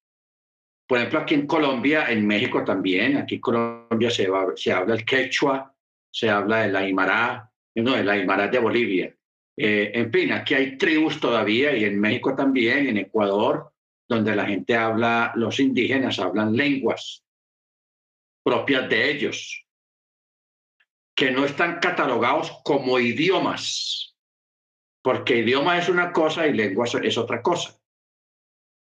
Por 0.86 0.98
ejemplo, 0.98 1.20
aquí 1.20 1.34
en 1.34 1.46
Colombia, 1.46 2.11
en 2.11 2.26
México 2.26 2.62
también, 2.64 3.16
aquí 3.16 3.36
en 3.36 3.40
Colombia 3.40 4.11
se, 4.11 4.28
se 4.54 4.72
habla 4.72 4.94
el 4.94 5.04
quechua, 5.04 5.74
se 6.11 6.28
habla 6.28 6.64
el 6.64 6.76
aymara, 6.76 7.50
no, 7.76 7.96
el 7.96 8.09
aymara 8.09 8.48
de 8.48 8.59
Bolivia, 8.59 9.16
eh, 9.57 9.90
en 9.94 10.12
fin, 10.12 10.32
aquí 10.32 10.54
hay 10.54 10.76
tribus 10.76 11.18
todavía 11.18 11.74
y 11.74 11.84
en 11.84 11.98
México 11.98 12.36
también, 12.36 12.88
en 12.88 12.98
Ecuador, 12.98 13.72
donde 14.07 14.36
la 14.36 14.44
gente 14.44 14.76
habla, 14.76 15.32
los 15.34 15.59
indígenas 15.59 16.18
hablan 16.18 16.54
lenguas 16.54 17.26
propias 18.47 18.88
de 18.88 19.11
ellos, 19.11 19.66
que 21.16 21.32
no 21.32 21.44
están 21.44 21.80
catalogados 21.80 22.61
como 22.62 23.01
idiomas, 23.01 24.16
porque 25.03 25.38
idioma 25.38 25.78
es 25.78 25.88
una 25.88 26.12
cosa 26.12 26.47
y 26.47 26.53
lengua 26.53 26.86
es 27.03 27.18
otra 27.18 27.42
cosa. 27.42 27.76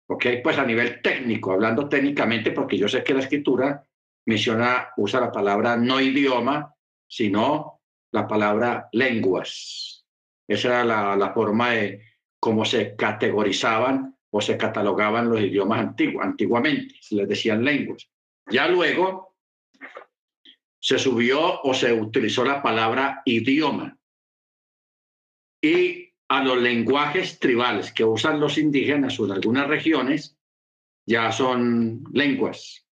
¿Ok? 0.09 0.25
Pues 0.43 0.57
a 0.57 0.65
nivel 0.65 1.03
técnico, 1.03 1.51
hablando 1.51 1.87
técnicamente, 1.87 2.51
porque 2.51 2.79
yo 2.79 2.87
sé 2.87 3.03
que 3.03 3.13
la 3.13 3.19
escritura 3.19 3.87
menciona, 4.25 4.89
usa 4.97 5.19
la 5.19 5.31
palabra 5.31 5.77
no 5.77 6.01
idioma, 6.01 6.73
sino 7.07 7.79
la 8.11 8.27
palabra 8.27 8.89
lenguas. 8.91 10.03
Esa 10.47 10.81
era 10.81 11.15
la, 11.15 11.31
forma 11.31 11.73
de 11.73 12.01
cómo 12.39 12.65
se 12.65 12.95
categorizaban 12.95 14.17
o 14.31 14.41
se 14.41 14.57
catalogaban 14.57 15.29
los 15.29 15.41
idiomas 15.41 15.79
antiguos, 15.79 16.25
antiguamente, 16.25 16.95
se 17.01 17.17
les 17.17 17.29
decían 17.29 17.63
lenguas. 17.63 18.09
Ya 18.49 18.67
luego 18.67 19.32
se 20.83 20.99
subió 20.99 21.61
o 21.61 21.73
se 21.73 21.93
utilizó 21.93 22.43
la 22.43 22.61
palabra 22.61 23.21
idioma. 23.23 23.97
Y 25.61 26.13
a 26.27 26.43
los 26.43 26.57
lenguajes 26.57 27.39
tribales 27.39 27.93
que 27.93 28.03
usan 28.03 28.41
los 28.41 28.57
indígenas 28.57 29.17
o 29.17 29.31
algunas 29.31 29.65
regiones, 29.65 30.37
ya 31.05 31.31
son 31.31 32.03
lenguas. 32.11 32.85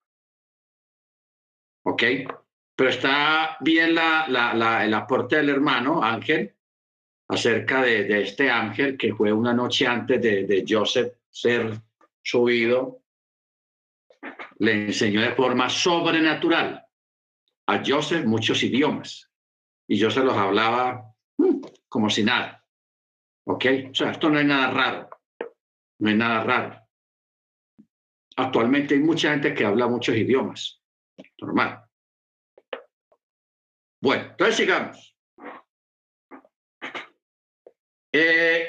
¿Ok? 1.84 2.04
Pero 2.78 2.90
está 2.90 3.58
bien 3.60 3.94
la, 3.94 4.26
la, 4.30 4.86
el 4.86 4.94
aporte 4.94 5.36
del 5.36 5.50
hermano 5.50 6.02
Ángel, 6.02 6.56
acerca 7.28 7.82
de, 7.82 8.22
este 8.22 8.50
ángel 8.50 8.98
que 8.98 9.14
fue 9.14 9.34
una 9.34 9.54
noche 9.54 9.86
antes 9.86 10.22
de, 10.22 10.46
de 10.46 10.64
Joseph 10.66 11.14
ser 11.30 11.82
subido, 12.24 13.02
le 14.60 14.86
enseñó 14.86 15.20
de 15.20 15.36
forma 15.36 15.70
sobrenatural 15.70 16.88
a 17.72 17.82
Joseph 17.86 18.26
muchos 18.26 18.64
idiomas. 18.64 19.30
y 19.88 19.98
yo 19.98 20.10
se 20.10 20.24
los 20.24 20.38
hablaba 20.38 21.14
mm, 21.38 21.62
como 21.90 22.10
si 22.10 22.24
nada. 22.24 22.66
¿Ok? 23.46 23.66
O 23.92 23.96
sea, 23.96 24.12
esto 24.12 24.30
no 24.30 24.40
es 24.40 24.46
nada 24.46 24.72
raro. 24.72 25.10
No 26.00 26.10
es 26.10 26.16
nada 26.16 26.44
raro. 26.44 26.88
Actualmente 28.38 28.96
hay 28.96 29.02
mucha 29.02 29.32
gente 29.32 29.54
que 29.54 29.66
habla 29.66 29.88
muchos 29.88 30.16
idiomas. 30.16 30.82
Normal. 31.40 31.84
Bueno, 34.02 34.24
entonces 34.32 34.56
sigamos. 34.56 35.18
Eh, 38.14 38.68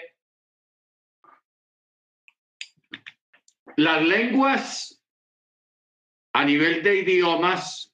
las 3.77 4.03
lenguas 4.03 5.03
a 6.35 6.45
nivel 6.45 6.83
de 6.83 6.97
idiomas, 6.97 7.92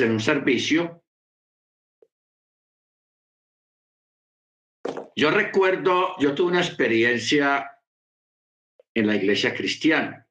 en 0.00 0.12
un 0.12 0.20
servicio. 0.20 1.02
Yo 5.16 5.30
recuerdo, 5.30 6.16
yo 6.18 6.34
tuve 6.34 6.52
una 6.52 6.60
experiencia 6.60 7.68
en 8.94 9.06
la 9.06 9.16
iglesia 9.16 9.54
cristiana. 9.54 10.26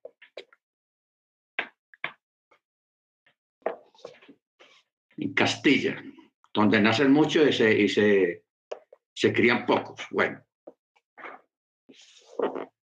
En 5.18 5.34
Castilla, 5.34 6.02
donde 6.54 6.80
nacen 6.82 7.12
muchos 7.12 7.48
y 7.50 7.54
se, 7.54 7.78
y 7.78 7.90
se, 7.90 8.46
se 9.14 9.34
crían 9.34 9.66
pocos. 9.66 10.02
Bueno, 10.12 10.44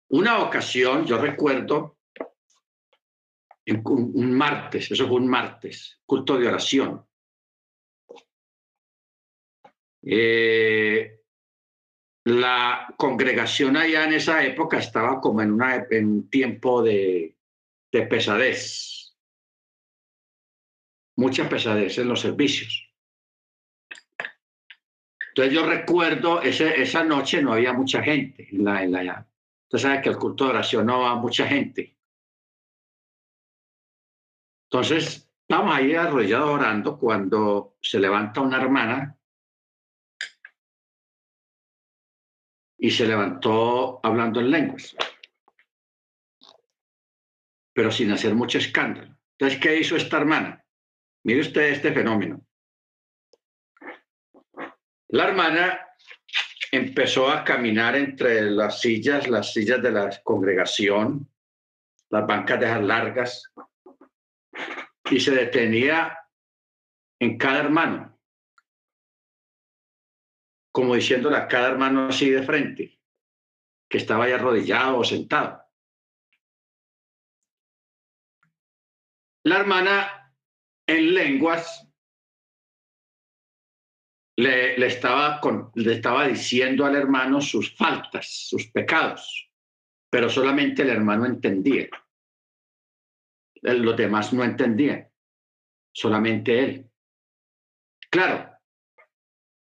una 0.09 0.43
ocasión, 0.43 1.05
yo 1.05 1.17
recuerdo, 1.17 1.96
un, 3.73 4.33
martes, 4.33 4.91
eso 4.91 5.07
fue 5.07 5.17
un 5.17 5.27
martes, 5.27 5.99
culto 6.05 6.37
de 6.37 6.47
oración. 6.47 7.05
Eh, 10.03 11.21
la 12.25 12.93
congregación 12.97 13.77
allá 13.77 14.05
en 14.05 14.13
esa 14.13 14.43
época 14.43 14.77
estaba 14.77 15.19
como 15.19 15.41
en, 15.41 15.51
una, 15.51 15.85
en 15.89 16.07
un 16.07 16.29
tiempo 16.29 16.81
de, 16.81 17.37
de 17.91 18.01
pesadez, 18.03 19.17
mucha 21.17 21.49
pesadez 21.49 21.97
en 21.97 22.07
los 22.07 22.21
servicios. 22.21 22.87
Entonces 25.29 25.53
yo 25.53 25.65
recuerdo, 25.65 26.41
ese, 26.41 26.81
esa 26.81 27.03
noche 27.03 27.41
no 27.41 27.53
había 27.53 27.73
mucha 27.73 28.01
gente 28.01 28.47
en 28.51 28.63
la, 28.63 29.27
Usted 29.69 29.77
sabe 29.77 30.01
que 30.01 30.09
el 30.09 30.17
culto 30.17 30.45
de 30.45 30.51
oración 30.51 30.85
no 30.85 31.01
va 31.01 31.15
mucha 31.15 31.45
gente. 31.45 31.96
Entonces, 34.69 35.29
estamos 35.41 35.75
ahí 35.75 35.95
arrollados 35.95 36.49
orando 36.49 36.99
cuando 36.99 37.77
se 37.81 37.99
levanta 37.99 38.41
una 38.41 38.61
hermana 38.61 39.17
y 42.77 42.91
se 42.91 43.07
levantó 43.07 43.99
hablando 44.03 44.41
en 44.41 44.51
lenguas, 44.51 44.95
pero 47.73 47.91
sin 47.91 48.11
hacer 48.11 48.35
mucho 48.35 48.57
escándalo. 48.57 49.17
Entonces, 49.37 49.59
¿qué 49.59 49.79
hizo 49.79 49.95
esta 49.95 50.17
hermana? 50.17 50.63
Mire 51.23 51.41
usted 51.41 51.61
este 51.61 51.93
fenómeno. 51.93 52.45
La 55.09 55.29
hermana 55.29 55.87
empezó 56.71 57.29
a 57.29 57.45
caminar 57.45 57.95
entre 57.95 58.51
las 58.51 58.81
sillas, 58.81 59.27
las 59.29 59.53
sillas 59.53 59.81
de 59.81 59.91
la 59.91 60.09
congregación, 60.23 61.31
las 62.09 62.27
bancas 62.27 62.59
de 62.59 62.65
las 62.65 62.83
largas, 62.83 63.53
y 65.11 65.19
se 65.19 65.31
detenía 65.31 66.17
en 67.19 67.37
cada 67.37 67.59
hermano, 67.59 68.19
como 70.71 70.95
diciéndole 70.95 71.37
a 71.37 71.47
cada 71.47 71.69
hermano 71.69 72.07
así 72.07 72.29
de 72.29 72.43
frente, 72.43 72.99
que 73.89 73.97
estaba 73.97 74.25
ahí 74.25 74.31
arrodillado 74.31 74.99
o 74.99 75.03
sentado. 75.03 75.63
La 79.43 79.59
hermana 79.59 80.35
en 80.87 81.13
lenguas 81.13 81.87
le, 84.37 84.85
estaba 84.85 85.41
le 85.75 85.93
estaba 85.93 86.27
diciendo 86.27 86.85
al 86.85 86.95
hermano 86.95 87.41
sus 87.41 87.75
faltas, 87.75 88.47
sus 88.49 88.67
pecados, 88.67 89.49
pero 90.11 90.29
solamente 90.29 90.83
el 90.83 90.89
hermano 90.89 91.25
entendía. 91.25 91.89
Los 93.61 93.97
demás 93.97 94.33
no 94.33 94.43
entendían, 94.43 95.09
solamente 95.91 96.59
él. 96.59 96.89
Claro, 98.09 98.57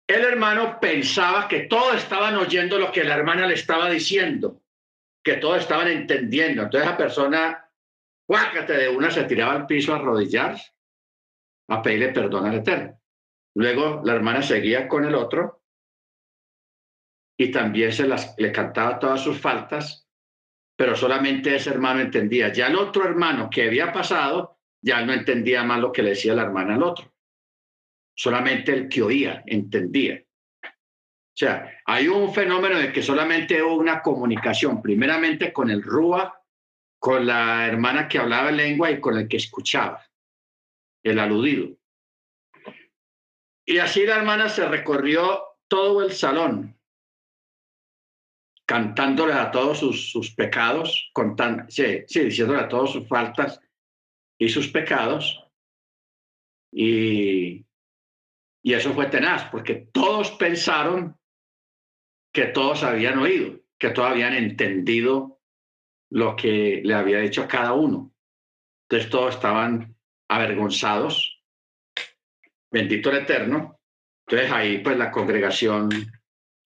el 0.07 0.23
hermano 0.23 0.79
pensaba 0.79 1.47
que 1.47 1.61
todos 1.61 1.97
estaban 1.97 2.35
oyendo 2.37 2.79
lo 2.79 2.91
que 2.91 3.03
la 3.03 3.15
hermana 3.15 3.45
le 3.45 3.55
estaba 3.55 3.89
diciendo, 3.89 4.63
que 5.21 5.33
todos 5.35 5.59
estaban 5.59 5.89
entendiendo. 5.89 6.63
Entonces 6.63 6.89
la 6.89 6.97
persona, 6.97 7.69
guácate 8.25 8.73
de 8.73 8.89
una, 8.89 9.11
se 9.11 9.25
tiraba 9.25 9.53
al 9.53 9.67
piso 9.67 9.93
a 9.93 9.97
arrodillarse, 9.97 10.71
a 11.69 11.81
pedirle 11.81 12.09
perdón 12.09 12.45
al 12.45 12.55
Eterno. 12.55 13.01
Luego 13.55 14.01
la 14.05 14.13
hermana 14.13 14.41
seguía 14.41 14.87
con 14.87 15.03
el 15.03 15.15
otro 15.15 15.63
y 17.37 17.51
también 17.51 17.91
se 17.91 18.07
las, 18.07 18.33
le 18.37 18.51
cantaba 18.51 18.99
todas 18.99 19.21
sus 19.21 19.39
faltas, 19.39 20.06
pero 20.77 20.95
solamente 20.95 21.55
ese 21.55 21.71
hermano 21.71 22.01
entendía. 22.01 22.53
Ya 22.53 22.67
el 22.67 22.75
otro 22.75 23.03
hermano 23.03 23.49
que 23.49 23.63
había 23.63 23.91
pasado, 23.91 24.59
ya 24.79 25.03
no 25.03 25.11
entendía 25.11 25.63
más 25.63 25.79
lo 25.79 25.91
que 25.91 26.03
le 26.03 26.11
decía 26.11 26.35
la 26.35 26.43
hermana 26.43 26.75
al 26.75 26.83
otro. 26.83 27.11
Solamente 28.15 28.73
el 28.73 28.87
que 28.87 29.01
oía 29.01 29.43
entendía. 29.47 30.23
O 30.63 31.39
sea, 31.39 31.81
hay 31.85 32.07
un 32.07 32.31
fenómeno 32.31 32.77
de 32.77 32.91
que 32.91 33.01
solamente 33.01 33.61
hubo 33.61 33.75
una 33.75 34.01
comunicación, 34.03 34.81
primeramente 34.81 35.51
con 35.51 35.71
el 35.71 35.81
Rúa, 35.81 36.43
con 36.99 37.25
la 37.25 37.65
hermana 37.65 38.07
que 38.07 38.19
hablaba 38.19 38.51
lengua 38.51 38.91
y 38.91 38.99
con 38.99 39.17
el 39.17 39.27
que 39.27 39.37
escuchaba, 39.37 40.03
el 41.03 41.19
aludido. 41.19 41.75
Y 43.65 43.79
así 43.79 44.05
la 44.05 44.17
hermana 44.17 44.47
se 44.47 44.67
recorrió 44.67 45.43
todo 45.67 46.03
el 46.03 46.11
salón, 46.11 46.76
cantándole 48.67 49.33
a 49.33 49.49
todos 49.49 49.79
sus, 49.79 50.35
pecados, 50.35 51.09
contando, 51.13 51.63
sí, 51.69 52.03
sí, 52.07 52.25
diciéndole 52.25 52.59
a 52.59 52.67
todas 52.67 52.91
sus 52.91 53.07
faltas 53.07 53.61
y 54.37 54.49
sus 54.49 54.67
pecados. 54.67 55.43
Y, 56.71 57.65
y 58.61 58.73
eso 58.73 58.93
fue 58.93 59.07
tenaz, 59.07 59.45
porque 59.49 59.87
todos 59.93 60.31
pensaron 60.31 61.17
que 62.33 62.47
todos 62.47 62.83
habían 62.83 63.19
oído, 63.19 63.59
que 63.79 63.91
todos 63.91 64.11
habían 64.11 64.33
entendido 64.33 65.39
lo 66.09 66.35
que 66.35 66.81
le 66.83 66.93
había 66.93 67.19
dicho 67.19 67.43
a 67.43 67.47
cada 67.47 67.73
uno. 67.73 68.13
Entonces 68.83 69.09
todos 69.09 69.35
estaban 69.35 69.95
avergonzados 70.27 71.37
bendito 72.69 73.09
el 73.11 73.19
Eterno. 73.19 73.79
Entonces 74.25 74.51
ahí 74.51 74.79
pues 74.79 74.97
la 74.97 75.11
congregación 75.11 75.89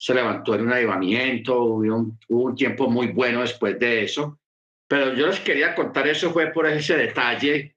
se 0.02 0.16
levantó 0.16 0.56
en 0.56 0.62
un 0.62 0.74
avivamiento, 0.74 1.64
hubo 1.64 2.18
un, 2.30 2.56
tiempo 2.56 2.90
muy 2.90 3.10
bueno 3.10 3.42
después 3.42 3.78
de 3.78 4.02
eso. 4.02 4.40
Pero 4.88 5.14
yo 5.14 5.28
les 5.28 5.40
quería 5.42 5.76
contar 5.76 6.08
eso 6.08 6.32
fue 6.32 6.48
por 6.48 6.66
ese 6.66 6.98
detalle 6.98 7.76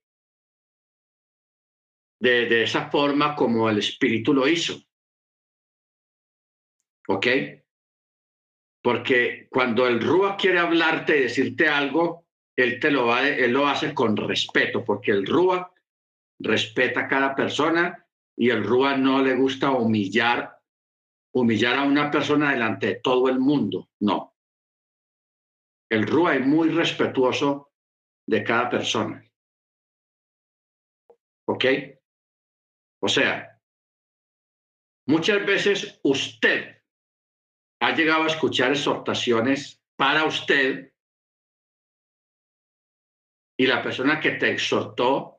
de, 2.18 2.46
de 2.46 2.62
esa 2.62 2.90
forma 2.90 3.36
como 3.36 3.68
el 3.68 3.76
Espíritu 3.76 4.32
lo 4.32 4.48
hizo. 4.48 4.80
¿Ok? 7.08 7.26
Porque 8.82 9.46
cuando 9.50 9.86
el 9.86 10.00
Rúa 10.00 10.38
quiere 10.38 10.60
hablarte 10.60 11.18
y 11.18 11.22
decirte 11.24 11.68
algo, 11.68 12.24
él 12.56 12.80
te 12.80 12.90
lo 12.90 13.04
va, 13.04 13.28
él 13.28 13.52
lo 13.52 13.68
hace 13.68 13.92
con 13.92 14.16
respeto, 14.16 14.82
porque 14.82 15.10
el 15.10 15.26
Rúa 15.26 15.74
respeta 16.38 17.00
a 17.00 17.08
cada 17.08 17.34
persona 17.34 18.06
y 18.34 18.48
el 18.48 18.64
Rúa 18.64 18.96
no 18.96 19.22
le 19.22 19.34
gusta 19.34 19.72
humillar, 19.72 20.54
humillar 21.34 21.78
a 21.78 21.82
una 21.82 22.10
persona 22.10 22.52
delante 22.52 22.86
de 22.86 22.94
todo 23.00 23.28
el 23.28 23.40
mundo, 23.40 23.90
no. 24.00 24.36
El 25.90 26.06
Rúa 26.06 26.36
es 26.36 26.46
muy 26.46 26.70
respetuoso 26.70 27.72
de 28.26 28.42
cada 28.42 28.70
persona. 28.70 29.22
¿Ok? 31.46 31.64
O 33.02 33.08
sea, 33.08 33.60
muchas 35.06 35.44
veces 35.44 36.00
usted 36.02 36.82
ha 37.80 37.94
llegado 37.94 38.24
a 38.24 38.28
escuchar 38.28 38.70
exhortaciones 38.70 39.82
para 39.96 40.24
usted 40.24 40.92
y 43.58 43.66
la 43.66 43.82
persona 43.82 44.20
que 44.20 44.32
te 44.32 44.52
exhortó 44.52 45.34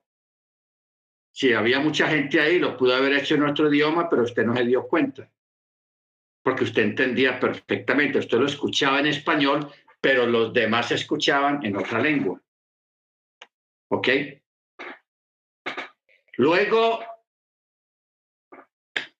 si 1.34 1.52
había 1.52 1.82
mucha 1.82 2.08
gente 2.08 2.39
ahí, 2.39 2.60
lo 2.60 2.78
pudo 2.78 2.96
haber 2.96 3.12
hecho 3.12 3.34
en 3.34 3.41
nuestro 3.41 3.74
idioma, 3.74 4.10
pero 4.10 4.24
usted 4.24 4.46
no 4.46 4.56
se 4.56 4.64
dio 4.64 4.88
cuenta, 4.88 5.30
porque 6.46 6.64
usted 6.64 6.84
entendía 6.84 7.39
perfectamente, 7.39 8.20
usted 8.20 8.38
lo 8.38 8.46
escuchaba 8.46 9.00
en 9.00 9.08
español, 9.08 9.68
pero 10.00 10.28
los 10.28 10.54
demás 10.54 10.91
escuchaban 10.91 11.66
en 11.66 11.76
otra 11.76 12.00
lengua. 12.00 12.39
¿Ok? 13.89 14.08
Luego, 16.38 17.04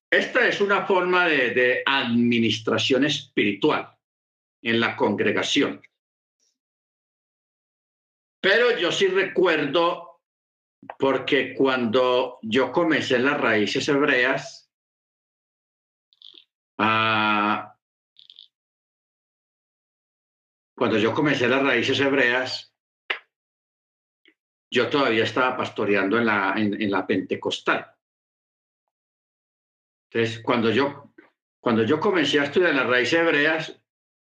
esta 0.08 0.46
es 0.46 0.60
una 0.60 0.86
forma 0.86 1.26
de, 1.26 1.50
de 1.50 1.82
administración 1.84 3.06
espiritual 3.06 3.92
en 4.62 4.78
la 4.78 4.94
congregación. 4.94 5.82
Pero 8.40 8.78
yo 8.78 8.92
sí 8.92 9.08
recuerdo, 9.08 10.20
porque 10.96 11.54
cuando 11.54 12.38
yo 12.42 12.70
comencé 12.70 13.18
las 13.18 13.40
raíces 13.40 13.88
hebreas, 13.88 14.65
ah, 16.78 17.76
cuando 20.76 20.98
yo 20.98 21.14
comencé 21.14 21.48
las 21.48 21.62
raíces 21.62 21.98
hebreas, 22.00 22.74
yo 24.70 24.88
todavía 24.90 25.24
estaba 25.24 25.56
pastoreando 25.56 26.18
en 26.18 26.26
la, 26.26 26.54
en, 26.56 26.90
la 26.90 27.06
pentecostal. 27.06 27.86
Entonces, 30.10 30.42
cuando 30.42 30.70
yo, 30.70 31.14
cuando 31.60 31.82
yo 31.84 31.98
comencé 31.98 32.40
a 32.40 32.44
estudiar 32.44 32.74
las 32.74 32.86
raíces 32.86 33.20
hebreas, 33.20 33.80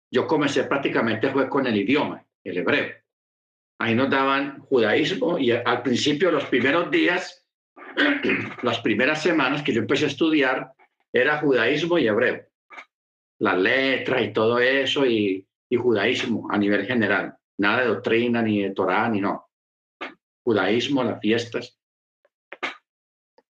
yo 0.10 0.26
comencé 0.26 0.64
prácticamente 0.64 1.30
fue 1.32 1.50
con 1.50 1.68
el 1.68 1.76
idioma, 1.76 2.26
el 2.44 2.58
hebreo. 2.58 2.96
Ahí 3.80 3.94
nos 3.94 4.10
daban 4.10 4.62
judaísmo 4.62 5.38
y 5.38 5.52
al 5.52 5.82
principio, 5.82 6.32
los 6.32 6.46
primeros 6.46 6.90
días, 6.90 7.46
las 8.64 8.80
primeras 8.80 9.22
semanas 9.22 9.62
que 9.64 9.74
yo 9.74 9.82
empecé 9.82 10.06
a 10.06 10.10
estudiar, 10.10 10.74
era 11.18 11.40
judaísmo 11.40 11.98
y 11.98 12.08
hebreo. 12.08 12.46
La 13.40 13.56
letra 13.56 14.22
y 14.22 14.34
todo 14.34 14.60
eso 14.60 15.06
y, 15.06 15.48
y 15.70 15.76
judaísmo 15.76 16.48
a 16.52 16.58
nivel 16.58 16.86
general. 16.86 17.36
Nada 17.58 17.82
de 17.82 17.88
doctrina, 17.88 18.42
ni 18.42 18.64
de 18.64 18.72
Torah, 18.72 19.10
ni 19.10 19.22
no. 19.22 19.50
Judaísmo, 20.44 21.04
las 21.04 21.20
fiestas. 21.20 21.78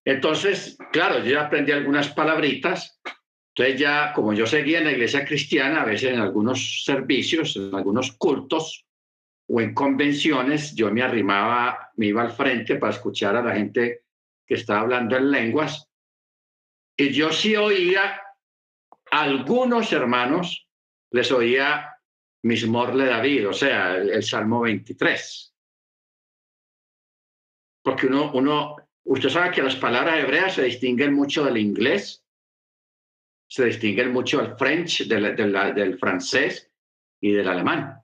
Entonces, 0.04 0.78
claro, 0.90 1.18
yo 1.18 1.32
ya 1.32 1.46
aprendí 1.46 1.72
algunas 1.72 2.08
palabritas. 2.08 3.00
Entonces 3.54 3.80
ya, 3.80 4.12
como 4.14 4.32
yo 4.32 4.46
seguía 4.46 4.78
en 4.78 4.84
la 4.84 4.92
iglesia 4.92 5.24
cristiana, 5.24 5.82
a 5.82 5.84
veces 5.84 6.12
en 6.12 6.20
algunos 6.20 6.84
servicios, 6.84 7.56
en 7.56 7.74
algunos 7.74 8.12
cultos, 8.12 8.86
o 9.48 9.60
en 9.60 9.74
convenciones, 9.74 10.74
yo 10.74 10.90
me 10.92 11.02
arrimaba, 11.02 11.90
me 11.96 12.06
iba 12.06 12.22
al 12.22 12.32
frente 12.32 12.76
para 12.76 12.92
escuchar 12.92 13.34
a 13.36 13.42
la 13.42 13.54
gente 13.54 14.02
que 14.46 14.54
estaba 14.54 14.80
hablando 14.80 15.16
en 15.16 15.30
lenguas. 15.30 15.87
Y 16.98 17.12
yo 17.12 17.32
sí 17.32 17.56
oía 17.56 18.20
algunos 19.10 19.92
hermanos, 19.92 20.68
les 21.10 21.32
oía 21.32 21.94
Mismorle 22.42 23.06
David, 23.06 23.48
o 23.48 23.52
sea, 23.52 23.96
el, 23.96 24.22
Salmo 24.22 24.60
23. 24.60 25.54
Porque 27.82 28.06
uno, 28.06 28.76
usted 29.04 29.28
sabe 29.30 29.52
que 29.52 29.62
las 29.62 29.76
palabras 29.76 30.18
hebreas 30.18 30.54
se 30.54 30.64
distinguen 30.64 31.14
mucho 31.14 31.44
del 31.44 31.56
inglés, 31.56 32.24
se 33.48 33.64
distinguen 33.64 34.12
mucho 34.12 34.42
del 34.42 34.56
French, 34.56 35.06
del 35.06 35.98
francés 35.98 36.70
y 37.20 37.32
del 37.32 37.48
alemán 37.48 38.02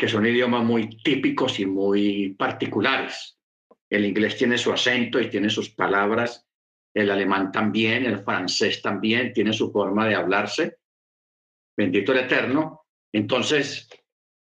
que 0.00 0.08
son 0.08 0.24
idiomas 0.24 0.64
muy 0.64 0.88
típicos 1.02 1.60
y 1.60 1.66
muy 1.66 2.30
particulares. 2.30 3.38
El 3.90 4.06
inglés 4.06 4.34
tiene 4.38 4.56
su 4.56 4.72
acento 4.72 5.20
y 5.20 5.28
tiene 5.28 5.50
sus 5.50 5.68
palabras, 5.68 6.48
el 6.94 7.10
alemán 7.10 7.52
también, 7.52 8.04
el 8.04 8.24
francés 8.24 8.82
también 8.82 9.32
tiene 9.32 9.52
su 9.52 9.70
forma 9.70 10.06
de 10.06 10.14
hablarse. 10.14 10.78
Bendito 11.76 12.12
el 12.12 12.18
Eterno. 12.18 12.86
Entonces, 13.12 13.88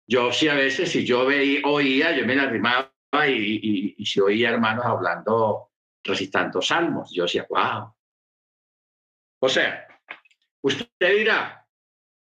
yo 0.07 0.32
sí 0.32 0.49
a 0.49 0.55
veces, 0.55 0.90
si 0.90 1.05
yo 1.05 1.26
veía, 1.26 1.61
oía, 1.64 2.16
yo 2.16 2.26
me 2.26 2.36
la 2.36 2.45
arrimaba 2.45 2.90
y, 3.26 3.95
y, 3.97 4.05
si 4.05 4.20
oía 4.20 4.51
hermanos 4.51 4.84
hablando, 4.84 5.70
recitando 6.03 6.61
salmos, 6.61 7.11
yo 7.12 7.24
decía, 7.24 7.47
wow. 7.49 7.95
O 9.40 9.49
sea, 9.49 9.86
usted 10.62 11.16
dirá, 11.16 11.64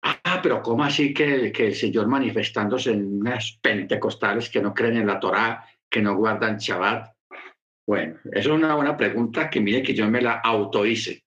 Ah, 0.01 0.39
pero 0.41 0.61
¿cómo 0.61 0.83
así 0.83 1.13
que, 1.13 1.51
que 1.51 1.67
el 1.67 1.75
Señor 1.75 2.07
manifestándose 2.07 2.91
en 2.91 3.19
unas 3.19 3.59
pentecostales 3.61 4.49
que 4.49 4.61
no 4.61 4.73
creen 4.73 4.97
en 4.97 5.07
la 5.07 5.19
Torá, 5.19 5.65
que 5.89 6.01
no 6.01 6.15
guardan 6.15 6.57
Shabbat? 6.57 7.13
Bueno, 7.89 8.19
es 8.31 8.45
una 8.45 8.75
buena 8.75 8.95
pregunta 8.95 9.49
que 9.49 9.59
mire 9.59 9.81
que 9.81 9.95
yo 9.95 10.07
me 10.07 10.21
la 10.21 10.41
auto 10.41 10.85
hice. 10.85 11.25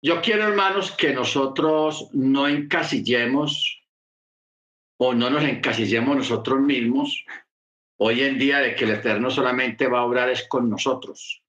Yo 0.00 0.22
quiero, 0.22 0.44
hermanos, 0.44 0.92
que 0.92 1.12
nosotros 1.12 2.08
no 2.14 2.48
encasillemos 2.48 3.86
o 4.96 5.12
no 5.12 5.28
nos 5.28 5.44
encasillemos 5.44 6.16
nosotros 6.16 6.58
mismos 6.58 7.22
hoy 7.98 8.22
en 8.22 8.38
día 8.38 8.60
de 8.60 8.74
que 8.74 8.84
el 8.84 8.92
Eterno 8.92 9.30
solamente 9.30 9.88
va 9.88 9.98
a 9.98 10.06
obrar 10.06 10.30
es 10.30 10.48
con 10.48 10.70
nosotros. 10.70 11.44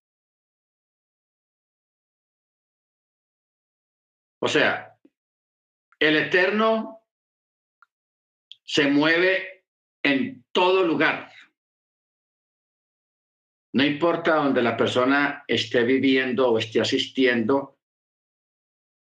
O 4.41 4.49
sea, 4.49 4.99
el 5.97 6.17
Eterno 6.17 6.99
se 8.65 8.89
mueve 8.89 9.52
en 10.03 10.45
todo 10.51 10.85
lugar. 10.85 11.31
No 13.73 13.83
importa 13.83 14.35
donde 14.35 14.61
la 14.61 14.77
persona 14.77 15.43
esté 15.47 15.83
viviendo 15.83 16.51
o 16.51 16.59
esté 16.59 16.81
asistiendo, 16.81 17.79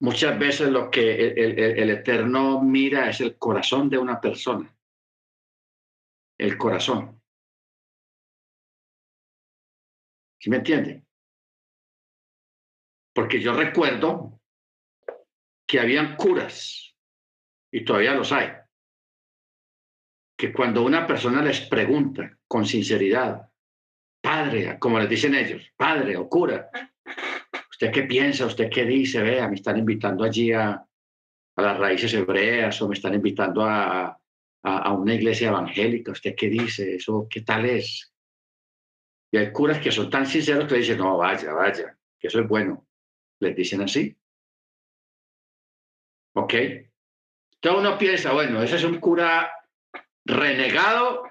muchas 0.01 0.39
veces 0.39 0.69
lo 0.69 0.91
que 0.91 1.29
el, 1.29 1.91
Eterno 1.91 2.61
mira 2.61 3.09
es 3.09 3.21
el 3.21 3.39
corazón 3.39 3.89
de 3.89 3.97
una 3.97 4.21
persona. 4.21 4.77
El 6.37 6.59
corazón. 6.59 7.23
¿Sí 10.39 10.51
me 10.51 10.57
entiende? 10.57 11.05
Porque 13.15 13.41
yo 13.41 13.55
recuerdo 13.55 14.41
que 15.67 15.81
habían 15.81 16.17
curas, 16.17 16.97
y 17.71 17.85
todavía 17.85 18.15
los 18.15 18.33
hay, 18.33 18.60
que 20.41 20.55
cuando 20.55 20.83
una 20.83 21.07
persona 21.07 21.43
les 21.43 21.61
pregunta 21.61 22.39
con 22.49 22.65
sinceridad, 22.65 23.47
padre, 24.23 24.79
como 24.79 24.99
les 24.99 25.07
dicen 25.07 25.35
ellos, 25.35 25.71
padre 25.77 26.17
o 26.17 26.31
cura, 26.31 26.71
¿usted 27.71 27.93
qué 27.93 28.05
piensa? 28.05 28.47
¿Usted 28.47 28.71
qué 28.71 28.87
dice? 28.87 29.21
Vea, 29.21 29.47
me 29.49 29.57
están 29.57 29.77
invitando 29.77 30.25
allí 30.25 30.51
a, 30.51 30.71
a 31.57 31.63
las 31.63 31.79
raíces 31.79 32.15
hebreas 32.15 32.81
o 32.81 32.89
me 32.89 32.95
están 32.95 33.13
invitando 33.13 33.67
a, 33.67 34.19
a, 34.63 34.93
una 34.95 35.13
iglesia 35.13 35.49
evangélica. 35.49 36.13
¿Usted 36.13 36.35
qué 36.35 36.49
dice? 36.49 36.95
¿Eso 36.95 37.27
qué 37.29 37.43
tal 37.43 37.67
es? 37.67 38.11
Y 39.31 39.37
hay 39.37 39.53
curas 39.53 39.79
que 39.79 39.93
son 39.93 40.09
tan 40.09 40.25
sinceros 40.25 40.67
que 40.67 40.77
dicen, 40.77 40.97
no, 40.97 41.19
vaya, 41.19 41.53
vaya, 41.53 41.99
que 42.19 42.29
eso 42.29 42.41
es 42.41 42.49
bueno. 42.49 42.87
Les 43.41 43.55
dicen 43.55 43.83
así. 43.83 44.17
¿Ok? 46.33 46.55
Entonces 46.55 47.79
uno 47.79 47.99
piensa, 47.99 48.33
bueno, 48.33 48.63
¿ese 48.63 48.77
es 48.77 48.85
un 48.85 48.99
cura 49.01 49.53
renegado 50.25 51.25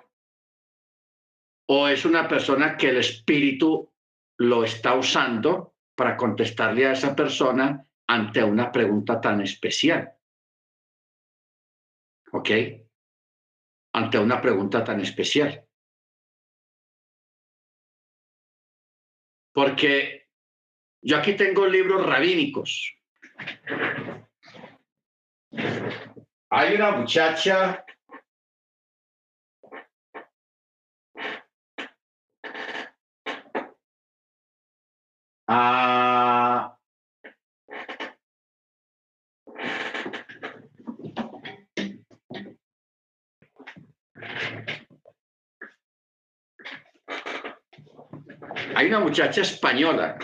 o 1.68 1.88
es 1.88 2.06
una 2.06 2.28
persona 2.28 2.78
que 2.78 2.90
el 2.90 2.98
espíritu 2.98 3.92
lo 4.38 4.64
está 4.64 4.96
usando 4.96 5.76
para 5.96 6.18
contestarle 6.18 6.88
a 6.88 6.94
esa 6.94 7.16
persona 7.16 7.86
ante 8.08 8.44
una 8.44 8.72
pregunta 8.72 9.22
tan 9.22 9.42
especial? 9.42 10.16
¿Ok? 12.32 12.50
Ante 13.94 14.18
una 14.18 14.42
pregunta 14.42 14.84
tan 14.84 15.02
especial. 15.02 15.66
Porque 19.52 20.30
yo 21.02 21.18
aquí 21.18 21.36
tengo 21.36 21.66
libros 21.66 22.06
rabínicos 22.06 23.00
hay 26.50 26.76
una 26.76 26.92
muchacha 26.92 27.86
ah, 35.52 36.78
hay 48.76 48.88
una 48.88 49.00
muchacha 49.00 49.42
española 49.42 50.18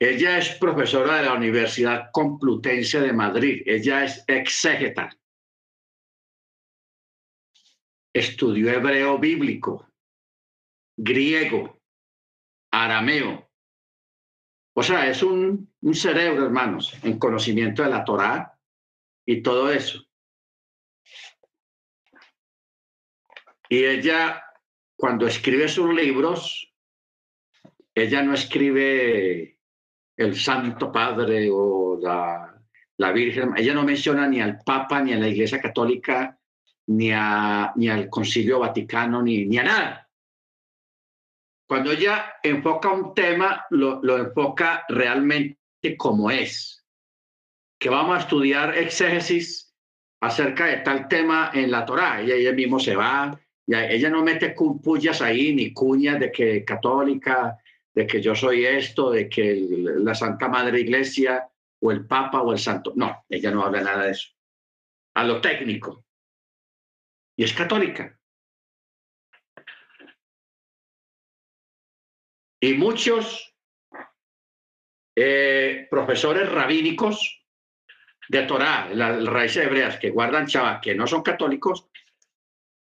Ella 0.00 0.38
es 0.38 0.50
profesora 0.58 1.16
de 1.16 1.24
la 1.24 1.34
Universidad 1.34 2.10
Complutense 2.12 3.00
de 3.00 3.12
Madrid. 3.12 3.62
Ella 3.66 4.04
es 4.04 4.22
exégeta. 4.28 5.10
Estudió 8.14 8.70
hebreo 8.70 9.18
bíblico, 9.18 9.87
griego, 10.98 11.80
arameo. 12.72 13.48
O 14.74 14.82
sea, 14.82 15.08
es 15.08 15.22
un, 15.22 15.72
cerebro, 15.92 16.44
hermanos, 16.44 16.92
en 17.02 17.18
conocimiento 17.18 17.82
de 17.82 17.88
la 17.88 18.04
Torá 18.04 18.58
y 19.24 19.42
todo 19.42 19.70
eso. 19.70 20.04
Y 23.68 23.84
ella, 23.84 24.42
cuando 24.96 25.26
escribe 25.26 25.68
sus 25.68 25.94
libros, 25.94 26.72
ella 27.94 28.22
no 28.22 28.34
escribe 28.34 29.58
el 30.16 30.36
Santo 30.36 30.90
Padre 30.90 31.48
o 31.52 31.98
la, 32.00 32.62
la 32.96 33.12
Virgen, 33.12 33.52
ella 33.56 33.74
no 33.74 33.84
menciona 33.84 34.26
ni 34.26 34.40
al 34.40 34.58
Papa, 34.64 35.00
ni 35.02 35.12
a 35.12 35.18
la 35.18 35.28
Iglesia 35.28 35.60
Católica, 35.60 36.38
ni, 36.86 37.12
a, 37.12 37.72
ni 37.76 37.88
al 37.88 38.08
Concilio 38.08 38.60
Vaticano, 38.60 39.22
ni, 39.22 39.44
ni 39.44 39.58
a 39.58 39.64
nada. 39.64 40.07
Cuando 41.68 41.92
ella 41.92 42.36
enfoca 42.42 42.90
un 42.90 43.14
tema, 43.14 43.66
lo, 43.70 44.00
lo 44.02 44.16
enfoca 44.16 44.84
realmente 44.88 45.58
como 45.98 46.30
es. 46.30 46.84
Que 47.78 47.90
vamos 47.90 48.16
a 48.16 48.20
estudiar 48.20 48.76
exégesis 48.76 49.74
acerca 50.20 50.66
de 50.66 50.78
tal 50.78 51.08
tema 51.08 51.50
en 51.52 51.70
la 51.70 51.84
Torá. 51.84 52.22
Ella, 52.22 52.34
ella 52.34 52.52
mismo 52.52 52.80
se 52.80 52.96
va, 52.96 53.38
ella 53.66 54.08
no 54.08 54.24
mete 54.24 54.54
pullas 54.82 55.20
ahí, 55.20 55.54
ni 55.54 55.72
cuñas 55.72 56.18
de 56.18 56.32
que 56.32 56.64
católica, 56.64 57.58
de 57.94 58.06
que 58.06 58.22
yo 58.22 58.34
soy 58.34 58.64
esto, 58.64 59.10
de 59.10 59.28
que 59.28 59.66
la 59.68 60.14
Santa 60.14 60.48
Madre 60.48 60.80
Iglesia 60.80 61.48
o 61.80 61.92
el 61.92 62.06
Papa 62.06 62.40
o 62.40 62.52
el 62.52 62.58
Santo. 62.58 62.92
No, 62.96 63.24
ella 63.28 63.50
no 63.50 63.62
habla 63.62 63.82
nada 63.82 64.04
de 64.04 64.12
eso. 64.12 64.30
A 65.14 65.24
lo 65.24 65.40
técnico. 65.40 66.04
Y 67.36 67.44
es 67.44 67.52
católica. 67.52 68.17
Y 72.60 72.74
muchos 72.74 73.54
eh, 75.16 75.86
profesores 75.90 76.50
rabínicos 76.50 77.44
de 78.28 78.42
Torah, 78.42 78.88
las 78.92 79.24
raíces 79.26 79.64
hebreas 79.64 79.98
que 79.98 80.10
guardan 80.10 80.46
Chava, 80.46 80.80
que 80.80 80.94
no 80.94 81.06
son 81.06 81.22
católicos, 81.22 81.88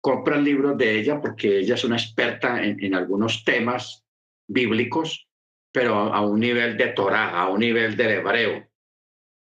compran 0.02 0.44
libros 0.44 0.78
de 0.78 1.00
ella 1.00 1.20
porque 1.22 1.60
ella 1.60 1.76
es 1.76 1.84
una 1.84 1.96
experta 1.96 2.64
en, 2.64 2.94
algunos 2.94 3.44
temas 3.44 4.06
bíblicos, 4.48 5.28
pero 5.72 5.96
a 5.96 6.22
un 6.22 6.40
nivel 6.40 6.78
de 6.78 6.88
Torah, 6.88 7.30
a 7.30 7.50
un 7.50 7.60
nivel 7.60 7.96
del 7.96 8.12
hebreo, 8.12 8.68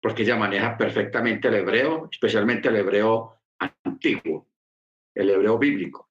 porque 0.00 0.22
ella 0.22 0.36
maneja 0.36 0.76
perfectamente 0.76 1.48
el 1.48 1.54
hebreo, 1.54 2.08
especialmente 2.10 2.68
el 2.68 2.76
hebreo 2.76 3.40
antiguo, 3.84 4.48
el 5.14 5.30
hebreo 5.30 5.58
bíblico. 5.58 6.10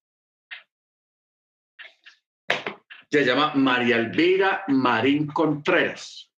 Se 3.13 3.23
llama 3.23 3.53
María 3.53 3.97
Elvira 3.97 4.63
Marín 4.69 5.27
Contreras. 5.27 6.33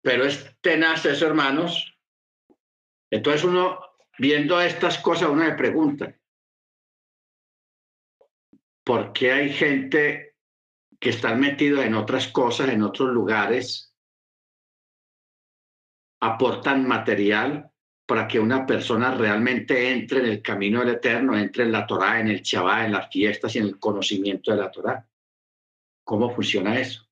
Pero 0.00 0.26
es 0.26 0.56
tenaz 0.60 1.04
eso, 1.06 1.26
hermanos. 1.26 1.98
Entonces 3.10 3.42
uno 3.42 3.80
viendo 4.16 4.60
estas 4.60 4.98
cosas 4.98 5.28
uno 5.28 5.42
me 5.42 5.54
pregunta, 5.54 6.16
¿por 8.84 9.12
qué 9.12 9.32
hay 9.32 9.52
gente 9.52 10.36
que 11.00 11.10
está 11.10 11.34
metida 11.34 11.84
en 11.84 11.96
otras 11.96 12.28
cosas, 12.28 12.68
en 12.68 12.84
otros 12.84 13.08
lugares, 13.08 13.92
aportan 16.20 16.86
material 16.86 17.72
para 18.08 18.26
que 18.26 18.40
una 18.40 18.64
persona 18.64 19.14
realmente 19.14 19.92
entre 19.92 20.20
en 20.20 20.24
el 20.24 20.40
camino 20.40 20.80
del 20.80 20.94
Eterno, 20.94 21.36
entre 21.36 21.64
en 21.64 21.72
la 21.72 21.86
Torá, 21.86 22.18
en 22.18 22.28
el 22.28 22.40
Shabbat, 22.40 22.86
en 22.86 22.92
las 22.92 23.10
fiestas 23.12 23.54
y 23.54 23.58
en 23.58 23.66
el 23.66 23.78
conocimiento 23.78 24.50
de 24.50 24.56
la 24.56 24.70
Torá? 24.70 25.06
¿Cómo 26.04 26.34
funciona 26.34 26.80
eso? 26.80 27.06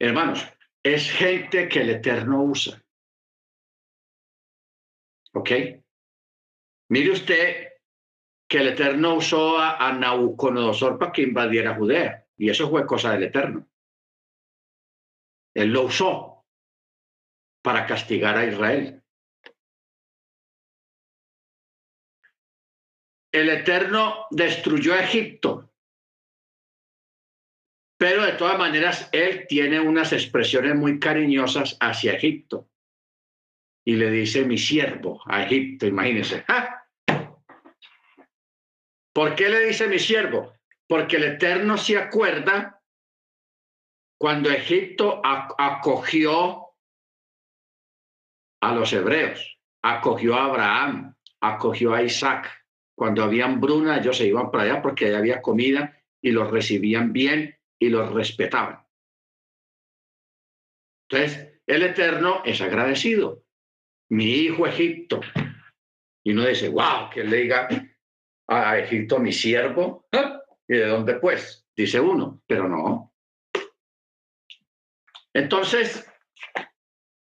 Hermanos, 0.00 0.44
es 0.82 1.12
gente 1.12 1.68
que 1.68 1.82
el 1.82 1.90
Eterno 1.90 2.42
usa. 2.42 2.84
¿Ok? 5.34 5.50
Mire 6.88 7.12
usted 7.12 7.68
que 8.48 8.58
el 8.58 8.68
Eterno 8.70 9.14
usó 9.14 9.58
a, 9.58 9.76
a 9.76 9.92
para 10.98 11.12
que 11.12 11.22
invadiera 11.22 11.76
Judea, 11.76 12.26
y 12.36 12.50
eso 12.50 12.68
fue 12.68 12.84
cosa 12.84 13.12
del 13.12 13.22
Eterno. 13.22 13.68
Él 15.54 15.68
lo 15.68 15.82
usó 15.82 16.44
para 17.62 17.86
castigar 17.86 18.36
a 18.36 18.44
Israel. 18.44 19.04
El 23.32 23.50
Eterno 23.50 24.26
destruyó 24.30 24.94
a 24.94 25.00
Egipto, 25.00 25.70
pero 27.98 28.24
de 28.24 28.32
todas 28.32 28.58
maneras 28.58 29.08
él 29.12 29.46
tiene 29.48 29.80
unas 29.80 30.12
expresiones 30.12 30.74
muy 30.74 30.98
cariñosas 30.98 31.76
hacia 31.80 32.14
Egipto 32.14 32.68
y 33.84 33.96
le 33.96 34.10
dice 34.10 34.44
mi 34.44 34.58
siervo 34.58 35.22
a 35.26 35.44
Egipto, 35.44 35.86
imagínense. 35.86 36.44
¿Por 39.14 39.34
qué 39.34 39.48
le 39.48 39.60
dice 39.60 39.88
mi 39.88 39.98
siervo? 39.98 40.54
Porque 40.86 41.16
el 41.16 41.24
Eterno 41.24 41.76
se 41.76 41.96
acuerda 41.96 42.82
cuando 44.18 44.50
Egipto 44.50 45.22
acogió 45.24 46.66
a 48.60 48.74
los 48.74 48.92
hebreos, 48.92 49.58
acogió 49.82 50.36
a 50.36 50.44
Abraham, 50.44 51.14
acogió 51.40 51.94
a 51.94 52.02
Isaac. 52.02 52.57
Cuando 52.98 53.22
había 53.22 53.44
hambruna, 53.44 53.98
ellos 53.98 54.16
se 54.16 54.26
iban 54.26 54.50
para 54.50 54.64
allá 54.64 54.82
porque 54.82 55.06
allá 55.06 55.18
había 55.18 55.40
comida 55.40 55.96
y 56.20 56.32
los 56.32 56.50
recibían 56.50 57.12
bien 57.12 57.56
y 57.78 57.90
los 57.90 58.12
respetaban. 58.12 58.84
Entonces, 61.08 61.60
el 61.64 61.84
Eterno 61.84 62.42
es 62.44 62.60
agradecido 62.60 63.44
mi 64.08 64.24
hijo 64.24 64.66
Egipto. 64.66 65.20
Y 66.24 66.32
uno 66.32 66.44
dice, 66.44 66.70
wow, 66.70 67.08
que 67.14 67.22
le 67.22 67.36
diga 67.36 67.68
a 68.48 68.78
Egipto 68.78 69.20
mi 69.20 69.30
siervo. 69.30 70.08
¿Ah? 70.10 70.42
¿Y 70.66 70.78
de 70.78 70.86
dónde 70.86 71.14
pues? 71.20 71.68
Dice 71.76 72.00
uno, 72.00 72.42
pero 72.48 72.68
no. 72.68 73.14
Entonces, 75.32 76.04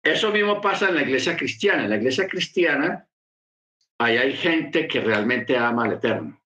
eso 0.04 0.32
mismo 0.32 0.62
pasa 0.62 0.90
en 0.90 0.96
la 0.96 1.02
iglesia 1.02 1.36
cristiana. 1.36 1.86
En 1.86 1.90
la 1.90 1.96
iglesia 1.96 2.28
cristiana, 2.28 3.10
ahí 4.04 4.18
hay 4.18 4.34
gente 4.34 4.88
que 4.88 5.02
realmente 5.02 5.58
ama 5.58 5.86
al 5.86 5.94
Eterno. 5.94 6.42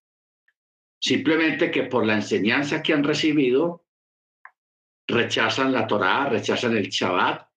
Simplemente 0.99 1.69
que 1.69 1.83
por 1.83 2.05
la 2.05 2.15
enseñanza 2.15 2.81
que 2.81 2.93
han 2.93 3.03
recibido, 3.03 3.85
rechazan 5.07 5.71
la 5.71 5.87
Torá, 5.87 6.27
rechazan 6.29 6.75
el 6.75 6.89
Shabbat, 6.89 7.47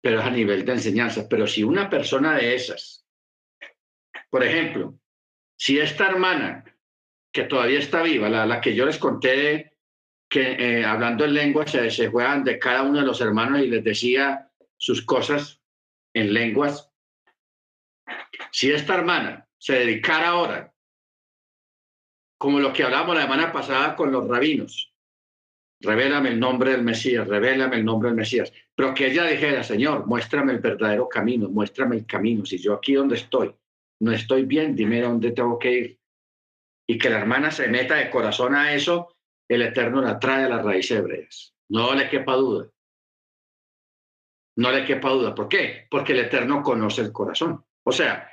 pero 0.00 0.20
es 0.20 0.26
a 0.26 0.30
nivel 0.30 0.64
de 0.64 0.72
enseñanza. 0.72 1.26
Pero 1.28 1.46
si 1.46 1.62
una 1.62 1.88
persona 1.88 2.34
de 2.36 2.54
esas, 2.54 3.06
por 4.30 4.42
ejemplo, 4.42 4.98
si 5.56 5.78
esta 5.78 6.08
hermana 6.08 6.64
que 7.32 7.44
todavía 7.44 7.78
está 7.78 8.02
viva, 8.02 8.28
la, 8.28 8.60
que 8.60 8.74
yo 8.74 8.86
les 8.86 8.98
conté 8.98 9.78
que 10.28 10.52
eh, 10.52 10.84
hablando 10.84 11.24
en 11.24 11.34
lengua 11.34 11.66
se, 11.66 11.90
se 11.90 12.08
juegan 12.08 12.42
de 12.42 12.58
cada 12.58 12.82
uno 12.82 13.00
de 13.00 13.06
los 13.06 13.20
hermanos 13.20 13.60
y 13.60 13.68
les 13.68 13.84
decía 13.84 14.50
sus 14.76 15.04
cosas 15.04 15.62
en 16.14 16.32
lenguas, 16.32 16.90
si 18.50 18.70
esta 18.70 18.94
hermana 18.94 19.48
se 19.58 19.74
dedicara 19.74 20.28
ahora, 20.28 20.72
como 22.38 22.60
lo 22.60 22.72
que 22.72 22.82
hablamos 22.82 23.14
la 23.14 23.22
semana 23.22 23.52
pasada 23.52 23.96
con 23.96 24.12
los 24.12 24.28
rabinos, 24.28 24.92
revélame 25.80 26.30
el 26.30 26.40
nombre 26.40 26.72
del 26.72 26.82
Mesías, 26.82 27.26
revélame 27.26 27.76
el 27.76 27.84
nombre 27.84 28.08
del 28.08 28.16
Mesías. 28.16 28.52
Pero 28.74 28.94
que 28.94 29.06
ella 29.06 29.24
dijera, 29.24 29.62
Señor, 29.62 30.06
muéstrame 30.06 30.52
el 30.52 30.58
verdadero 30.58 31.08
camino, 31.08 31.48
muéstrame 31.48 31.96
el 31.96 32.06
camino. 32.06 32.44
Si 32.44 32.58
yo 32.58 32.74
aquí 32.74 32.94
donde 32.94 33.16
estoy 33.16 33.54
no 34.00 34.12
estoy 34.12 34.44
bien, 34.44 34.74
dime 34.76 35.00
dónde 35.00 35.32
tengo 35.32 35.58
que 35.58 35.72
ir. 35.72 36.00
Y 36.88 36.98
que 36.98 37.10
la 37.10 37.18
hermana 37.18 37.50
se 37.50 37.68
meta 37.68 37.96
de 37.96 38.10
corazón 38.10 38.54
a 38.54 38.74
eso, 38.74 39.16
el 39.48 39.62
Eterno 39.62 40.02
la 40.02 40.18
trae 40.18 40.44
a 40.44 40.48
las 40.48 40.64
raíces 40.64 40.98
hebreas. 40.98 41.54
No 41.68 41.94
le 41.94 42.08
quepa 42.08 42.34
duda. 42.34 42.70
No 44.56 44.70
le 44.70 44.84
quepa 44.84 45.10
duda. 45.10 45.34
¿Por 45.34 45.48
qué? 45.48 45.86
Porque 45.90 46.12
el 46.12 46.20
Eterno 46.20 46.62
conoce 46.62 47.02
el 47.02 47.12
corazón. 47.12 47.64
O 47.86 47.92
sea, 47.92 48.32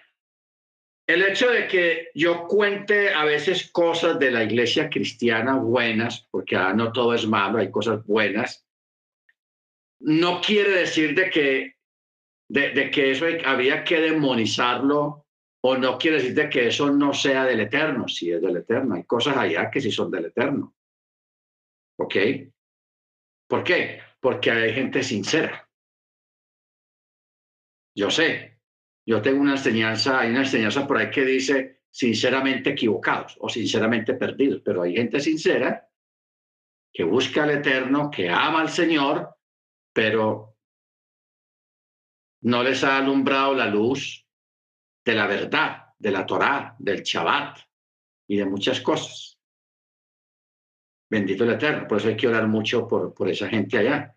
el 1.07 1.21
hecho 1.21 1.49
de 1.49 1.67
que 1.67 2.09
yo 2.15 2.47
cuente 2.47 3.13
a 3.13 3.23
veces 3.23 3.71
cosas 3.71 4.17
de 4.17 4.31
la 4.31 4.43
iglesia 4.43 4.89
cristiana 4.89 5.55
buenas, 5.57 6.27
porque 6.31 6.55
ah, 6.55 6.73
no 6.73 6.91
todo 6.91 7.13
es 7.13 7.27
malo, 7.27 7.59
hay 7.59 7.69
cosas 7.69 8.03
buenas, 8.05 8.65
no 9.99 10.41
quiere 10.41 10.71
decir 10.71 11.13
de 11.13 11.29
que, 11.29 11.75
de, 12.49 12.89
que 12.89 13.11
eso 13.11 13.25
había 13.45 13.83
que 13.83 13.99
demonizarlo 13.99 15.27
o 15.61 15.77
no 15.77 15.99
quiere 15.99 16.17
decir 16.17 16.33
de 16.33 16.49
que 16.49 16.67
eso 16.67 16.89
no 16.89 17.13
sea 17.13 17.45
del 17.45 17.59
eterno, 17.59 18.07
si 18.07 18.31
es 18.31 18.41
del 18.41 18.57
eterno. 18.57 18.95
Hay 18.95 19.03
cosas 19.03 19.37
allá 19.37 19.69
que 19.69 19.81
sí 19.81 19.91
son 19.91 20.09
del 20.09 20.25
eterno. 20.25 20.75
¿Ok? 21.99 22.15
¿Por 23.47 23.63
qué? 23.63 24.01
Porque 24.19 24.49
hay 24.49 24.73
gente 24.73 25.03
sincera. 25.03 25.69
Yo 27.95 28.09
sé, 28.09 28.52
yo 29.05 29.21
tengo 29.21 29.41
una 29.41 29.53
enseñanza, 29.53 30.19
hay 30.19 30.29
una 30.31 30.41
enseñanza 30.41 30.87
por 30.87 30.97
ahí 30.97 31.09
que 31.09 31.25
dice 31.25 31.81
sinceramente 31.89 32.71
equivocados 32.71 33.37
o 33.39 33.49
sinceramente 33.49 34.15
perdidos, 34.15 34.61
pero 34.63 34.81
hay 34.81 34.95
gente 34.95 35.19
sincera 35.19 35.89
que 36.91 37.03
busca 37.03 37.43
al 37.43 37.51
Eterno, 37.51 38.09
que 38.09 38.29
ama 38.29 38.61
al 38.61 38.69
Señor, 38.69 39.35
pero 39.91 40.57
no 42.41 42.63
les 42.63 42.83
ha 42.83 42.97
alumbrado 42.97 43.53
la 43.53 43.65
luz 43.65 44.27
de 45.05 45.15
la 45.15 45.27
verdad, 45.27 45.93
de 45.97 46.11
la 46.11 46.25
Torá, 46.25 46.75
del 46.79 47.01
Shabbat, 47.01 47.59
y 48.27 48.37
de 48.37 48.45
muchas 48.45 48.81
cosas. 48.81 49.39
Bendito 51.09 51.43
el 51.43 51.51
Eterno. 51.51 51.87
Por 51.87 51.97
eso 51.97 52.07
hay 52.07 52.17
que 52.17 52.27
orar 52.27 52.47
mucho 52.47 52.87
por, 52.87 53.13
por 53.13 53.29
esa 53.29 53.47
gente 53.47 53.77
allá. 53.77 54.15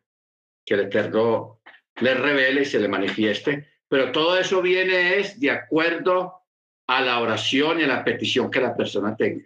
Que 0.64 0.74
el 0.74 0.80
Eterno 0.80 1.61
le 1.97 2.14
revele 2.14 2.62
y 2.62 2.64
se 2.64 2.78
le 2.78 2.89
manifieste. 2.89 3.76
Pero 3.89 4.12
todo 4.12 4.39
eso 4.39 4.61
viene 4.62 5.18
es 5.18 5.39
de 5.39 5.51
acuerdo 5.51 6.43
a 6.89 7.01
la 7.01 7.20
oración 7.20 7.80
y 7.80 7.84
a 7.84 7.89
la 7.89 8.05
petición 8.05 8.51
que 8.51 8.61
la 8.61 8.76
persona 8.76 9.16
tenga. 9.16 9.45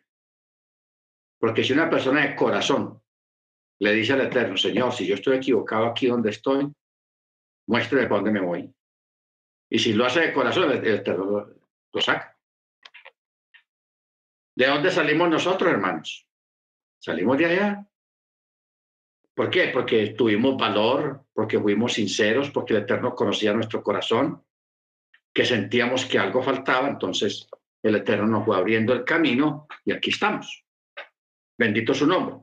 Porque 1.38 1.64
si 1.64 1.72
una 1.72 1.88
persona 1.88 2.26
de 2.26 2.36
corazón 2.36 3.02
le 3.80 3.92
dice 3.92 4.12
al 4.12 4.20
Eterno, 4.20 4.56
Señor, 4.56 4.92
si 4.92 5.06
yo 5.06 5.14
estoy 5.14 5.38
equivocado 5.38 5.86
aquí 5.86 6.06
donde 6.06 6.30
estoy, 6.30 6.70
muéstrame 7.66 8.06
para 8.06 8.16
dónde 8.16 8.30
me 8.30 8.46
voy. 8.46 8.74
Y 9.70 9.78
si 9.78 9.92
lo 9.94 10.04
hace 10.04 10.20
de 10.20 10.32
corazón, 10.32 10.70
el 10.70 10.86
Eterno 10.86 11.48
lo 11.92 12.00
saca. 12.00 12.36
¿De 14.54 14.66
dónde 14.66 14.90
salimos 14.90 15.30
nosotros, 15.30 15.70
hermanos? 15.70 16.26
Salimos 16.98 17.38
de 17.38 17.46
allá. 17.46 17.89
¿Por 19.34 19.50
qué? 19.50 19.68
Porque 19.68 20.08
tuvimos 20.08 20.56
valor, 20.56 21.24
porque 21.32 21.58
fuimos 21.58 21.94
sinceros, 21.94 22.50
porque 22.50 22.74
el 22.74 22.82
Eterno 22.82 23.14
conocía 23.14 23.52
nuestro 23.52 23.82
corazón, 23.82 24.44
que 25.32 25.44
sentíamos 25.44 26.04
que 26.04 26.18
algo 26.18 26.42
faltaba, 26.42 26.88
entonces 26.88 27.48
el 27.82 27.96
Eterno 27.96 28.26
nos 28.26 28.44
fue 28.44 28.56
abriendo 28.56 28.92
el 28.92 29.04
camino 29.04 29.66
y 29.84 29.92
aquí 29.92 30.10
estamos. 30.10 30.64
Bendito 31.56 31.94
su 31.94 32.06
nombre. 32.06 32.36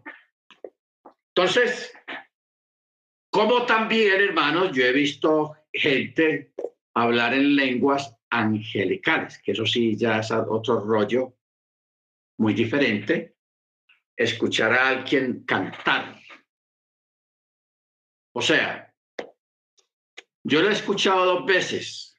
Entonces, 1.36 1.94
como 3.30 3.66
también, 3.66 4.22
hermanos, 4.22 4.72
yo 4.72 4.86
he 4.86 4.92
visto 4.92 5.56
gente 5.72 6.54
hablar 6.96 7.34
en 7.34 7.56
lenguas 7.56 8.16
angelicales, 8.30 9.40
que 9.44 9.52
eso 9.52 9.66
sí 9.66 9.96
ya 9.96 10.20
es 10.20 10.32
otro 10.32 10.80
rollo 10.84 11.36
muy 12.40 12.54
diferente, 12.54 13.36
escuchar 14.16 14.74
a 14.74 14.90
alguien 14.90 15.44
cantar. 15.46 16.20
O 18.38 18.42
sea, 18.44 18.94
yo 20.44 20.62
lo 20.62 20.70
he 20.70 20.74
escuchado 20.74 21.26
dos 21.26 21.46
veces. 21.48 22.16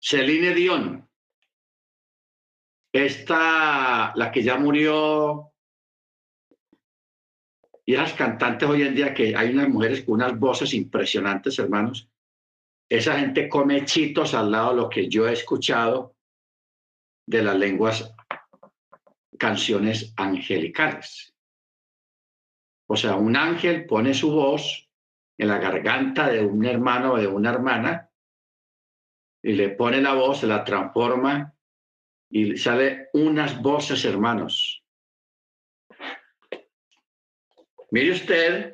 Celine 0.00 0.52
Dion, 0.52 1.08
esta, 2.92 4.12
la 4.16 4.32
que 4.32 4.42
ya 4.42 4.58
murió, 4.58 5.52
y 7.84 7.94
las 7.94 8.14
cantantes 8.14 8.68
hoy 8.68 8.82
en 8.82 8.96
día, 8.96 9.14
que 9.14 9.36
hay 9.36 9.50
unas 9.50 9.68
mujeres 9.68 10.02
con 10.02 10.16
unas 10.16 10.36
voces 10.36 10.74
impresionantes, 10.74 11.60
hermanos. 11.60 12.10
Esa 12.88 13.20
gente 13.20 13.48
come 13.48 13.84
chitos 13.84 14.34
al 14.34 14.50
lado 14.50 14.70
de 14.70 14.76
lo 14.82 14.88
que 14.88 15.08
yo 15.08 15.28
he 15.28 15.34
escuchado 15.34 16.16
de 17.28 17.44
las 17.44 17.56
lenguas 17.56 18.12
canciones 19.38 20.12
angelicales. 20.16 21.35
O 22.88 22.96
sea, 22.96 23.16
un 23.16 23.36
ángel 23.36 23.86
pone 23.86 24.14
su 24.14 24.30
voz 24.30 24.88
en 25.38 25.48
la 25.48 25.58
garganta 25.58 26.28
de 26.28 26.44
un 26.44 26.64
hermano 26.64 27.14
o 27.14 27.18
de 27.18 27.26
una 27.26 27.50
hermana 27.50 28.10
y 29.42 29.52
le 29.52 29.70
pone 29.70 30.00
la 30.00 30.14
voz, 30.14 30.42
la 30.44 30.64
transforma 30.64 31.54
y 32.30 32.56
sale 32.56 33.10
unas 33.12 33.60
voces, 33.60 34.04
hermanos. 34.04 34.82
Mire 37.90 38.12
usted, 38.12 38.72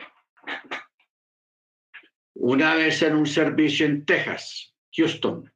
una 2.34 2.74
vez 2.74 3.02
en 3.02 3.16
un 3.16 3.26
servicio 3.26 3.86
en 3.86 4.04
Texas, 4.06 4.74
Houston, 4.92 5.52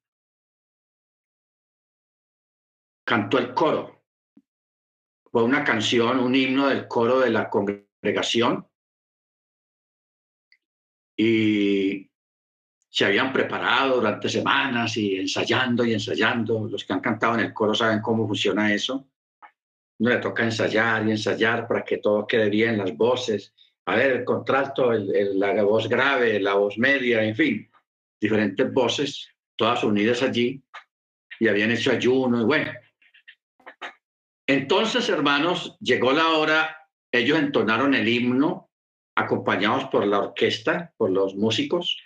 cantó 3.04 3.38
el 3.38 3.54
coro 3.54 3.96
fue 5.36 5.44
una 5.44 5.64
canción, 5.64 6.18
un 6.18 6.34
himno 6.34 6.68
del 6.68 6.88
coro 6.88 7.20
de 7.20 7.28
la 7.28 7.50
congregación. 7.50 7.85
Y 11.16 12.10
se 12.88 13.04
habían 13.04 13.32
preparado 13.32 13.96
durante 13.96 14.28
semanas 14.28 14.96
y 14.96 15.16
ensayando 15.16 15.84
y 15.84 15.92
ensayando. 15.92 16.68
Los 16.68 16.84
que 16.84 16.92
han 16.92 17.00
cantado 17.00 17.34
en 17.34 17.40
el 17.40 17.54
coro 17.54 17.74
saben 17.74 18.00
cómo 18.00 18.26
funciona 18.26 18.72
eso. 18.72 19.08
No 19.98 20.10
le 20.10 20.18
toca 20.18 20.44
ensayar 20.44 21.06
y 21.06 21.10
ensayar 21.10 21.66
para 21.66 21.84
que 21.84 21.98
todo 21.98 22.26
quede 22.26 22.50
bien, 22.50 22.78
las 22.78 22.94
voces. 22.96 23.54
A 23.86 23.96
ver, 23.96 24.12
el 24.12 24.24
contralto, 24.24 24.92
la 24.92 25.62
voz 25.62 25.88
grave, 25.88 26.40
la 26.40 26.54
voz 26.54 26.76
media, 26.76 27.22
en 27.22 27.34
fin, 27.34 27.70
diferentes 28.20 28.72
voces, 28.72 29.28
todas 29.56 29.82
unidas 29.84 30.22
allí. 30.22 30.62
Y 31.38 31.48
habían 31.48 31.70
hecho 31.70 31.92
ayuno 31.92 32.40
y 32.40 32.44
bueno, 32.44 32.72
entonces, 34.46 35.08
hermanos, 35.08 35.76
llegó 35.80 36.12
la 36.12 36.28
hora, 36.28 36.75
ellos 37.18 37.38
entonaron 37.38 37.94
el 37.94 38.08
himno, 38.08 38.70
acompañados 39.14 39.84
por 39.86 40.06
la 40.06 40.20
orquesta, 40.20 40.92
por 40.96 41.10
los 41.10 41.34
músicos. 41.34 41.98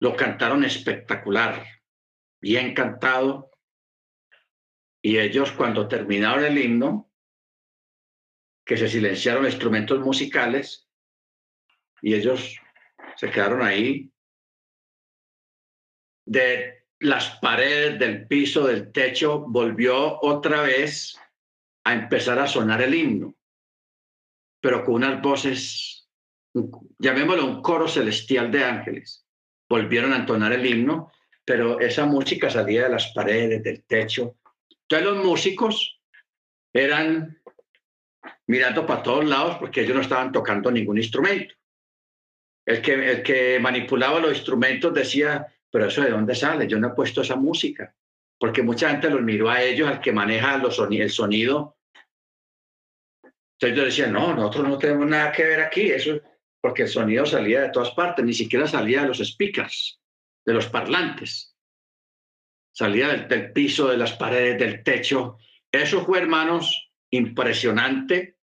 Lo 0.00 0.16
cantaron 0.16 0.64
espectacular, 0.64 1.66
bien 2.40 2.74
cantado. 2.74 3.50
Y 5.02 5.18
ellos, 5.18 5.52
cuando 5.52 5.88
terminaron 5.88 6.44
el 6.44 6.58
himno, 6.58 7.10
que 8.64 8.76
se 8.76 8.88
silenciaron 8.88 9.46
instrumentos 9.46 9.98
musicales, 10.00 10.88
y 12.02 12.14
ellos 12.14 12.60
se 13.16 13.30
quedaron 13.30 13.62
ahí 13.62 14.12
de 16.26 16.84
las 17.00 17.38
paredes 17.38 17.98
del 17.98 18.26
piso, 18.26 18.66
del 18.66 18.92
techo, 18.92 19.40
volvió 19.40 20.20
otra 20.20 20.62
vez 20.62 21.18
a 21.84 21.94
empezar 21.94 22.38
a 22.38 22.46
sonar 22.46 22.82
el 22.82 22.94
himno, 22.94 23.34
pero 24.60 24.84
con 24.84 24.94
unas 24.94 25.20
voces, 25.22 26.08
llamémoslo 26.98 27.46
un 27.46 27.62
coro 27.62 27.88
celestial 27.88 28.50
de 28.50 28.64
ángeles. 28.64 29.26
Volvieron 29.68 30.12
a 30.12 30.16
entonar 30.16 30.52
el 30.52 30.66
himno, 30.66 31.12
pero 31.44 31.80
esa 31.80 32.06
música 32.06 32.50
salía 32.50 32.84
de 32.84 32.90
las 32.90 33.12
paredes, 33.12 33.62
del 33.62 33.84
techo. 33.84 34.36
Entonces 34.82 35.06
los 35.06 35.24
músicos 35.24 36.00
eran 36.72 37.40
mirando 38.46 38.86
para 38.86 39.02
todos 39.02 39.24
lados 39.24 39.56
porque 39.58 39.82
ellos 39.82 39.94
no 39.94 40.02
estaban 40.02 40.32
tocando 40.32 40.70
ningún 40.70 40.98
instrumento. 40.98 41.54
El 42.66 42.82
que, 42.82 42.92
el 42.92 43.22
que 43.22 43.58
manipulaba 43.60 44.20
los 44.20 44.32
instrumentos 44.32 44.92
decía, 44.92 45.46
pero 45.70 45.86
eso 45.86 46.02
de 46.02 46.10
dónde 46.10 46.34
sale? 46.34 46.66
Yo 46.66 46.78
no 46.78 46.88
he 46.88 46.94
puesto 46.94 47.22
esa 47.22 47.36
música, 47.36 47.94
porque 48.38 48.62
mucha 48.62 48.90
gente 48.90 49.08
los 49.08 49.22
miró 49.22 49.48
a 49.50 49.62
ellos, 49.62 49.88
al 49.88 50.00
que 50.00 50.12
maneja 50.12 50.60
el 50.90 51.10
sonido. 51.10 51.77
Entonces 53.60 53.76
yo 53.76 53.84
decía, 53.84 54.06
no, 54.06 54.34
nosotros 54.34 54.68
no 54.68 54.78
tenemos 54.78 55.06
nada 55.06 55.32
que 55.32 55.44
ver 55.44 55.60
aquí, 55.60 55.90
eso 55.90 56.20
porque 56.60 56.82
el 56.82 56.88
sonido 56.88 57.24
salía 57.26 57.62
de 57.62 57.70
todas 57.70 57.90
partes, 57.92 58.24
ni 58.24 58.34
siquiera 58.34 58.66
salía 58.66 59.02
de 59.02 59.08
los 59.08 59.18
speakers, 59.18 60.00
de 60.44 60.54
los 60.54 60.66
parlantes. 60.66 61.56
Salía 62.72 63.08
del, 63.08 63.28
del 63.28 63.52
piso, 63.52 63.88
de 63.88 63.96
las 63.96 64.12
paredes, 64.12 64.58
del 64.58 64.82
techo. 64.82 65.38
Eso 65.70 66.04
fue, 66.04 66.18
hermanos, 66.18 66.92
impresionante 67.10 68.36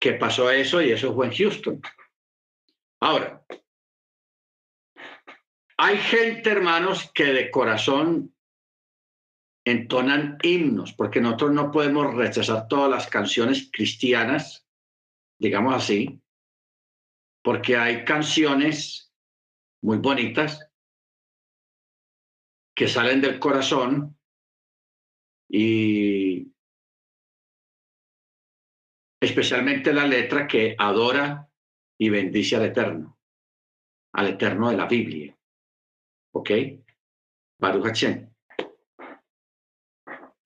que 0.00 0.14
pasó 0.14 0.50
eso 0.50 0.80
y 0.80 0.90
eso 0.90 1.14
fue 1.14 1.26
en 1.26 1.34
Houston. 1.34 1.80
Ahora, 3.00 3.44
hay 5.76 5.96
gente, 5.98 6.50
hermanos, 6.50 7.10
que 7.14 7.26
de 7.26 7.50
corazón 7.50 8.34
entonan 9.70 10.38
himnos, 10.42 10.92
porque 10.92 11.20
nosotros 11.20 11.52
no 11.52 11.70
podemos 11.70 12.14
rechazar 12.14 12.68
todas 12.68 12.90
las 12.90 13.08
canciones 13.08 13.70
cristianas, 13.72 14.66
digamos 15.38 15.74
así, 15.74 16.20
porque 17.42 17.76
hay 17.76 18.04
canciones 18.04 19.12
muy 19.82 19.98
bonitas 19.98 20.70
que 22.74 22.88
salen 22.88 23.20
del 23.20 23.38
corazón 23.38 24.18
y 25.48 26.52
especialmente 29.20 29.92
la 29.92 30.06
letra 30.06 30.46
que 30.46 30.74
adora 30.78 31.50
y 31.98 32.08
bendice 32.08 32.56
al 32.56 32.66
Eterno, 32.66 33.18
al 34.14 34.28
Eterno 34.28 34.70
de 34.70 34.76
la 34.76 34.86
Biblia. 34.86 35.36
¿Ok? 36.32 36.50
Baruch 37.58 38.29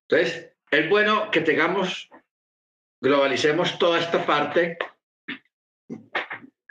Entonces, 0.09 0.53
es 0.71 0.89
bueno 0.89 1.31
que 1.31 1.41
tengamos, 1.41 2.11
globalicemos 3.01 3.79
toda 3.79 4.01
esta 4.01 4.25
parte 4.27 4.77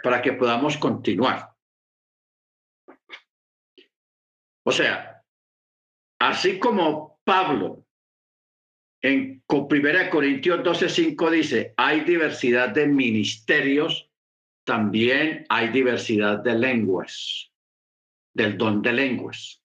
para 0.04 0.22
que 0.22 0.34
podamos 0.34 0.78
continuar. 0.78 1.54
O 4.66 4.72
sea, 4.72 5.24
así 6.20 6.60
como 6.60 7.20
Pablo 7.24 7.86
en 9.02 9.44
1 9.48 10.10
Corintios 10.10 10.64
12:5 10.64 11.30
dice, 11.30 11.74
hay 11.76 12.02
diversidad 12.02 12.70
de 12.70 12.88
ministerios, 12.88 14.10
también 14.66 15.46
hay 15.50 15.70
diversidad 15.70 16.40
de 16.40 16.56
lenguas 16.56 17.52
del 18.34 18.58
don 18.58 18.82
de 18.82 18.94
lenguas. 18.94 19.63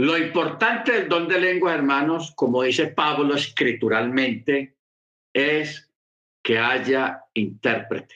Lo 0.00 0.16
importante 0.16 0.92
del 0.92 1.10
don 1.10 1.28
de 1.28 1.38
lengua, 1.38 1.74
hermanos, 1.74 2.32
como 2.34 2.62
dice 2.62 2.86
Pablo 2.86 3.34
escrituralmente, 3.34 4.78
es 5.30 5.92
que 6.42 6.58
haya 6.58 7.26
intérprete. 7.34 8.14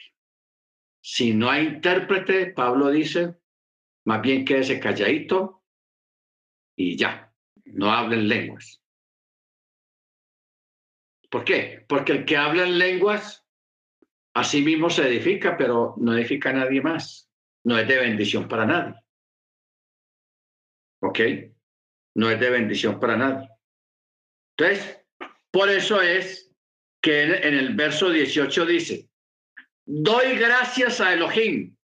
Si 1.02 1.34
no 1.34 1.50
hay 1.50 1.66
intérprete, 1.66 2.46
Pablo 2.46 2.88
dice, 2.88 3.34
más 4.06 4.22
bien 4.22 4.46
quédese 4.46 4.80
calladito 4.80 5.62
y 6.74 6.96
ya, 6.96 7.30
no 7.66 7.92
hablen 7.92 8.28
lenguas. 8.28 8.82
¿Por 11.28 11.44
qué? 11.44 11.84
Porque 11.86 12.12
el 12.12 12.24
que 12.24 12.38
habla 12.38 12.62
en 12.62 12.78
lenguas, 12.78 13.46
a 14.32 14.42
sí 14.42 14.62
mismo 14.62 14.88
se 14.88 15.06
edifica, 15.06 15.58
pero 15.58 15.96
no 15.98 16.16
edifica 16.16 16.48
a 16.48 16.54
nadie 16.54 16.80
más. 16.80 17.30
No 17.62 17.76
es 17.78 17.86
de 17.86 17.98
bendición 17.98 18.48
para 18.48 18.64
nadie. 18.64 18.94
¿Ok? 21.02 21.20
No 22.14 22.30
es 22.30 22.38
de 22.38 22.50
bendición 22.50 23.00
para 23.00 23.16
nadie. 23.16 23.48
Entonces, 24.56 25.00
por 25.50 25.68
eso 25.68 26.00
es 26.00 26.50
que 27.02 27.22
en 27.22 27.54
el 27.54 27.74
verso 27.74 28.08
18 28.08 28.66
dice, 28.66 29.10
doy 29.84 30.36
gracias 30.36 31.00
a 31.00 31.12
Elohim, 31.12 31.76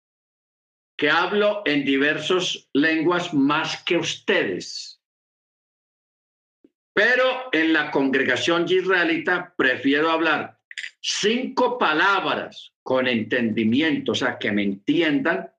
que 0.96 1.10
hablo 1.10 1.62
en 1.64 1.84
diversas 1.84 2.68
lenguas 2.72 3.34
más 3.34 3.82
que 3.84 3.96
ustedes. 3.96 5.00
Pero 6.94 7.48
en 7.52 7.72
la 7.72 7.90
congregación 7.90 8.66
israelita 8.68 9.54
prefiero 9.56 10.10
hablar 10.10 10.58
cinco 11.00 11.78
palabras 11.78 12.72
con 12.82 13.06
entendimiento, 13.06 14.12
o 14.12 14.14
sea, 14.14 14.38
que 14.38 14.52
me 14.52 14.62
entiendan, 14.62 15.50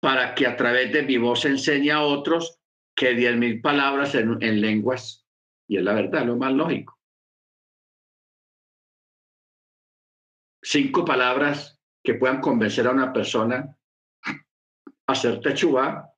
para 0.00 0.34
que 0.34 0.46
a 0.46 0.56
través 0.56 0.92
de 0.92 1.02
mi 1.02 1.16
voz 1.16 1.44
enseñe 1.44 1.90
a 1.90 2.02
otros 2.02 2.61
que 2.94 3.14
diez 3.14 3.36
mil 3.36 3.60
palabras 3.60 4.14
en, 4.14 4.42
en 4.42 4.60
lenguas. 4.60 5.26
Y 5.68 5.78
es 5.78 5.82
la 5.82 5.94
verdad, 5.94 6.24
lo 6.26 6.36
más 6.36 6.52
lógico. 6.52 6.98
cinco 10.62 11.04
palabras 11.04 11.78
que 12.02 12.14
puedan 12.14 12.40
convencer 12.40 12.86
a 12.86 12.92
una 12.92 13.12
persona 13.12 13.76
a 14.24 15.12
hacer 15.12 15.40
techuá 15.40 16.08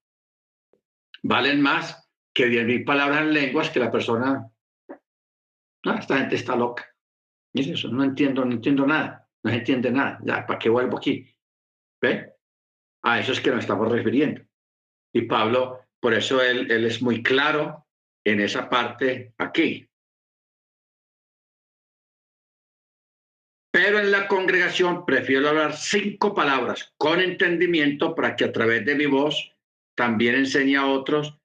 valen 1.23 1.61
más 1.63 2.09
que 2.35 2.47
diez 2.47 2.67
mil 2.67 2.85
palabras 2.85 3.23
en 3.23 3.33
lenguas 3.33 3.71
que 3.71 3.81
la 3.81 3.91
persona. 3.91 4.51
No, 5.85 5.95
esta 5.95 6.19
gente 6.19 6.37
está 6.37 6.57
loca. 6.57 6.87
Es 7.55 7.69
eso, 7.69 7.89
no 7.89 8.05
entiendo, 8.05 8.45
no 8.45 8.53
entiendo 8.53 8.87
nada, 8.87 9.29
no 9.43 9.51
se 9.51 9.59
entiende 9.59 9.91
nada. 9.91 10.19
Ya, 10.23 10.47
¿para 10.47 10.59
qué 10.59 10.69
vuelvo 10.69 10.99
aquí? 10.99 11.27
¿Ve? 12.01 12.35
A 13.03 13.21
eso 13.21 13.33
es 13.33 13.41
que 13.41 13.51
nos 13.51 13.61
estamos 13.61 13.91
refiriendo. 13.91 14.43
Y 15.13 15.23
Pablo, 15.23 15.84
por 16.05 16.13
eso 16.13 16.43
él, 16.43 16.71
es 16.71 17.01
muy 17.01 17.23
claro 17.23 17.87
en 18.27 18.39
esa 18.39 18.69
parte 18.69 19.33
aquí. 19.39 19.89
Pero 23.73 24.01
en 24.01 24.11
la 24.11 24.29
congregación 24.29 25.07
prefiero 25.07 25.49
hablar 25.49 25.75
cinco 25.75 26.35
palabras 26.35 26.93
con 26.99 27.23
entendimiento 27.23 28.15
para 28.15 28.37
que 28.37 28.45
a 28.45 28.53
través 28.53 28.85
de 28.85 28.97
mi 28.97 29.07
voz 29.07 29.51
también 29.97 30.35
enseñe 30.35 30.77
a 30.77 30.89
otros 30.89 31.39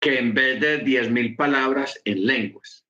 que 0.00 0.18
en 0.18 0.34
vez 0.34 0.60
de 0.60 0.78
diez 0.78 1.08
mil 1.08 1.36
palabras 1.36 2.02
en 2.04 2.26
lenguas. 2.26 2.84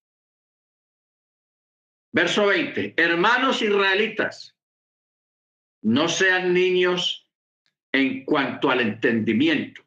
Verso 2.10 2.46
20. 2.46 2.94
Hermanos 2.96 3.60
israelitas, 3.60 4.56
no 5.82 6.08
sean 6.08 6.54
niños 6.54 7.28
en 7.92 8.24
cuanto 8.24 8.70
al 8.70 8.80
entendimiento, 8.80 9.82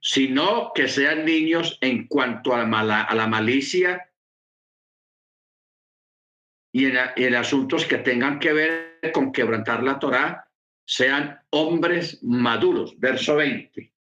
sino 0.00 0.72
que 0.74 0.88
sean 0.88 1.24
niños 1.24 1.78
en 1.80 2.06
cuanto 2.08 2.54
a 2.54 2.64
la, 2.64 3.02
a 3.02 3.14
la 3.14 3.26
malicia 3.26 4.10
y 6.72 6.86
en, 6.86 7.34
asuntos 7.34 7.84
que 7.84 7.98
tengan 7.98 8.38
que 8.38 8.52
ver 8.52 9.12
con 9.12 9.32
quebrantar 9.32 9.82
la 9.82 9.98
Torá, 9.98 10.48
sean 10.84 11.40
hombres 11.50 12.22
maduros. 12.22 12.98
Verso 12.98 13.36
20. 13.36 13.92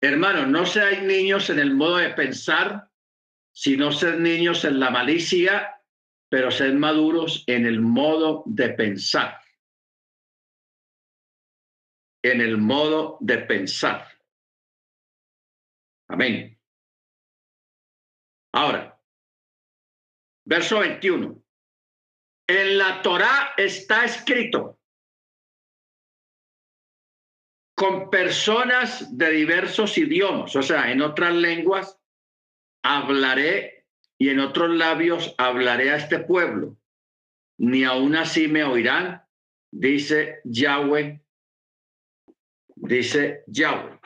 Hermanos, 0.00 0.48
no 0.48 0.66
seáis 0.66 1.02
niños 1.02 1.48
en 1.50 1.58
el 1.58 1.74
modo 1.74 1.96
de 1.96 2.10
pensar, 2.10 2.90
sino 3.52 3.90
ser 3.92 4.20
niños 4.20 4.64
en 4.64 4.78
la 4.78 4.90
malicia, 4.90 5.80
pero 6.28 6.50
ser 6.50 6.74
maduros 6.74 7.44
en 7.46 7.66
el 7.66 7.80
modo 7.80 8.42
de 8.46 8.70
pensar. 8.70 9.40
En 12.26 12.40
el 12.40 12.58
modo 12.58 13.18
de 13.20 13.38
pensar. 13.38 14.04
Amén. 16.08 16.58
Ahora, 18.52 19.00
verso 20.44 20.80
21. 20.80 21.40
En 22.48 22.78
la 22.78 23.00
Torá 23.02 23.52
está 23.56 24.04
escrito 24.04 24.80
con 27.76 28.10
personas 28.10 29.16
de 29.16 29.30
diversos 29.30 29.96
idiomas, 29.96 30.56
o 30.56 30.62
sea, 30.62 30.90
en 30.90 31.02
otras 31.02 31.32
lenguas 31.32 31.96
hablaré 32.82 33.86
y 34.18 34.30
en 34.30 34.40
otros 34.40 34.70
labios 34.70 35.32
hablaré 35.38 35.92
a 35.92 35.96
este 35.96 36.18
pueblo. 36.18 36.76
Ni 37.58 37.84
aún 37.84 38.16
así 38.16 38.48
me 38.48 38.64
oirán, 38.64 39.22
dice 39.70 40.40
Yahweh, 40.44 41.25
dice 42.76 43.42
Yahweh. 43.46 43.98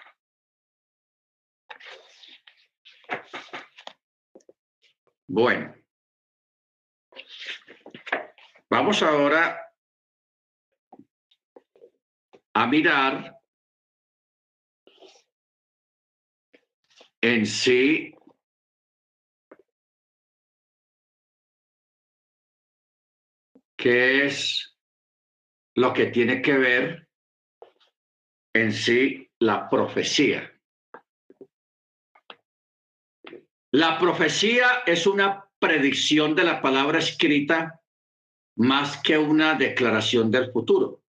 Bueno, 5.26 5.74
vamos 8.68 9.02
ahora 9.02 9.60
a 12.55 12.66
mirar 12.66 13.36
en 17.20 17.47
sí 17.47 18.14
qué 23.76 24.26
es 24.26 24.76
lo 25.74 25.92
que 25.92 26.06
tiene 26.06 26.42
que 26.42 26.59
ver 26.59 27.10
en 28.52 28.72
sí 28.72 29.31
la 29.39 29.68
profecía. 29.68 30.52
La 33.72 33.98
profecía 33.98 34.82
es 34.86 35.06
una 35.06 35.48
predicción 35.59 36.35
de 36.35 36.44
la 36.44 36.60
palabra 36.60 36.98
escrita 36.98 37.81
más 38.56 39.01
que 39.02 39.16
una 39.16 39.55
declaración 39.55 40.31
del 40.31 40.51
futuro, 40.52 41.05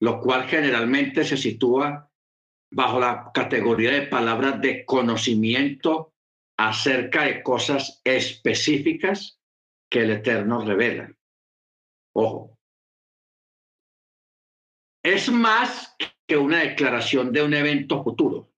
lo 0.00 0.20
cual 0.20 0.46
generalmente 0.46 1.24
se 1.24 1.36
sitúa 1.36 2.10
bajo 2.70 3.00
la 3.00 3.30
categoría 3.32 3.92
de 3.92 4.06
palabras 4.08 4.60
de 4.60 4.84
conocimiento 4.84 6.12
acerca 6.58 7.22
de 7.22 7.42
cosas 7.42 8.00
específicas 8.04 9.40
que 9.90 10.00
el 10.02 10.10
Eterno 10.10 10.64
revela. 10.64 11.12
Ojo. 12.14 12.58
Es 15.02 15.30
más 15.30 15.96
que 16.34 16.38
una 16.38 16.58
declaración 16.58 17.30
de 17.30 17.44
un 17.44 17.54
evento 17.54 18.02
futuro 18.02 18.50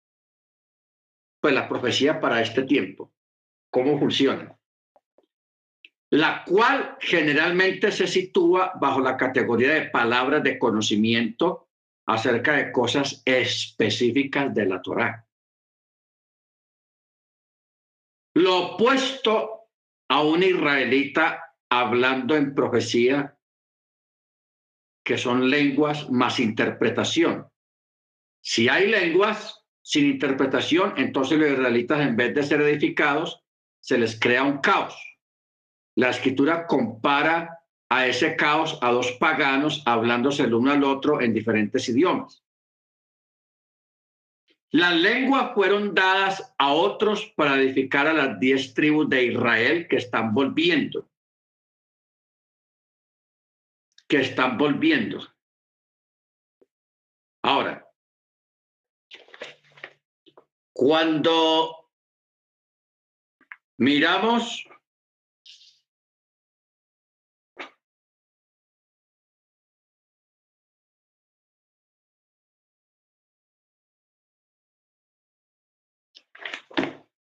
pues 1.42 1.52
la 1.52 1.68
profecía 1.68 2.18
para 2.18 2.40
este 2.40 2.62
tiempo. 2.62 3.12
¿Cómo 3.70 3.98
funciona? 3.98 4.58
La 6.08 6.42
cual 6.46 6.96
generalmente 6.98 7.92
se 7.92 8.06
sitúa 8.06 8.72
bajo 8.80 9.00
la 9.00 9.18
categoría 9.18 9.74
de 9.74 9.90
palabras 9.90 10.42
de 10.42 10.58
conocimiento 10.58 11.68
acerca 12.06 12.54
de 12.54 12.72
cosas 12.72 13.20
específicas 13.26 14.54
de 14.54 14.64
la 14.64 14.80
Torá. 14.80 15.28
Lo 18.36 18.72
opuesto 18.72 19.68
a 20.08 20.22
un 20.22 20.42
israelita 20.42 21.54
hablando 21.68 22.36
en 22.36 22.54
profecía, 22.54 23.38
que 25.04 25.18
son 25.18 25.50
lenguas 25.50 26.08
más 26.10 26.40
interpretación. 26.40 27.50
Si 28.48 28.68
hay 28.68 28.86
lenguas, 28.86 29.66
sin 29.82 30.06
interpretación, 30.06 30.94
entonces 30.98 31.36
los 31.36 31.50
israelitas 31.50 31.98
en 32.00 32.14
vez 32.14 32.32
de 32.32 32.44
ser 32.44 32.60
edificados, 32.60 33.42
se 33.80 33.98
les 33.98 34.20
crea 34.20 34.44
un 34.44 34.58
caos. 34.58 34.96
La 35.96 36.10
escritura 36.10 36.68
compara 36.68 37.58
a 37.88 38.06
ese 38.06 38.36
caos 38.36 38.78
a 38.82 38.92
dos 38.92 39.10
paganos 39.18 39.82
hablándose 39.84 40.44
el 40.44 40.54
uno 40.54 40.70
al 40.70 40.84
otro 40.84 41.20
en 41.20 41.34
diferentes 41.34 41.88
idiomas. 41.88 42.44
Las 44.70 44.94
lenguas 44.94 45.52
fueron 45.52 45.92
dadas 45.92 46.54
a 46.56 46.72
otros 46.72 47.26
para 47.34 47.60
edificar 47.60 48.06
a 48.06 48.12
las 48.12 48.38
diez 48.38 48.74
tribus 48.74 49.08
de 49.08 49.24
Israel 49.24 49.88
que 49.88 49.96
están 49.96 50.32
volviendo. 50.32 51.10
Que 54.06 54.20
están 54.20 54.56
volviendo. 54.56 55.26
Ahora, 57.42 57.85
cuando 60.76 61.88
miramos 63.78 64.68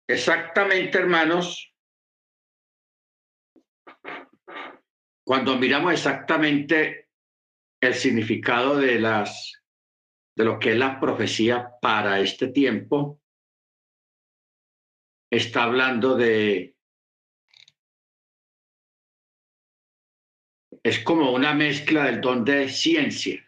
Exactamente, 0.08 1.00
hermanos. 1.00 1.74
Cuando 5.26 5.58
miramos 5.58 5.94
exactamente 5.94 7.10
el 7.82 7.96
significado 7.96 8.78
de 8.78 9.00
las 9.00 9.64
de 10.38 10.46
lo 10.46 10.60
que 10.60 10.74
es 10.74 10.78
la 10.78 11.00
profecía 11.00 11.72
para 11.82 12.20
este 12.20 12.50
tiempo, 12.50 13.20
está 15.38 15.64
hablando 15.64 16.16
de 16.16 16.76
es 20.84 21.00
como 21.00 21.32
una 21.32 21.54
mezcla 21.54 22.06
del 22.06 22.22
don 22.22 22.46
de 22.46 22.70
ciencia. 22.70 23.44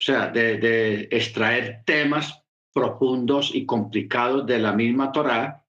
O 0.00 0.02
sea, 0.02 0.28
de, 0.28 0.56
de 0.56 1.08
extraer 1.10 1.84
temas 1.84 2.42
profundos 2.72 3.54
y 3.54 3.66
complicados 3.66 4.46
de 4.46 4.58
la 4.58 4.72
misma 4.72 5.12
Torá 5.12 5.66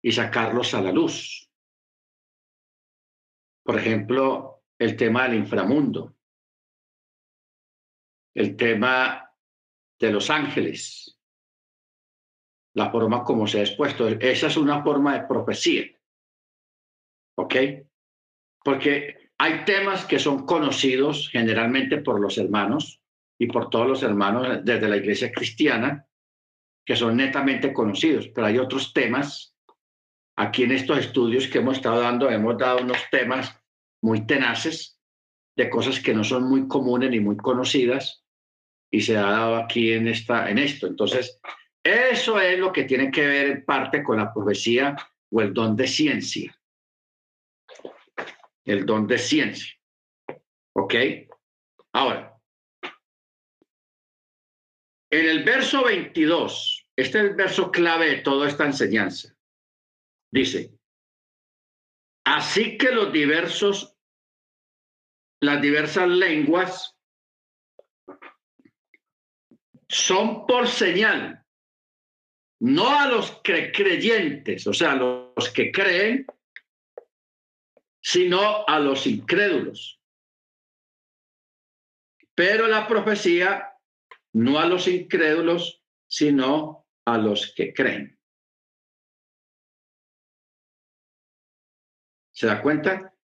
y 0.00 0.12
sacarlos 0.12 0.74
a 0.74 0.80
la 0.80 0.92
luz. 0.92 1.50
Por 3.64 3.78
ejemplo, 3.78 4.62
el 4.78 4.96
tema 4.96 5.24
del 5.24 5.38
inframundo, 5.38 6.16
el 8.34 8.56
tema 8.56 9.28
de 9.98 10.10
los 10.10 10.30
ángeles, 10.30 11.19
la 12.80 12.90
forma 12.90 13.22
como 13.24 13.46
se 13.46 13.60
ha 13.60 13.62
expuesto. 13.62 14.08
Esa 14.08 14.46
es 14.48 14.56
una 14.56 14.82
forma 14.82 15.14
de 15.14 15.26
profecía. 15.26 15.84
¿Ok? 17.36 17.54
Porque 18.64 19.30
hay 19.38 19.64
temas 19.64 20.04
que 20.04 20.18
son 20.18 20.44
conocidos 20.44 21.28
generalmente 21.30 21.98
por 21.98 22.20
los 22.20 22.36
hermanos, 22.36 23.00
y 23.40 23.46
por 23.46 23.70
todos 23.70 23.88
los 23.88 24.02
hermanos 24.02 24.60
desde 24.62 24.86
la 24.86 24.98
iglesia 24.98 25.32
cristiana 25.32 26.06
que 26.84 26.94
son 26.94 27.16
netamente 27.16 27.72
conocidos, 27.72 28.28
pero 28.28 28.46
hay 28.46 28.58
otros 28.58 28.92
temas. 28.92 29.56
Aquí 30.36 30.64
en 30.64 30.72
estos 30.72 30.98
estudios 30.98 31.48
que 31.48 31.58
hemos 31.58 31.76
estado 31.76 32.00
dando, 32.00 32.30
hemos 32.30 32.58
dado 32.58 32.82
unos 32.82 32.98
temas 33.10 33.58
muy 34.02 34.26
tenaces 34.26 35.00
de 35.56 35.70
cosas 35.70 36.00
que 36.00 36.12
no 36.12 36.22
son 36.22 36.48
muy 36.48 36.68
comunes 36.68 37.10
ni 37.10 37.20
muy 37.20 37.36
conocidas 37.36 38.24
y 38.90 39.00
se 39.00 39.16
ha 39.16 39.22
dado 39.22 39.56
aquí 39.56 39.92
en, 39.92 40.08
esta, 40.08 40.50
en 40.50 40.58
esto. 40.58 40.86
Entonces, 40.86 41.40
eso 41.82 42.40
es 42.40 42.58
lo 42.58 42.72
que 42.72 42.84
tiene 42.84 43.10
que 43.10 43.26
ver 43.26 43.46
en 43.46 43.64
parte 43.64 44.02
con 44.02 44.18
la 44.18 44.32
profecía 44.32 44.96
o 45.30 45.40
el 45.40 45.54
don 45.54 45.76
de 45.76 45.86
ciencia. 45.86 46.56
El 48.64 48.84
don 48.84 49.06
de 49.06 49.18
ciencia. 49.18 49.74
¿Ok? 50.74 50.94
Ahora, 51.92 52.38
en 55.12 55.28
el 55.28 55.42
verso 55.42 55.84
22, 55.84 56.88
este 56.96 57.18
es 57.18 57.24
el 57.24 57.34
verso 57.34 57.70
clave 57.70 58.10
de 58.10 58.16
toda 58.18 58.48
esta 58.48 58.64
enseñanza. 58.64 59.34
Dice, 60.30 60.78
así 62.24 62.78
que 62.78 62.92
los 62.92 63.12
diversos, 63.12 63.96
las 65.42 65.60
diversas 65.60 66.08
lenguas 66.08 66.96
son 69.88 70.46
por 70.46 70.68
señal, 70.68 71.39
no 72.60 72.88
a 72.98 73.06
los 73.08 73.40
creyentes, 73.42 74.66
o 74.66 74.74
sea, 74.74 74.92
a 74.92 74.96
los 74.96 75.50
que 75.50 75.72
creen, 75.72 76.26
sino 78.02 78.66
a 78.66 78.78
los 78.78 79.06
incrédulos. 79.06 80.00
Pero 82.34 82.66
la 82.66 82.86
profecía 82.86 83.72
no 84.32 84.58
a 84.58 84.66
los 84.66 84.86
incrédulos, 84.88 85.82
sino 86.06 86.86
a 87.06 87.18
los 87.18 87.52
que 87.54 87.72
creen. 87.72 88.18
¿Se 92.32 92.46
da 92.46 92.62
cuenta? 92.62 93.14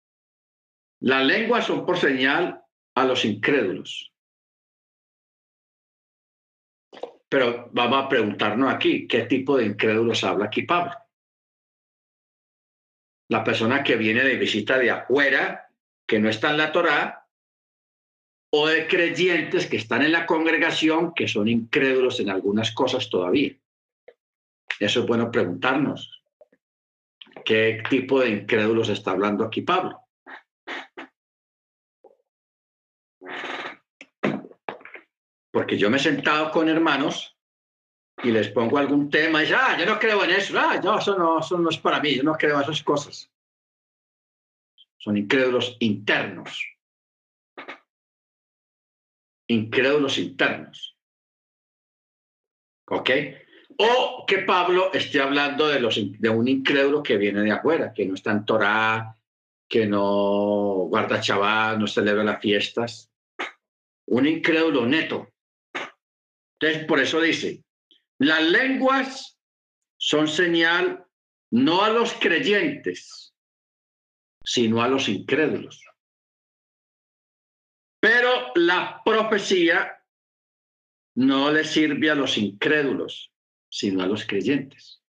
Las 1.01 1.25
lenguas 1.25 1.67
son 1.67 1.87
por 1.87 1.99
señal 1.99 2.63
a 2.95 3.05
los 3.05 3.25
incrédulos. 3.25 4.13
Pero 7.29 7.71
vamos 7.73 8.05
a 8.05 8.09
preguntarnos 8.09 8.73
aquí, 8.73 9.07
¿qué 9.07 9.23
tipo 9.23 9.57
de 9.57 9.67
incrédulos 9.67 10.23
habla 10.25 10.47
aquí 10.47 10.63
Pablo? 10.63 10.93
La 13.29 13.43
persona 13.43 13.83
que 13.83 13.97
viene 13.97 14.23
de 14.23 14.37
visita 14.37 14.79
de 14.79 14.91
afuera, 14.91 15.69
que 16.07 16.21
no 16.21 16.29
está 16.29 16.51
en 16.51 16.59
la 16.59 16.71
Torá, 16.71 17.29
o 18.51 18.69
de 18.69 18.87
creyentes 18.87 19.67
que 19.67 19.77
están 19.77 20.03
en 20.03 20.13
la 20.13 20.25
congregación 20.25 21.13
que 21.15 21.27
son 21.27 21.49
incrédulos 21.49 22.21
en 22.21 22.31
algunas 22.31 22.71
cosas 22.73 23.11
todavía. 23.11 23.57
Eso 24.79 25.01
es 25.01 25.07
bueno 25.07 25.31
preguntarnos. 25.31 26.23
¿Qué 27.45 27.83
tipo 27.91 28.21
de 28.21 28.31
incrédulos 28.31 28.89
está 28.89 29.11
hablando 29.11 29.45
aquí 29.45 29.63
Pablo? 29.63 30.06
Porque 35.57 35.79
yo 35.79 35.89
me 35.89 35.97
he 35.97 36.01
sentado 36.01 36.51
con 36.51 36.69
hermanos 36.69 37.35
y 38.23 38.31
les 38.31 38.49
pongo 38.49 38.77
algún 38.77 39.09
tema 39.09 39.39
y 39.41 39.47
dicen, 39.47 39.59
ah, 39.59 39.75
yo 39.79 39.87
no 39.87 39.99
creo 39.99 40.23
en 40.23 40.33
eso, 40.33 40.53
ah, 40.61 40.79
no, 40.85 40.99
eso 40.99 41.17
no, 41.17 41.39
eso 41.39 41.57
no 41.57 41.71
es 41.71 41.79
para 41.79 41.99
mí, 41.99 42.15
yo 42.15 42.23
no 42.23 42.35
creo 42.35 42.57
en 42.57 42.65
esas 42.65 42.83
cosas. 42.83 43.31
Son 44.99 45.17
incrédulos 45.17 45.79
internos 45.81 46.63
incrédulos 49.49 50.19
internos. 50.19 50.99
¿Ok? 52.89 53.11
O 53.79 54.25
que 54.27 54.39
Pablo 54.41 54.93
esté 54.93 55.23
hablando 55.23 55.69
de, 55.69 55.81
los, 55.81 55.99
de 56.21 56.29
un 56.29 56.49
incrédulo 56.49 57.03
que 57.03 57.17
viene 57.17 57.41
de 57.41 57.53
afuera, 57.53 57.95
que 57.95 58.05
no 58.05 58.15
está 58.15 58.33
en 58.33 58.45
Torah, 58.45 59.17
que 59.67 59.87
no 59.87 60.87
guarda 60.91 61.21
chaval, 61.21 61.79
no 61.79 61.87
celebra 61.87 62.25
las 62.25 62.43
fiestas. 62.43 63.11
Un 64.07 64.27
incrédulo 64.27 64.85
neto. 64.85 65.33
Entonces, 66.59 66.87
por 66.87 67.01
eso 67.01 67.21
dice, 67.21 67.65
las 68.19 68.43
lenguas 68.43 69.39
son 69.99 70.29
señal 70.29 71.07
no 71.51 71.83
a 71.83 71.91
los 71.91 72.15
creyentes, 72.15 73.35
sino 74.45 74.83
a 74.83 74.89
los 74.89 75.09
incrédulos. 75.09 75.83
Pero 78.01 78.53
la 78.55 79.03
profecía 79.05 80.03
no 81.17 81.51
le 81.51 81.65
sirve 81.65 82.11
a 82.11 82.15
los 82.15 82.39
incrédulos, 82.39 83.33
sino 83.69 84.03
a 84.03 84.07
los 84.07 84.25
creyentes. 84.25 85.03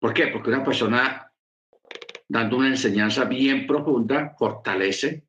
¿Por 0.00 0.14
qué? 0.14 0.28
Porque 0.28 0.50
una 0.50 0.64
persona 0.64 1.32
dando 2.28 2.56
una 2.56 2.68
enseñanza 2.68 3.24
bien 3.24 3.66
profunda 3.66 4.34
fortalece 4.38 5.27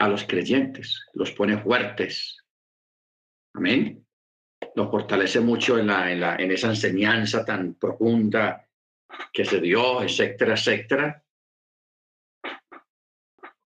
a 0.00 0.08
los 0.08 0.24
creyentes, 0.24 1.06
los 1.14 1.30
pone 1.30 1.58
fuertes. 1.58 2.44
Amén. 3.54 4.04
Los 4.74 4.90
fortalece 4.90 5.40
mucho 5.40 5.78
en, 5.78 5.86
la, 5.86 6.10
en, 6.10 6.20
la, 6.20 6.36
en 6.36 6.50
esa 6.50 6.68
enseñanza 6.68 7.44
tan 7.44 7.74
profunda 7.74 8.66
que 9.32 9.44
se 9.44 9.60
dio, 9.60 10.02
etcétera, 10.02 10.54
etcétera 10.54 11.24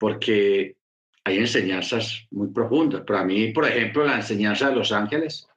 porque 0.01 0.77
hay 1.23 1.37
enseñanzas 1.37 2.25
muy 2.31 2.47
profundas. 2.47 3.03
Para 3.05 3.23
mí, 3.23 3.53
por 3.53 3.67
ejemplo, 3.67 4.03
la 4.03 4.15
enseñanza 4.15 4.69
de 4.69 4.75
los 4.75 4.91
ángeles 4.91 5.47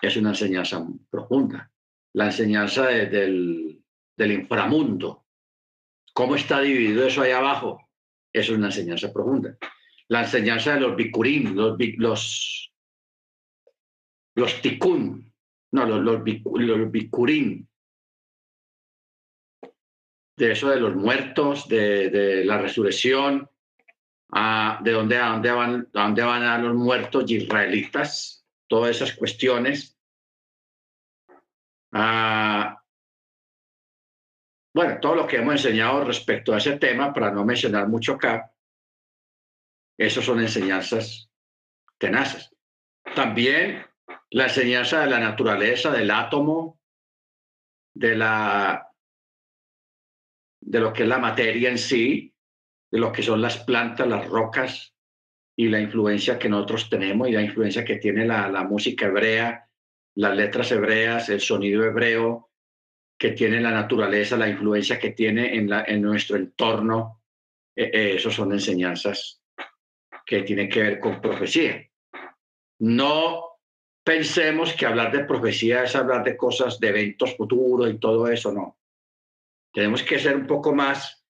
es 0.00 0.16
una 0.16 0.28
enseñanza 0.28 0.86
profunda. 1.10 1.68
La 2.12 2.26
enseñanza 2.26 2.86
del, 2.86 3.82
del 4.16 4.32
inframundo, 4.32 5.26
cómo 6.14 6.36
está 6.36 6.60
dividido 6.60 7.04
eso 7.04 7.22
ahí 7.22 7.32
abajo, 7.32 7.89
es 8.32 8.48
una 8.50 8.66
enseñanza 8.66 9.12
profunda. 9.12 9.56
La 10.08 10.22
enseñanza 10.22 10.74
de 10.74 10.80
los 10.80 10.96
bicurín, 10.96 11.54
los, 11.54 11.76
los, 11.96 12.72
los 14.34 14.60
no, 15.72 15.86
los, 15.86 16.00
los, 16.02 16.22
los 16.54 16.90
bicurín, 16.90 17.68
de 20.40 20.52
eso 20.52 20.70
de 20.70 20.80
los 20.80 20.96
muertos, 20.96 21.68
de, 21.68 22.42
la 22.44 22.58
resurrección, 22.58 23.48
de 24.30 24.90
dónde, 24.90 25.18
a 25.18 25.28
dónde, 25.32 25.50
van, 25.50 25.88
a 25.94 26.02
dónde 26.02 26.22
van 26.22 26.42
a 26.42 26.58
los 26.58 26.74
muertos 26.74 27.30
israelitas, 27.30 28.46
todas 28.66 28.96
esas 28.96 29.14
cuestiones. 29.14 29.98
Bueno, 34.72 34.98
todo 35.00 35.14
lo 35.14 35.26
que 35.26 35.36
hemos 35.36 35.54
enseñado 35.54 36.04
respecto 36.04 36.52
a 36.52 36.58
ese 36.58 36.78
tema, 36.78 37.12
para 37.12 37.30
no 37.30 37.44
mencionar 37.44 37.88
mucho 37.88 38.14
acá, 38.14 38.52
Esas 39.98 40.24
son 40.24 40.40
enseñanzas 40.40 41.28
tenaces. 41.98 42.50
También 43.14 43.84
la 44.30 44.44
enseñanza 44.44 45.00
de 45.00 45.10
la 45.10 45.20
naturaleza, 45.20 45.90
del 45.90 46.10
átomo, 46.10 46.80
de 47.94 48.16
la 48.16 48.86
de 50.62 50.80
lo 50.80 50.92
que 50.92 51.02
es 51.02 51.08
la 51.08 51.18
materia 51.18 51.70
en 51.70 51.78
sí, 51.78 52.34
de 52.90 52.98
lo 52.98 53.12
que 53.12 53.22
son 53.22 53.40
las 53.40 53.58
plantas, 53.58 54.06
las 54.06 54.26
rocas 54.26 54.94
y 55.56 55.68
la 55.68 55.80
influencia 55.80 56.38
que 56.38 56.48
nosotros 56.48 56.88
tenemos 56.88 57.28
y 57.28 57.32
la 57.32 57.42
influencia 57.42 57.84
que 57.84 57.96
tiene 57.96 58.24
la, 58.24 58.48
la 58.48 58.62
música 58.64 59.06
hebrea, 59.06 59.68
las 60.14 60.36
letras 60.36 60.70
hebreas, 60.70 61.28
el 61.28 61.40
sonido 61.40 61.84
hebreo, 61.84 62.49
que 63.20 63.32
tiene 63.32 63.60
la 63.60 63.70
naturaleza, 63.70 64.38
la 64.38 64.48
influencia 64.48 64.98
que 64.98 65.10
tiene 65.10 65.54
en, 65.54 65.68
la, 65.68 65.84
en 65.86 66.00
nuestro 66.00 66.38
entorno. 66.38 67.20
Eh, 67.76 68.14
esos 68.16 68.34
son 68.34 68.50
enseñanzas 68.52 69.42
que 70.24 70.40
tienen 70.40 70.70
que 70.70 70.82
ver 70.82 71.00
con 71.00 71.20
profecía. 71.20 71.86
No 72.78 73.58
pensemos 74.02 74.72
que 74.72 74.86
hablar 74.86 75.12
de 75.12 75.26
profecía 75.26 75.84
es 75.84 75.94
hablar 75.94 76.24
de 76.24 76.34
cosas, 76.34 76.80
de 76.80 76.88
eventos 76.88 77.36
futuros 77.36 77.90
y 77.90 77.98
todo 77.98 78.26
eso, 78.26 78.52
no. 78.52 78.78
Tenemos 79.70 80.02
que 80.02 80.18
ser 80.18 80.34
un 80.34 80.46
poco 80.46 80.74
más 80.74 81.22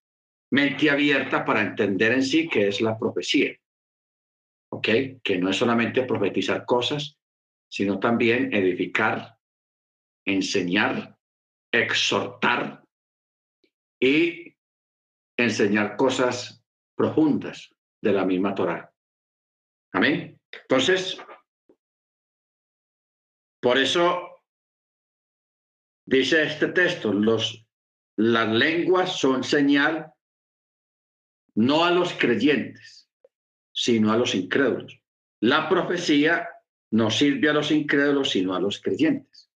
mente 0.52 0.90
abierta 0.90 1.44
para 1.44 1.60
entender 1.60 2.12
en 2.12 2.22
sí 2.22 2.48
qué 2.48 2.68
es 2.68 2.80
la 2.80 2.96
profecía. 2.96 3.52
¿Ok? 4.70 4.88
Que 5.24 5.38
no 5.38 5.50
es 5.50 5.56
solamente 5.56 6.04
profetizar 6.04 6.64
cosas, 6.64 7.18
sino 7.68 7.98
también 7.98 8.54
edificar, 8.54 9.38
enseñar, 10.24 11.19
exhortar 11.72 12.84
y 14.00 14.56
enseñar 15.36 15.96
cosas 15.96 16.64
profundas 16.96 17.70
de 18.02 18.12
la 18.12 18.24
misma 18.24 18.54
Torah. 18.54 18.92
Amén. 19.92 20.40
Entonces, 20.52 21.18
por 23.60 23.78
eso 23.78 24.42
dice 26.06 26.42
este 26.42 26.68
texto, 26.68 27.12
los, 27.12 27.66
las 28.16 28.48
lenguas 28.48 29.18
son 29.18 29.44
señal 29.44 30.12
no 31.54 31.84
a 31.84 31.90
los 31.90 32.12
creyentes, 32.14 33.10
sino 33.72 34.12
a 34.12 34.16
los 34.16 34.34
incrédulos. 34.34 35.00
La 35.40 35.68
profecía 35.68 36.48
no 36.92 37.10
sirve 37.10 37.50
a 37.50 37.52
los 37.52 37.70
incrédulos, 37.70 38.30
sino 38.30 38.54
a 38.54 38.60
los 38.60 38.80
creyentes. 38.80 39.50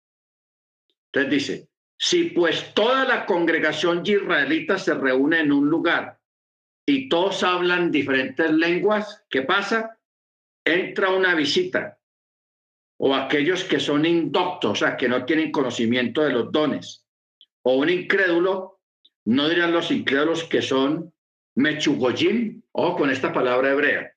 Entonces 1.06 1.30
dice, 1.30 1.68
si 2.04 2.24
pues 2.24 2.74
toda 2.74 3.04
la 3.04 3.24
congregación 3.26 4.02
israelita 4.04 4.76
se 4.76 4.92
reúne 4.92 5.38
en 5.38 5.52
un 5.52 5.70
lugar 5.70 6.18
y 6.84 7.08
todos 7.08 7.44
hablan 7.44 7.92
diferentes 7.92 8.50
lenguas, 8.50 9.24
¿qué 9.30 9.42
pasa? 9.42 10.00
Entra 10.64 11.10
una 11.10 11.36
visita 11.36 12.00
o 12.96 13.14
aquellos 13.14 13.62
que 13.62 13.78
son 13.78 14.04
indoctos, 14.04 14.72
o 14.72 14.74
sea, 14.74 14.96
que 14.96 15.08
no 15.08 15.24
tienen 15.24 15.52
conocimiento 15.52 16.22
de 16.22 16.32
los 16.32 16.50
dones, 16.50 17.06
o 17.62 17.76
un 17.76 17.88
incrédulo, 17.88 18.80
no 19.24 19.48
dirán 19.48 19.72
los 19.72 19.92
incrédulos 19.92 20.42
que 20.42 20.60
son 20.60 21.14
mechugoyim, 21.54 22.62
o 22.72 22.96
con 22.96 23.10
esta 23.10 23.32
palabra 23.32 23.70
hebrea. 23.70 24.12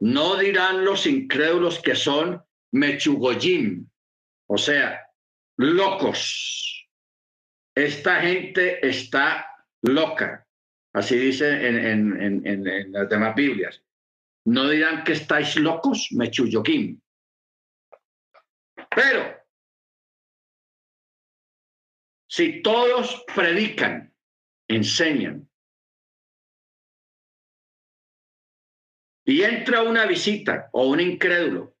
No 0.00 0.36
dirán 0.36 0.84
los 0.84 1.06
incrédulos 1.06 1.78
que 1.78 1.94
son 1.94 2.44
mechugoyim, 2.72 3.88
o 4.48 4.58
sea, 4.58 5.05
locos. 5.56 6.88
Esta 7.74 8.20
gente 8.20 8.86
está 8.86 9.46
loca, 9.82 10.46
así 10.94 11.16
dice 11.16 11.68
en, 11.68 12.92
las 12.92 13.08
demás 13.08 13.34
Biblias. 13.34 13.82
No 14.46 14.68
dirán 14.68 15.04
que 15.04 15.12
estáis 15.12 15.56
locos, 15.56 16.08
mechuyoquim. 16.12 17.00
Pero, 18.94 19.36
si 22.28 22.62
todos 22.62 23.24
predican, 23.34 24.14
enseñan, 24.68 25.48
y 29.26 29.42
entra 29.42 29.82
una 29.82 30.06
visita 30.06 30.70
o 30.72 30.86
un 30.86 31.00
incrédulo 31.00 31.76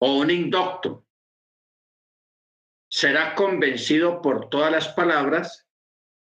o 0.00 0.18
un 0.18 0.30
indocto, 0.30 1.06
será 3.00 3.34
convencido 3.34 4.20
por 4.20 4.50
todas 4.50 4.70
las 4.70 4.88
palabras 4.88 5.66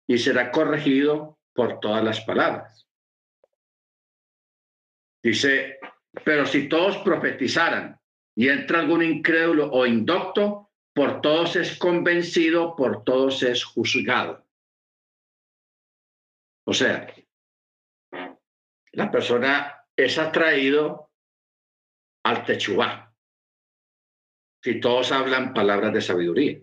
y 0.09 0.17
será 0.17 0.51
corregido 0.51 1.39
por 1.53 1.79
todas 1.79 2.03
las 2.03 2.23
palabras. 2.23 2.89
Dice, 5.23 5.79
pero 6.25 6.47
si 6.47 6.67
todos 6.67 6.97
profetizaran 7.05 8.01
y 8.35 8.49
entra 8.49 8.81
algún 8.81 9.03
incrédulo 9.03 9.71
o 9.73 9.85
indocto, 9.85 10.71
por 10.95 11.21
todos 11.21 11.55
es 11.57 11.77
convencido, 11.77 12.75
por 12.77 13.05
todos 13.05 13.43
es 13.43 13.63
juzgado. 13.63 14.47
O 16.65 16.73
sea, 16.73 17.15
la 18.93 19.11
persona 19.11 19.85
es 19.95 20.17
atraído 20.17 21.11
al 22.23 22.43
techubá. 22.47 23.04
Si 24.65 24.81
todos 24.81 25.13
hablan 25.13 25.53
palabras 25.53 25.93
de 25.93 26.01
sabiduría. 26.01 26.59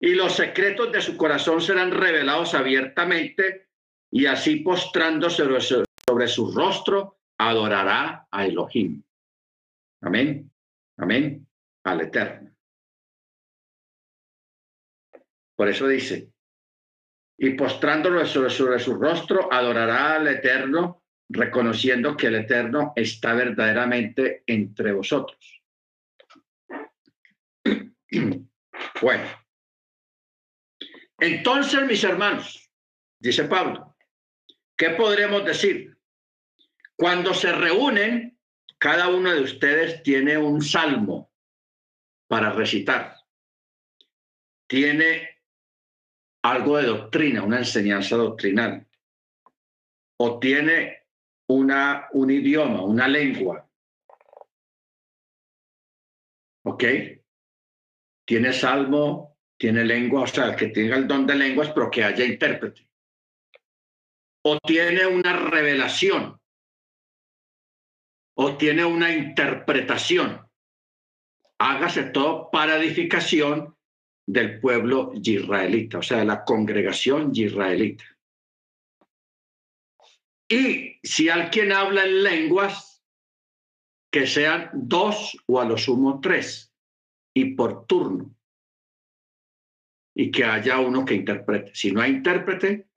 Y 0.00 0.14
los 0.14 0.32
secretos 0.32 0.90
de 0.90 1.02
su 1.02 1.14
corazón 1.14 1.60
serán 1.60 1.90
revelados 1.90 2.54
abiertamente 2.54 3.68
y 4.10 4.24
así 4.24 4.60
postrándose 4.60 5.44
sobre 6.08 6.26
su, 6.26 6.52
rostro 6.52 7.18
adorará 7.36 8.26
a 8.30 8.46
Elohim. 8.46 9.02
Amén. 10.00 10.50
Amén. 10.96 11.46
Al 11.84 12.00
Eterno. 12.00 12.50
Por 15.54 15.68
eso 15.68 15.86
dice, 15.86 16.32
y 17.36 17.50
postrándolo 17.50 18.24
sobre, 18.24 18.48
sobre 18.48 18.78
su 18.78 18.94
rostro 18.94 19.52
adorará 19.52 20.14
al 20.14 20.28
Eterno 20.28 21.02
reconociendo 21.28 22.16
que 22.16 22.28
el 22.28 22.36
Eterno 22.36 22.94
está 22.96 23.34
verdaderamente 23.34 24.44
entre 24.46 24.92
vosotros. 24.94 25.55
Bueno, 29.00 29.24
entonces, 31.18 31.86
mis 31.86 32.02
hermanos, 32.04 32.70
dice 33.18 33.44
Pablo, 33.44 33.96
¿qué 34.76 34.90
podremos 34.90 35.44
decir? 35.44 35.96
Cuando 36.96 37.32
se 37.32 37.52
reúnen, 37.52 38.38
cada 38.78 39.08
uno 39.08 39.32
de 39.32 39.40
ustedes 39.40 40.02
tiene 40.02 40.36
un 40.36 40.60
salmo 40.62 41.32
para 42.28 42.52
recitar. 42.52 43.16
Tiene 44.66 45.40
algo 46.42 46.76
de 46.76 46.86
doctrina, 46.86 47.42
una 47.42 47.58
enseñanza 47.58 48.16
doctrinal. 48.16 48.86
O 50.18 50.38
tiene 50.38 51.06
una, 51.48 52.08
un 52.12 52.30
idioma, 52.30 52.82
una 52.82 53.08
lengua. 53.08 53.68
¿Ok? 56.64 56.84
Tiene 58.26 58.52
salmo, 58.52 59.38
tiene 59.56 59.84
lengua, 59.84 60.22
o 60.22 60.26
sea, 60.26 60.54
que 60.54 60.68
tenga 60.68 60.96
el 60.96 61.06
don 61.06 61.26
de 61.26 61.36
lenguas, 61.36 61.70
pero 61.72 61.90
que 61.90 62.04
haya 62.04 62.24
intérprete. 62.24 62.86
O 64.42 64.58
tiene 64.58 65.06
una 65.06 65.32
revelación. 65.34 66.40
O 68.34 68.56
tiene 68.56 68.84
una 68.84 69.12
interpretación. 69.12 70.46
Hágase 71.58 72.04
todo 72.04 72.50
para 72.50 72.76
edificación 72.76 73.74
del 74.26 74.60
pueblo 74.60 75.12
israelita, 75.14 75.98
o 75.98 76.02
sea, 76.02 76.18
de 76.18 76.24
la 76.26 76.44
congregación 76.44 77.30
israelita. 77.32 78.04
Y 80.48 80.98
si 81.02 81.28
alguien 81.28 81.72
habla 81.72 82.04
en 82.04 82.22
lenguas, 82.22 83.02
que 84.12 84.26
sean 84.26 84.70
dos 84.72 85.36
o 85.46 85.60
a 85.60 85.64
lo 85.64 85.76
sumo 85.76 86.20
tres, 86.20 86.65
y 87.36 87.54
por 87.54 87.86
turno. 87.86 88.34
Y 90.14 90.30
que 90.30 90.42
haya 90.44 90.78
uno 90.80 91.04
que 91.04 91.12
interprete. 91.12 91.74
Si 91.74 91.92
no 91.92 92.00
hay 92.00 92.12
intérprete, 92.12 92.88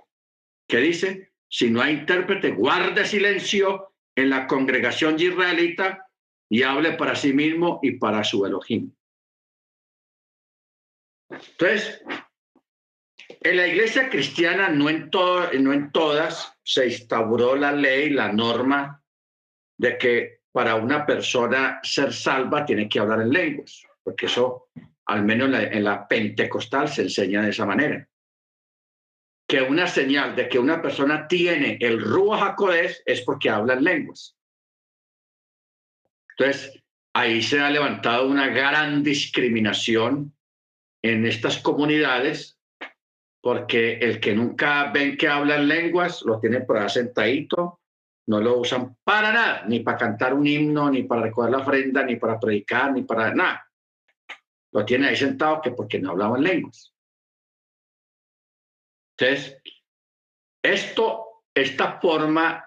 ¿qué 0.66 0.78
dice? 0.78 1.34
Si 1.50 1.70
no 1.70 1.82
hay 1.82 1.96
intérprete, 1.96 2.52
guarde 2.52 3.04
silencio 3.06 3.96
en 4.16 4.30
la 4.30 4.48
congregación 4.48 5.20
israelita 5.20 6.08
y 6.48 6.64
hable 6.64 6.94
para 6.94 7.18
sí 7.18 7.34
mismo 7.34 7.82
y 7.84 7.98
para 7.98 8.24
su 8.24 8.46
Elohim. 8.46 8.94
Entonces, 11.30 12.02
en 13.42 13.58
la 13.58 13.68
iglesia 13.68 14.10
cristiana, 14.10 14.70
no 14.70 14.90
en, 14.90 15.10
no 15.12 15.74
en 15.74 15.92
todas, 15.92 16.58
se 16.64 16.88
instauró 16.88 17.58
la 17.58 17.74
ley, 17.74 18.10
la 18.12 18.32
norma 18.32 19.04
de 19.78 19.98
que 19.98 20.40
para 20.54 20.76
una 20.76 21.06
persona 21.06 21.82
ser 21.84 22.14
salva 22.14 22.66
tiene 22.66 22.88
que 22.88 23.00
hablar 23.00 23.22
en 23.22 23.32
lenguas, 23.32 23.89
porque 24.04 24.26
eso, 24.26 24.70
al 25.06 25.24
menos 25.24 25.50
en 25.54 25.84
la, 25.84 26.08
pentecostal, 26.08 26.90
se 26.90 27.04
enseña 27.04 27.42
de 27.42 27.50
esa 27.50 27.66
manera. 27.66 28.08
que 29.48 29.62
una 29.64 29.88
señal 29.88 30.36
de 30.36 30.48
que 30.48 30.60
una 30.60 30.80
persona 30.80 31.28
tiene 31.28 31.78
el 31.82 32.00
Ruach 32.00 32.52
HaKodesh 32.52 33.02
es 33.06 33.22
porque 33.22 33.50
habla 33.50 33.74
en 33.74 33.84
lenguas. 33.84 34.38
Entonces, 36.38 36.84
ahí 37.16 37.42
se 37.42 37.60
ha 37.60 37.70
levantado 37.72 38.28
una 38.28 38.48
gran 38.48 39.02
discriminación 39.04 40.36
en 41.02 41.26
estas 41.26 41.58
comunidades 41.58 42.60
porque 43.42 43.94
el 44.00 44.20
que 44.20 44.36
nunca 44.36 44.92
ven 44.92 45.18
que 45.18 45.28
habla 45.28 45.56
en 45.56 45.68
lenguas 45.68 46.22
lo 46.24 46.40
tiene 46.40 46.62
por 46.62 46.78
ahí 46.78 46.90
sentadito, 46.90 47.80
no 48.28 48.42
lo 48.42 48.60
usan 48.60 48.96
para 49.04 49.32
nada, 49.32 49.66
ni 49.68 49.80
para 49.80 49.98
cantar 49.98 50.34
un 50.34 50.46
himno, 50.46 50.90
ni 50.90 51.04
para 51.04 51.24
recoger 51.24 51.52
la 51.52 51.60
ofrenda, 51.60 52.04
ni 52.04 52.18
para 52.18 52.40
predicar, 52.40 52.94
ni 52.94 53.04
para 53.04 53.34
nada. 53.34 53.69
Lo 54.72 54.86
tiene 54.86 55.08
ahí 55.08 55.16
sentado 55.16 55.62
que 55.62 55.72
porque 55.72 56.00
no 56.00 56.12
hablaban 56.12 56.44
lenguas. 56.44 56.94
Entonces, 59.18 59.62
esto, 60.64 61.44
esta 61.54 62.00
forma 62.00 62.66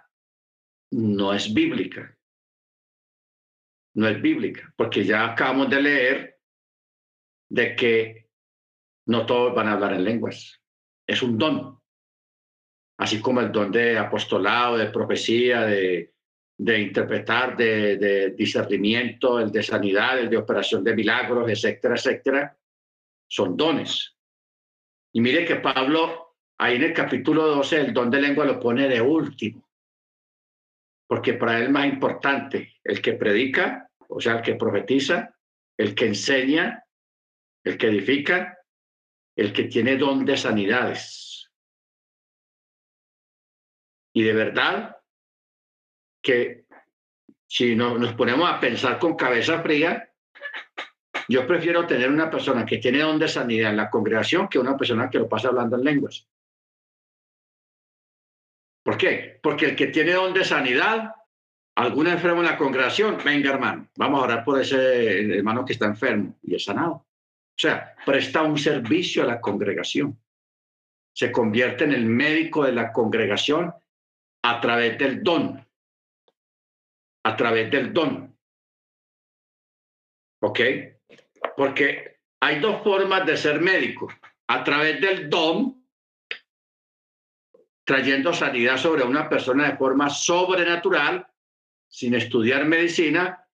no 0.93 1.33
es 1.33 1.53
bíblica. 1.53 2.17
No 3.95 4.09
es 4.09 4.21
bíblica, 4.21 4.73
porque 4.77 5.05
ya 5.05 5.33
acabamos 5.33 5.69
de 5.69 5.83
leer 5.83 6.41
de 7.51 7.77
que 7.77 8.31
no 9.07 9.27
todos 9.27 9.55
van 9.55 9.69
a 9.69 9.73
hablar 9.73 9.93
en 9.93 10.05
lenguas. 10.05 10.61
Es 11.07 11.23
un 11.23 11.37
don. 11.37 11.79
Así 12.99 13.21
como 13.21 13.41
el 13.41 13.53
don 13.53 13.71
de 13.71 13.99
apostolado, 13.99 14.79
de 14.79 14.91
profecía, 14.91 15.63
de, 15.63 16.15
de 16.59 16.79
interpretar, 16.81 17.57
de, 17.57 17.97
de, 17.97 18.31
discernimiento, 18.31 19.41
el 19.41 19.51
de 19.51 19.63
sanidad, 19.63 20.19
el 20.19 20.31
de 20.31 20.37
operación 20.37 20.85
de 20.85 20.95
milagros, 20.95 21.51
etcétera, 21.51 21.95
etcétera, 21.95 22.57
son 23.27 23.57
dones. 23.57 24.15
Y 25.13 25.21
mire 25.21 25.45
que 25.45 25.57
Pablo 25.57 26.33
Ahí 26.63 26.77
en 26.77 26.85
el 26.85 26.93
capítulo 26.93 27.49
12 27.49 27.81
el 27.81 27.93
don 27.93 28.09
de 28.09 28.21
lengua 28.21 28.45
lo 28.45 28.61
pone 28.61 28.87
de 28.87 29.01
último, 29.01 29.69
porque 31.09 31.35
para 31.35 31.59
él 31.59 31.71
más 31.71 31.87
importante 31.87 32.75
el 32.85 33.03
que 33.03 33.15
predica, 33.15 33.91
o 34.07 34.21
sea, 34.21 34.35
el 34.37 34.43
que 34.43 34.55
profetiza, 34.55 35.37
el 35.77 35.97
que 35.97 36.07
enseña, 36.07 36.85
el 37.65 37.77
que 37.77 37.89
edifica, 37.89 38.57
el 39.35 39.53
que 39.53 39.65
tiene 39.65 39.97
don 39.97 40.25
de 40.25 40.37
sanidades. 40.37 41.51
Y 44.15 44.23
de 44.23 44.33
verdad 44.33 44.99
que 46.23 46.65
si 47.47 47.77
no, 47.77 47.99
nos 47.99 48.15
ponemos 48.15 48.49
a 48.51 48.59
pensar 48.59 48.99
con 48.99 49.15
cabeza 49.15 49.61
fría, 49.61 50.11
yo 51.29 51.47
prefiero 51.47 51.87
tener 51.87 52.11
una 52.11 52.31
persona 52.31 52.65
que 52.65 52.79
tiene 52.79 53.01
don 53.01 53.19
de 53.19 53.29
sanidad 53.29 53.71
en 53.71 53.77
la 53.77 53.91
congregación 53.91 54.49
que 54.49 54.59
una 54.59 54.77
persona 54.77 55.11
que 55.11 55.19
lo 55.19 55.29
pasa 55.29 55.49
hablando 55.49 55.77
en 55.77 55.85
lenguas. 55.85 56.27
¿Por 58.83 58.97
qué? 58.97 59.39
Porque 59.43 59.67
el 59.67 59.77
que 59.77 59.89
tiene 59.89 60.13
don 60.13 60.33
de 60.33 60.45
sanidad, 60.45 61.15
algún 61.77 62.09
enfermo 62.09 62.41
en 62.41 62.47
la 62.47 62.57
congregación, 62.57 63.19
venga 63.25 63.51
hermano, 63.51 63.89
vamos 63.97 64.21
a 64.21 64.25
orar 64.25 64.45
por 64.45 64.61
ese 64.61 65.37
hermano 65.37 65.65
que 65.65 65.75
está 65.75 65.87
enfermo 65.87 66.39
y 66.43 66.57
es 66.57 66.65
sanado. 66.65 66.93
O 66.93 67.59
sea, 67.59 67.95
presta 68.05 68.43
un 68.43 68.59
servicio 68.59 69.23
a 69.23 69.27
la 69.27 69.41
congregación. 69.41 70.19
Se 71.15 71.31
convierte 71.31 71.85
en 71.85 71.93
el 71.93 72.07
médico 72.07 72.65
de 72.65 72.73
la 72.73 72.93
congregación 72.93 73.73
a 74.43 74.61
través 74.61 74.99
del 74.99 75.23
don. 75.23 75.65
A 77.25 77.37
través 77.37 77.71
del 77.71 77.93
don. 77.93 78.37
¿Ok? 80.41 80.61
Porque 81.57 82.21
hay 82.41 82.61
dos 82.61 82.83
formas 82.83 83.25
de 83.27 83.37
ser 83.37 83.61
médico. 83.61 84.09
A 84.49 84.65
través 84.65 85.01
del 85.01 85.31
don 85.31 85.83
trayendo 87.85 88.33
sanidad 88.33 88.77
sobre 88.77 89.03
una 89.03 89.29
persona 89.29 89.71
de 89.71 89.77
forma 89.77 90.09
sobrenatural, 90.09 91.27
sin 91.89 92.15
estudiar 92.15 92.65
medicina, 92.65 93.47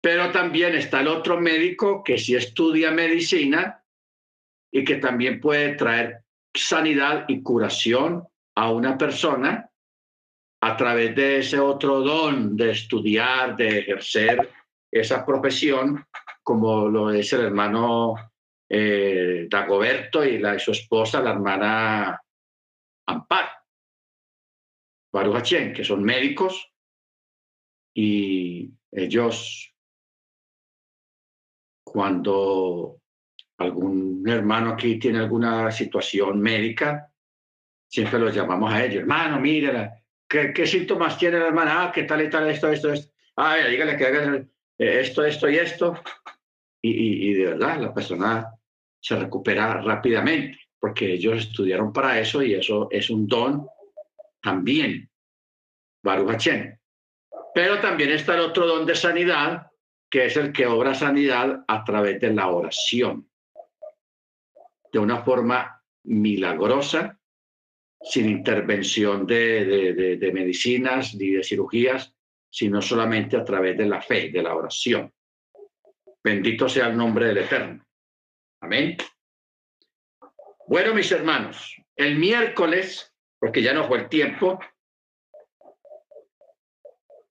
pero 0.00 0.30
también 0.32 0.74
está 0.74 1.00
el 1.00 1.08
otro 1.08 1.40
médico 1.40 2.02
que 2.02 2.18
sí 2.18 2.34
estudia 2.34 2.90
medicina 2.90 3.82
y 4.70 4.84
que 4.84 4.96
también 4.96 5.40
puede 5.40 5.74
traer 5.76 6.24
sanidad 6.54 7.24
y 7.28 7.42
curación 7.42 8.26
a 8.56 8.70
una 8.70 8.98
persona 8.98 9.70
a 10.66 10.74
través 10.78 11.14
de 11.14 11.40
ese 11.40 11.60
otro 11.60 12.00
don 12.00 12.56
de 12.56 12.70
estudiar, 12.70 13.54
de 13.54 13.80
ejercer 13.80 14.50
esa 14.90 15.24
profesión, 15.26 16.06
como 16.42 16.88
lo 16.88 17.10
es 17.10 17.30
el 17.34 17.42
hermano 17.42 18.14
eh, 18.66 19.46
Dagoberto 19.50 20.24
y 20.24 20.40
su 20.58 20.70
esposa, 20.70 21.20
la 21.20 21.32
hermana 21.32 22.18
Ampar, 23.06 23.50
Baruch 25.12 25.74
que 25.74 25.84
son 25.84 26.02
médicos 26.02 26.72
y 27.94 28.72
ellos, 28.90 29.70
cuando 31.84 33.02
algún 33.58 34.26
hermano 34.26 34.70
aquí 34.70 34.98
tiene 34.98 35.18
alguna 35.18 35.70
situación 35.70 36.40
médica, 36.40 37.12
siempre 37.86 38.18
los 38.18 38.34
llamamos 38.34 38.72
a 38.72 38.82
ellos, 38.82 39.02
hermano, 39.02 39.38
mírala, 39.38 40.00
¿qué, 40.54 40.66
síntomas 40.66 41.18
tiene 41.18 41.38
la 41.38 41.46
hermana? 41.46 41.84
Ah, 41.84 41.92
¿qué 41.92 42.04
tal 42.04 42.22
y 42.22 42.30
tal, 42.30 42.48
esto, 42.48 42.68
esto, 42.70 42.92
esto? 42.92 43.12
Ah, 43.36 43.56
dígale 43.68 43.96
que 43.96 44.06
haga 44.06 44.36
eh, 44.36 45.00
esto, 45.00 45.24
esto 45.24 45.48
y 45.48 45.56
esto. 45.56 45.94
y 46.82 47.32
de 47.32 47.46
verdad, 47.46 47.80
la 47.80 47.94
persona 47.94 48.46
se 49.00 49.16
recupera 49.16 49.80
rápidamente 49.80 50.58
porque 50.84 51.14
ellos 51.14 51.38
estudiaron 51.38 51.94
para 51.94 52.20
eso 52.20 52.42
y 52.42 52.52
eso 52.52 52.88
es 52.90 53.08
un 53.08 53.26
don 53.26 53.66
también, 54.42 55.10
Baruch 56.02 56.46
Pero 57.54 57.80
también 57.80 58.10
está 58.10 58.34
el 58.34 58.40
otro 58.40 58.66
don 58.66 58.84
de 58.84 58.94
sanidad, 58.94 59.70
que 60.10 60.26
es 60.26 60.36
el 60.36 60.52
que 60.52 60.66
obra 60.66 60.94
sanidad 60.94 61.64
a 61.66 61.84
través 61.84 62.20
de 62.20 62.34
la 62.34 62.48
oración, 62.48 63.30
de 64.92 64.98
una 64.98 65.22
forma 65.22 65.82
milagrosa, 66.02 67.18
sin 68.04 68.28
intervención 68.28 69.26
de, 69.26 70.16
de, 70.18 70.32
medicinas 70.32 71.14
ni 71.14 71.30
de 71.30 71.42
cirugías, 71.42 72.14
sino 72.50 72.82
solamente 72.82 73.36
a 73.36 73.44
través 73.44 73.76
de 73.78 73.86
la 73.86 74.00
fe, 74.00 74.30
de 74.30 74.42
la 74.42 74.54
oración. 74.54 75.12
Bendito 76.22 76.68
sea 76.68 76.88
el 76.88 76.96
nombre 76.96 77.26
del 77.26 77.38
Eterno. 77.38 77.84
Amén. 78.60 78.96
Bueno, 80.66 80.94
mis 80.94 81.10
hermanos, 81.12 81.76
el 81.96 82.16
miércoles, 82.16 83.12
porque 83.38 83.62
ya 83.62 83.72
no 83.72 83.88
fue 83.88 83.98
el 83.98 84.08
tiempo, 84.08 84.58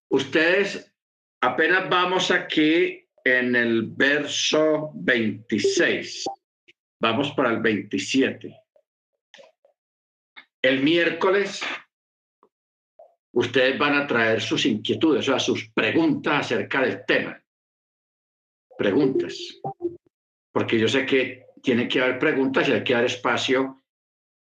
ustedes 0.10 0.92
apenas 1.42 1.90
vamos 1.90 2.32
aquí 2.32 3.08
en 3.24 3.56
el 3.56 3.84
verso 3.88 4.92
26, 4.96 6.26
vamos 7.00 7.32
para 7.32 7.52
el 7.52 7.60
27. 7.60 8.63
El 10.64 10.82
miércoles 10.82 11.62
ustedes 13.34 13.78
van 13.78 13.96
a 13.96 14.08
traer 14.08 14.42
sus 14.42 14.66
inquietudes, 14.66 15.28
o 15.28 15.32
sea, 15.32 15.40
sus 15.40 15.70
preguntas 15.70 16.46
acerca 16.46 16.82
del 16.82 17.06
tema. 17.06 17.44
Preguntas. 18.78 19.60
Porque 20.52 20.80
yo 20.80 20.88
sé 20.88 21.06
que 21.06 21.48
tiene 21.62 21.88
que 21.88 22.02
haber 22.02 22.18
preguntas 22.18 22.68
y 22.70 22.72
hay 22.72 22.84
que 22.84 22.94
dar 22.94 23.04
espacio 23.04 23.84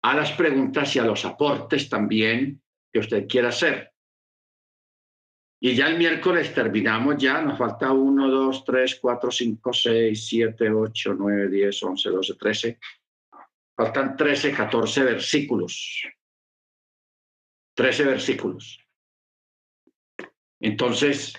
a 0.03 0.15
las 0.15 0.33
preguntas 0.33 0.95
y 0.95 0.99
a 1.01 1.05
los 1.05 1.25
aportes 1.25 1.89
también 1.89 2.63
que 2.93 3.01
usted 3.01 3.27
quiera 3.27 3.49
hacer. 3.49 3.91
Y 5.61 5.75
ya 5.75 5.89
el 5.89 5.97
miércoles 5.97 6.53
terminamos 6.53 7.17
ya, 7.17 7.41
nos 7.41 7.59
falta 7.59 7.91
1, 7.91 8.29
2, 8.29 8.65
3, 8.65 8.99
4, 9.01 9.31
5, 9.31 9.73
6, 9.73 10.27
7, 10.27 10.71
8, 10.71 11.15
9, 11.19 11.49
10, 11.49 11.83
11, 11.83 12.11
12, 12.11 12.35
13. 12.35 12.79
Faltan 13.77 14.17
13, 14.17 14.53
14 14.53 15.03
versículos. 15.03 16.03
13 17.75 18.05
versículos. 18.05 18.79
Entonces, 20.61 21.35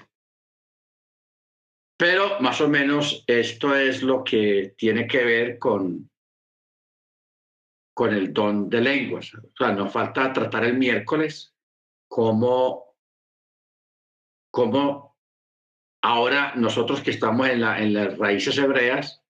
pero 1.97 2.39
más 2.41 2.59
o 2.59 2.67
menos 2.67 3.23
esto 3.25 3.75
es 3.75 4.03
lo 4.03 4.23
que 4.23 4.75
tiene 4.77 5.07
que 5.07 5.23
ver 5.23 5.57
con, 5.57 6.09
con 7.93 8.13
el 8.13 8.33
don 8.33 8.69
de 8.69 8.81
lenguas. 8.81 9.33
O 9.33 9.55
sea, 9.57 9.71
nos 9.71 9.91
falta 9.91 10.33
tratar 10.33 10.65
el 10.65 10.77
miércoles 10.77 11.55
cómo, 12.07 12.95
cómo 14.51 15.17
ahora 16.03 16.53
nosotros 16.55 17.01
que 17.01 17.11
estamos 17.11 17.47
en, 17.47 17.61
la, 17.61 17.79
en 17.81 17.93
las 17.93 18.17
raíces 18.17 18.57
hebreas, 18.57 19.24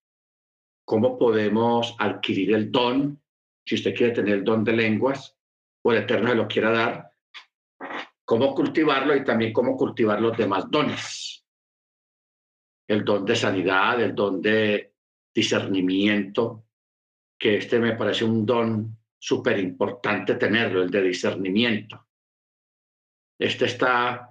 cómo 0.86 1.18
podemos 1.18 1.94
adquirir 1.98 2.54
el 2.54 2.72
don, 2.72 3.20
si 3.66 3.74
usted 3.74 3.94
quiere 3.94 4.14
tener 4.14 4.36
el 4.36 4.44
don 4.44 4.64
de 4.64 4.72
lenguas 4.72 5.36
o 5.82 5.92
el 5.92 5.98
Eterno 5.98 6.30
se 6.30 6.34
lo 6.36 6.48
quiera 6.48 6.70
dar, 6.70 7.10
cómo 8.24 8.54
cultivarlo 8.54 9.14
y 9.14 9.24
también 9.24 9.52
cómo 9.52 9.76
cultivar 9.76 10.22
los 10.22 10.34
demás 10.38 10.70
dones 10.70 11.36
el 12.88 13.04
don 13.04 13.24
de 13.24 13.36
sanidad, 13.36 14.00
el 14.00 14.14
don 14.14 14.40
de 14.40 14.94
discernimiento, 15.34 16.64
que 17.38 17.56
este 17.56 17.78
me 17.78 17.96
parece 17.96 18.24
un 18.24 18.46
don 18.46 18.96
súper 19.18 19.58
importante 19.58 20.36
tenerlo, 20.36 20.82
el 20.82 20.90
de 20.90 21.02
discernimiento. 21.02 22.06
Este 23.38 23.66
está 23.66 24.30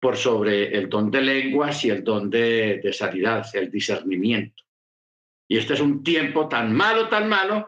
por 0.00 0.16
sobre 0.16 0.76
el 0.76 0.88
don 0.88 1.10
de 1.10 1.20
lenguas 1.20 1.84
y 1.84 1.90
el 1.90 2.02
don 2.02 2.30
de, 2.30 2.80
de 2.82 2.92
sanidad, 2.92 3.44
el 3.54 3.70
discernimiento. 3.70 4.64
Y 5.50 5.58
este 5.58 5.74
es 5.74 5.80
un 5.80 6.04
tiempo 6.04 6.48
tan 6.48 6.72
malo, 6.72 7.08
tan 7.08 7.28
malo, 7.28 7.66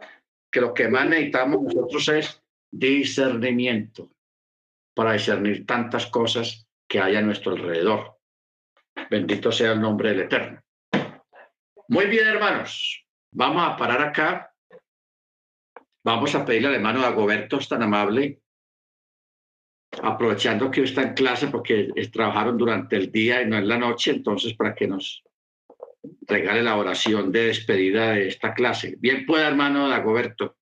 que 0.53 0.61
lo 0.61 0.73
que 0.73 0.87
más 0.87 1.05
necesitamos 1.09 1.63
nosotros 1.63 2.09
es 2.11 2.43
discernimiento 2.71 4.09
para 4.95 5.15
discernir 5.15 5.67
tantas 5.67 6.07
cosas 6.07 6.69
que 6.89 7.01
hay 7.01 7.17
a 7.17 7.23
nuestro 7.23 7.53
alrededor. 7.53 8.19
Bendito 9.11 9.51
sea 9.51 9.73
el 9.73 9.81
nombre 9.81 10.11
del 10.11 10.21
Eterno. 10.21 10.63
Muy 11.89 12.07
bien, 12.07 12.29
hermanos. 12.29 13.05
Vamos 13.33 13.69
a 13.69 13.77
parar 13.77 14.01
acá. 14.01 14.55
Vamos 16.05 16.33
a 16.37 16.45
pedirle 16.45 16.69
al 16.69 16.75
hermano 16.75 17.01
Dagoberto, 17.01 17.57
es 17.59 17.69
tan 17.69 17.83
amable, 17.83 18.43
aprovechando 20.03 20.71
que 20.71 20.83
está 20.83 21.03
en 21.03 21.15
clase 21.15 21.49
porque 21.49 21.89
trabajaron 22.13 22.57
durante 22.57 22.95
el 22.95 23.11
día 23.11 23.43
y 23.43 23.47
no 23.47 23.57
en 23.57 23.67
la 23.67 23.79
noche, 23.79 24.13
entonces 24.13 24.55
para 24.55 24.73
que 24.73 24.87
nos 24.87 25.25
regale 26.27 26.63
la 26.63 26.77
oración 26.77 27.33
de 27.33 27.47
despedida 27.47 28.13
de 28.13 28.29
esta 28.29 28.55
clase. 28.55 28.97
Bien 28.99 29.27
pueda, 29.27 29.49
hermano 29.49 29.89
Dagoberto. 29.89 30.57